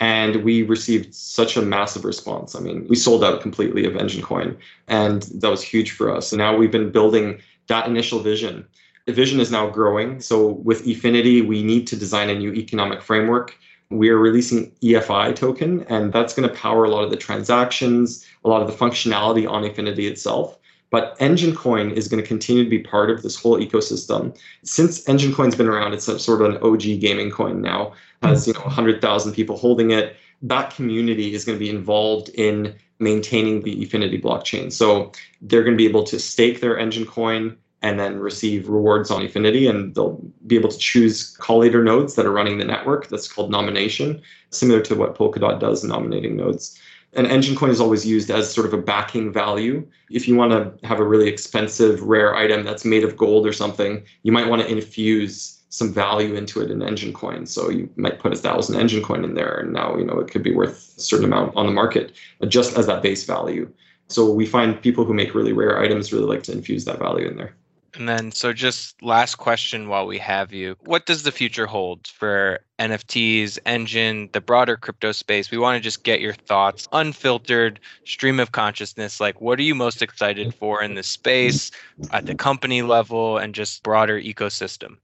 And 0.00 0.42
we 0.42 0.62
received 0.62 1.14
such 1.14 1.56
a 1.56 1.62
massive 1.62 2.04
response. 2.04 2.56
I 2.56 2.60
mean, 2.60 2.86
we 2.88 2.96
sold 2.96 3.22
out 3.22 3.40
completely 3.40 3.84
of 3.84 3.92
Enjin 3.92 4.22
Coin, 4.22 4.56
and 4.88 5.22
that 5.34 5.50
was 5.50 5.62
huge 5.62 5.92
for 5.92 6.10
us. 6.14 6.32
And 6.32 6.38
now 6.38 6.56
we've 6.56 6.72
been 6.72 6.90
building 6.90 7.40
that 7.68 7.86
initial 7.86 8.18
vision 8.18 8.66
The 9.06 9.12
vision 9.12 9.40
is 9.40 9.50
now 9.50 9.68
growing. 9.68 10.20
So 10.20 10.46
with 10.46 10.84
Efinity, 10.86 11.46
we 11.46 11.62
need 11.62 11.86
to 11.88 11.96
design 11.96 12.30
a 12.30 12.38
new 12.38 12.52
economic 12.52 13.02
framework. 13.02 13.58
We 13.90 14.08
are 14.10 14.16
releasing 14.16 14.70
EFI 14.82 15.34
token, 15.34 15.82
and 15.88 16.12
that's 16.12 16.34
going 16.34 16.48
to 16.48 16.54
power 16.54 16.84
a 16.84 16.88
lot 16.88 17.04
of 17.04 17.10
the 17.10 17.16
transactions, 17.16 18.24
a 18.44 18.48
lot 18.48 18.62
of 18.62 18.68
the 18.68 18.72
functionality 18.72 19.48
on 19.48 19.64
Efinity 19.64 20.08
itself. 20.08 20.56
But 20.92 21.18
Enjin 21.18 21.56
Coin 21.56 21.90
is 21.90 22.06
going 22.06 22.22
to 22.22 22.28
continue 22.28 22.62
to 22.62 22.70
be 22.70 22.78
part 22.78 23.10
of 23.10 23.22
this 23.22 23.34
whole 23.34 23.58
ecosystem. 23.58 24.38
Since 24.62 25.02
Enjin 25.04 25.34
Coin's 25.34 25.56
been 25.56 25.66
around, 25.66 25.94
it's 25.94 26.06
a, 26.06 26.18
sort 26.18 26.42
of 26.42 26.50
an 26.50 26.62
OG 26.62 27.00
gaming 27.00 27.30
coin 27.30 27.62
now, 27.62 27.94
has 28.22 28.44
hmm. 28.44 28.50
you 28.50 28.54
know 28.54 28.60
100,000 28.60 29.32
people 29.32 29.56
holding 29.56 29.90
it. 29.90 30.14
That 30.42 30.74
community 30.74 31.32
is 31.32 31.46
going 31.46 31.58
to 31.58 31.64
be 31.64 31.70
involved 31.70 32.28
in 32.34 32.74
maintaining 32.98 33.62
the 33.62 33.74
Efinity 33.82 34.22
blockchain. 34.22 34.70
So 34.70 35.10
they're 35.40 35.62
going 35.62 35.76
to 35.76 35.82
be 35.82 35.88
able 35.88 36.04
to 36.04 36.20
stake 36.20 36.60
their 36.60 36.76
Enjin 36.76 37.06
Coin 37.06 37.56
and 37.80 37.98
then 37.98 38.18
receive 38.18 38.68
rewards 38.68 39.10
on 39.10 39.22
Efinity. 39.22 39.70
And 39.70 39.94
they'll 39.94 40.20
be 40.46 40.56
able 40.56 40.68
to 40.68 40.78
choose 40.78 41.34
collator 41.38 41.82
nodes 41.82 42.16
that 42.16 42.26
are 42.26 42.32
running 42.32 42.58
the 42.58 42.66
network. 42.66 43.08
That's 43.08 43.32
called 43.32 43.50
nomination, 43.50 44.20
similar 44.50 44.82
to 44.82 44.94
what 44.94 45.16
Polkadot 45.16 45.58
does 45.58 45.82
in 45.82 45.88
nominating 45.88 46.36
nodes. 46.36 46.78
And 47.14 47.26
Enjin 47.26 47.56
Coin 47.56 47.70
is 47.70 47.80
always 47.80 48.06
used 48.06 48.30
as 48.30 48.52
sort 48.52 48.66
of 48.66 48.72
a 48.72 48.78
backing 48.78 49.32
value. 49.32 49.86
If 50.10 50.26
you 50.26 50.34
want 50.34 50.52
to 50.52 50.86
have 50.86 50.98
a 50.98 51.04
really 51.04 51.28
expensive, 51.28 52.02
rare 52.02 52.34
item 52.34 52.64
that's 52.64 52.84
made 52.84 53.04
of 53.04 53.16
gold 53.16 53.46
or 53.46 53.52
something, 53.52 54.02
you 54.22 54.32
might 54.32 54.48
want 54.48 54.62
to 54.62 54.68
infuse 54.68 55.62
some 55.68 55.92
value 55.92 56.34
into 56.34 56.60
it 56.60 56.70
in 56.70 56.80
Enjin 56.80 57.14
Coin. 57.14 57.46
So 57.46 57.70
you 57.70 57.88
might 57.96 58.18
put 58.18 58.32
a 58.32 58.36
thousand 58.36 58.76
Enjin 58.76 59.02
Coin 59.02 59.24
in 59.24 59.34
there, 59.34 59.58
and 59.58 59.72
now 59.72 59.96
you 59.96 60.04
know 60.04 60.18
it 60.20 60.30
could 60.30 60.42
be 60.42 60.54
worth 60.54 60.94
a 60.96 61.00
certain 61.00 61.24
amount 61.26 61.56
on 61.56 61.66
the 61.66 61.72
market, 61.72 62.12
uh, 62.42 62.46
just 62.46 62.76
as 62.76 62.86
that 62.86 63.02
base 63.02 63.24
value. 63.24 63.70
So 64.08 64.30
we 64.30 64.46
find 64.46 64.80
people 64.80 65.04
who 65.04 65.14
make 65.14 65.34
really 65.34 65.52
rare 65.52 65.80
items 65.80 66.12
really 66.12 66.26
like 66.26 66.42
to 66.44 66.52
infuse 66.52 66.84
that 66.84 66.98
value 66.98 67.26
in 67.26 67.36
there. 67.36 67.56
And 67.94 68.08
then, 68.08 68.32
so 68.32 68.52
just 68.52 69.02
last 69.02 69.34
question 69.34 69.88
while 69.88 70.06
we 70.06 70.18
have 70.18 70.52
you. 70.52 70.76
What 70.80 71.04
does 71.04 71.24
the 71.24 71.32
future 71.32 71.66
hold 71.66 72.06
for 72.06 72.60
NFTs, 72.78 73.58
Enjin, 73.66 74.32
the 74.32 74.40
broader 74.40 74.76
crypto 74.78 75.12
space? 75.12 75.50
We 75.50 75.58
want 75.58 75.76
to 75.76 75.80
just 75.80 76.02
get 76.02 76.20
your 76.20 76.32
thoughts, 76.32 76.88
unfiltered, 76.92 77.80
stream 78.04 78.40
of 78.40 78.52
consciousness. 78.52 79.20
Like, 79.20 79.40
what 79.42 79.58
are 79.58 79.62
you 79.62 79.74
most 79.74 80.00
excited 80.00 80.54
for 80.54 80.82
in 80.82 80.94
this 80.94 81.06
space 81.06 81.70
at 82.12 82.24
the 82.24 82.34
company 82.34 82.80
level 82.80 83.36
and 83.36 83.54
just 83.54 83.82
broader 83.82 84.20
ecosystem? 84.20 84.96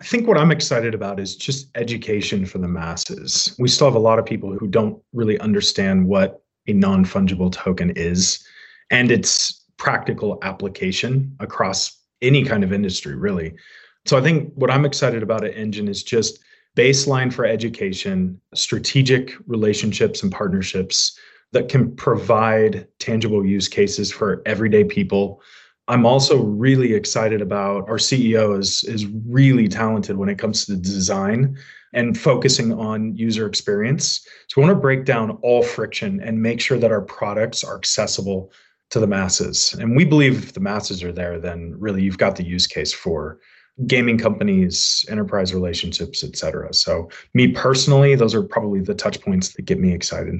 I 0.00 0.04
think 0.04 0.28
what 0.28 0.36
I'm 0.36 0.50
excited 0.50 0.94
about 0.94 1.18
is 1.18 1.36
just 1.36 1.68
education 1.76 2.44
for 2.44 2.58
the 2.58 2.68
masses. 2.68 3.54
We 3.58 3.68
still 3.68 3.86
have 3.86 3.94
a 3.94 4.00
lot 4.00 4.18
of 4.18 4.26
people 4.26 4.52
who 4.52 4.66
don't 4.68 5.00
really 5.14 5.38
understand 5.38 6.08
what 6.08 6.42
a 6.66 6.74
non 6.74 7.06
fungible 7.06 7.50
token 7.50 7.90
is 7.90 8.46
and 8.90 9.10
its 9.10 9.64
practical 9.78 10.38
application 10.42 11.34
across 11.40 12.03
any 12.24 12.44
kind 12.44 12.64
of 12.64 12.72
industry, 12.72 13.14
really. 13.14 13.54
So 14.06 14.18
I 14.18 14.20
think 14.20 14.52
what 14.54 14.70
I'm 14.70 14.84
excited 14.84 15.22
about 15.22 15.44
at 15.44 15.54
Enjin 15.54 15.88
is 15.88 16.02
just 16.02 16.40
baseline 16.76 17.32
for 17.32 17.44
education, 17.46 18.40
strategic 18.54 19.34
relationships 19.46 20.22
and 20.22 20.32
partnerships 20.32 21.18
that 21.52 21.68
can 21.68 21.94
provide 21.94 22.86
tangible 22.98 23.46
use 23.46 23.68
cases 23.68 24.10
for 24.12 24.42
everyday 24.44 24.84
people. 24.84 25.40
I'm 25.86 26.04
also 26.04 26.42
really 26.42 26.94
excited 26.94 27.40
about 27.40 27.88
our 27.88 27.98
CEO 27.98 28.58
is 28.58 28.84
is 28.84 29.06
really 29.06 29.68
talented 29.68 30.16
when 30.16 30.28
it 30.28 30.38
comes 30.38 30.66
to 30.66 30.76
design 30.76 31.56
and 31.92 32.18
focusing 32.18 32.72
on 32.72 33.14
user 33.14 33.46
experience. 33.46 34.26
So 34.48 34.60
we 34.60 34.66
want 34.66 34.76
to 34.76 34.80
break 34.80 35.04
down 35.04 35.32
all 35.42 35.62
friction 35.62 36.20
and 36.20 36.42
make 36.42 36.60
sure 36.60 36.78
that 36.78 36.90
our 36.90 37.02
products 37.02 37.62
are 37.62 37.76
accessible 37.76 38.50
to 38.90 39.00
the 39.00 39.06
masses. 39.06 39.74
And 39.74 39.96
we 39.96 40.04
believe 40.04 40.42
if 40.42 40.52
the 40.52 40.60
masses 40.60 41.02
are 41.02 41.12
there, 41.12 41.38
then 41.38 41.74
really 41.78 42.02
you've 42.02 42.18
got 42.18 42.36
the 42.36 42.44
use 42.44 42.66
case 42.66 42.92
for 42.92 43.38
gaming 43.86 44.18
companies, 44.18 45.04
enterprise 45.08 45.52
relationships, 45.52 46.22
et 46.22 46.36
cetera. 46.36 46.72
So 46.72 47.08
me 47.34 47.48
personally, 47.48 48.14
those 48.14 48.34
are 48.34 48.42
probably 48.42 48.80
the 48.80 48.94
touch 48.94 49.20
points 49.20 49.54
that 49.54 49.62
get 49.62 49.80
me 49.80 49.92
excited. 49.92 50.36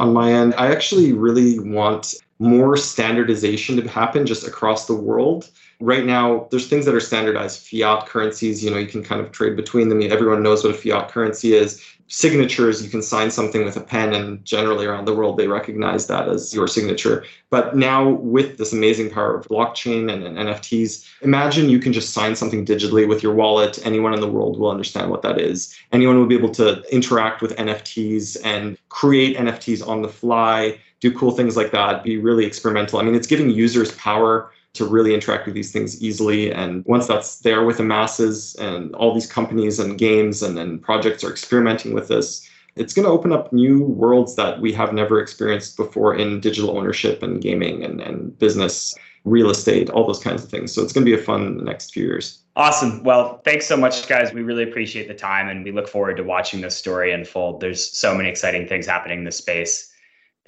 On 0.00 0.12
my 0.12 0.32
end, 0.32 0.54
I 0.56 0.72
actually 0.72 1.12
really 1.12 1.58
want 1.58 2.14
more 2.40 2.76
standardization 2.76 3.76
to 3.76 3.88
happen 3.88 4.26
just 4.26 4.46
across 4.46 4.86
the 4.86 4.94
world. 4.94 5.50
Right 5.80 6.04
now, 6.04 6.48
there's 6.50 6.68
things 6.68 6.84
that 6.86 6.94
are 6.94 7.00
standardized 7.00 7.66
fiat 7.66 8.06
currencies. 8.06 8.64
You 8.64 8.70
know, 8.70 8.78
you 8.78 8.86
can 8.86 9.02
kind 9.04 9.20
of 9.20 9.30
trade 9.32 9.56
between 9.56 9.88
them. 9.88 10.02
Everyone 10.02 10.42
knows 10.42 10.64
what 10.64 10.74
a 10.74 10.78
fiat 10.78 11.08
currency 11.08 11.54
is 11.54 11.84
signatures 12.08 12.82
you 12.82 12.88
can 12.88 13.02
sign 13.02 13.30
something 13.30 13.64
with 13.64 13.76
a 13.76 13.80
pen 13.80 14.14
and 14.14 14.44
generally 14.44 14.86
around 14.86 15.04
the 15.04 15.14
world 15.14 15.36
they 15.36 15.46
recognize 15.46 16.06
that 16.06 16.28
as 16.28 16.54
your 16.54 16.66
signature. 16.66 17.24
But 17.50 17.76
now 17.76 18.08
with 18.08 18.56
this 18.56 18.72
amazing 18.72 19.10
power 19.10 19.36
of 19.36 19.46
blockchain 19.46 20.12
and, 20.12 20.24
and, 20.24 20.38
nfts 20.38 21.06
imagine 21.20 21.68
you 21.68 21.78
can 21.78 21.92
just 21.92 22.14
sign 22.14 22.34
something 22.34 22.64
digitally 22.64 23.06
with 23.06 23.22
your 23.22 23.34
wallet. 23.34 23.78
Anyone 23.84 24.14
in 24.14 24.20
the 24.20 24.28
world 24.28 24.58
will 24.58 24.70
understand 24.70 25.10
what 25.10 25.22
that 25.22 25.38
is. 25.38 25.76
Anyone 25.92 26.18
will 26.18 26.26
be 26.26 26.36
able 26.36 26.52
to 26.52 26.82
interact 26.92 27.42
with 27.42 27.56
nfts 27.56 28.36
and 28.42 28.78
create 28.88 29.36
nfts 29.36 29.86
on 29.86 30.02
the 30.02 30.08
fly 30.08 30.78
do 31.00 31.12
cool 31.12 31.30
things 31.30 31.56
like 31.56 31.70
that 31.70 32.02
be 32.02 32.16
really 32.16 32.44
experimental. 32.44 32.98
I 32.98 33.02
mean 33.02 33.14
it's 33.14 33.26
giving 33.26 33.50
users 33.50 33.92
power 33.92 34.50
to 34.78 34.86
really 34.86 35.14
interact 35.14 35.46
with 35.46 35.54
these 35.54 35.72
things 35.72 36.02
easily. 36.02 36.52
And 36.52 36.84
once 36.86 37.06
that's 37.06 37.40
there 37.40 37.64
with 37.64 37.76
the 37.76 37.84
masses 37.84 38.54
and 38.56 38.94
all 38.94 39.14
these 39.14 39.30
companies 39.30 39.78
and 39.78 39.98
games 39.98 40.42
and, 40.42 40.58
and 40.58 40.80
projects 40.80 41.22
are 41.22 41.30
experimenting 41.30 41.92
with 41.92 42.08
this, 42.08 42.48
it's 42.76 42.94
going 42.94 43.04
to 43.04 43.10
open 43.10 43.32
up 43.32 43.52
new 43.52 43.82
worlds 43.82 44.36
that 44.36 44.60
we 44.60 44.72
have 44.72 44.92
never 44.92 45.20
experienced 45.20 45.76
before 45.76 46.14
in 46.14 46.40
digital 46.40 46.76
ownership 46.76 47.22
and 47.22 47.42
gaming 47.42 47.84
and, 47.84 48.00
and 48.00 48.38
business, 48.38 48.94
real 49.24 49.50
estate, 49.50 49.90
all 49.90 50.06
those 50.06 50.22
kinds 50.22 50.44
of 50.44 50.48
things. 50.48 50.72
So 50.72 50.82
it's 50.82 50.92
going 50.92 51.04
to 51.04 51.10
be 51.10 51.20
a 51.20 51.22
fun 51.22 51.64
next 51.64 51.92
few 51.92 52.04
years. 52.04 52.42
Awesome. 52.54 53.02
Well, 53.02 53.40
thanks 53.44 53.66
so 53.66 53.76
much, 53.76 54.08
guys. 54.08 54.32
We 54.32 54.42
really 54.42 54.64
appreciate 54.64 55.08
the 55.08 55.14
time 55.14 55.48
and 55.48 55.64
we 55.64 55.72
look 55.72 55.88
forward 55.88 56.16
to 56.16 56.24
watching 56.24 56.60
this 56.60 56.76
story 56.76 57.12
unfold. 57.12 57.60
There's 57.60 57.96
so 57.96 58.14
many 58.14 58.28
exciting 58.28 58.66
things 58.68 58.86
happening 58.86 59.18
in 59.18 59.24
this 59.24 59.36
space. 59.36 59.92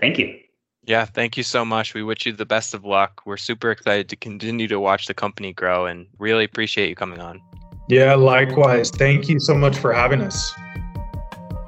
Thank 0.00 0.18
you. 0.18 0.38
Yeah, 0.90 1.04
thank 1.04 1.36
you 1.36 1.44
so 1.44 1.64
much. 1.64 1.94
We 1.94 2.02
wish 2.02 2.26
you 2.26 2.32
the 2.32 2.44
best 2.44 2.74
of 2.74 2.84
luck. 2.84 3.22
We're 3.24 3.36
super 3.36 3.70
excited 3.70 4.08
to 4.08 4.16
continue 4.16 4.66
to 4.66 4.80
watch 4.80 5.06
the 5.06 5.14
company 5.14 5.52
grow 5.52 5.86
and 5.86 6.04
really 6.18 6.42
appreciate 6.42 6.88
you 6.88 6.96
coming 6.96 7.20
on. 7.20 7.40
Yeah, 7.88 8.16
likewise. 8.16 8.90
Thank 8.90 9.28
you 9.28 9.38
so 9.38 9.54
much 9.54 9.78
for 9.78 9.92
having 9.92 10.20
us. 10.20 10.52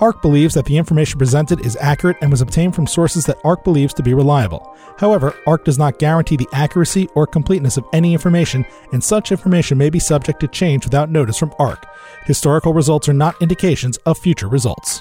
ARK 0.00 0.22
believes 0.22 0.54
that 0.54 0.64
the 0.64 0.76
information 0.76 1.20
presented 1.20 1.64
is 1.64 1.78
accurate 1.80 2.16
and 2.20 2.32
was 2.32 2.40
obtained 2.40 2.74
from 2.74 2.88
sources 2.88 3.24
that 3.26 3.38
ARK 3.44 3.62
believes 3.62 3.94
to 3.94 4.02
be 4.02 4.12
reliable. 4.12 4.76
However, 4.98 5.36
ARK 5.46 5.64
does 5.64 5.78
not 5.78 6.00
guarantee 6.00 6.36
the 6.36 6.48
accuracy 6.52 7.08
or 7.14 7.24
completeness 7.24 7.76
of 7.76 7.84
any 7.92 8.14
information, 8.14 8.66
and 8.92 9.04
such 9.04 9.30
information 9.30 9.78
may 9.78 9.88
be 9.88 10.00
subject 10.00 10.40
to 10.40 10.48
change 10.48 10.84
without 10.84 11.10
notice 11.10 11.38
from 11.38 11.54
ARK. 11.60 11.86
Historical 12.24 12.74
results 12.74 13.08
are 13.08 13.12
not 13.12 13.40
indications 13.40 13.98
of 13.98 14.18
future 14.18 14.48
results. 14.48 15.00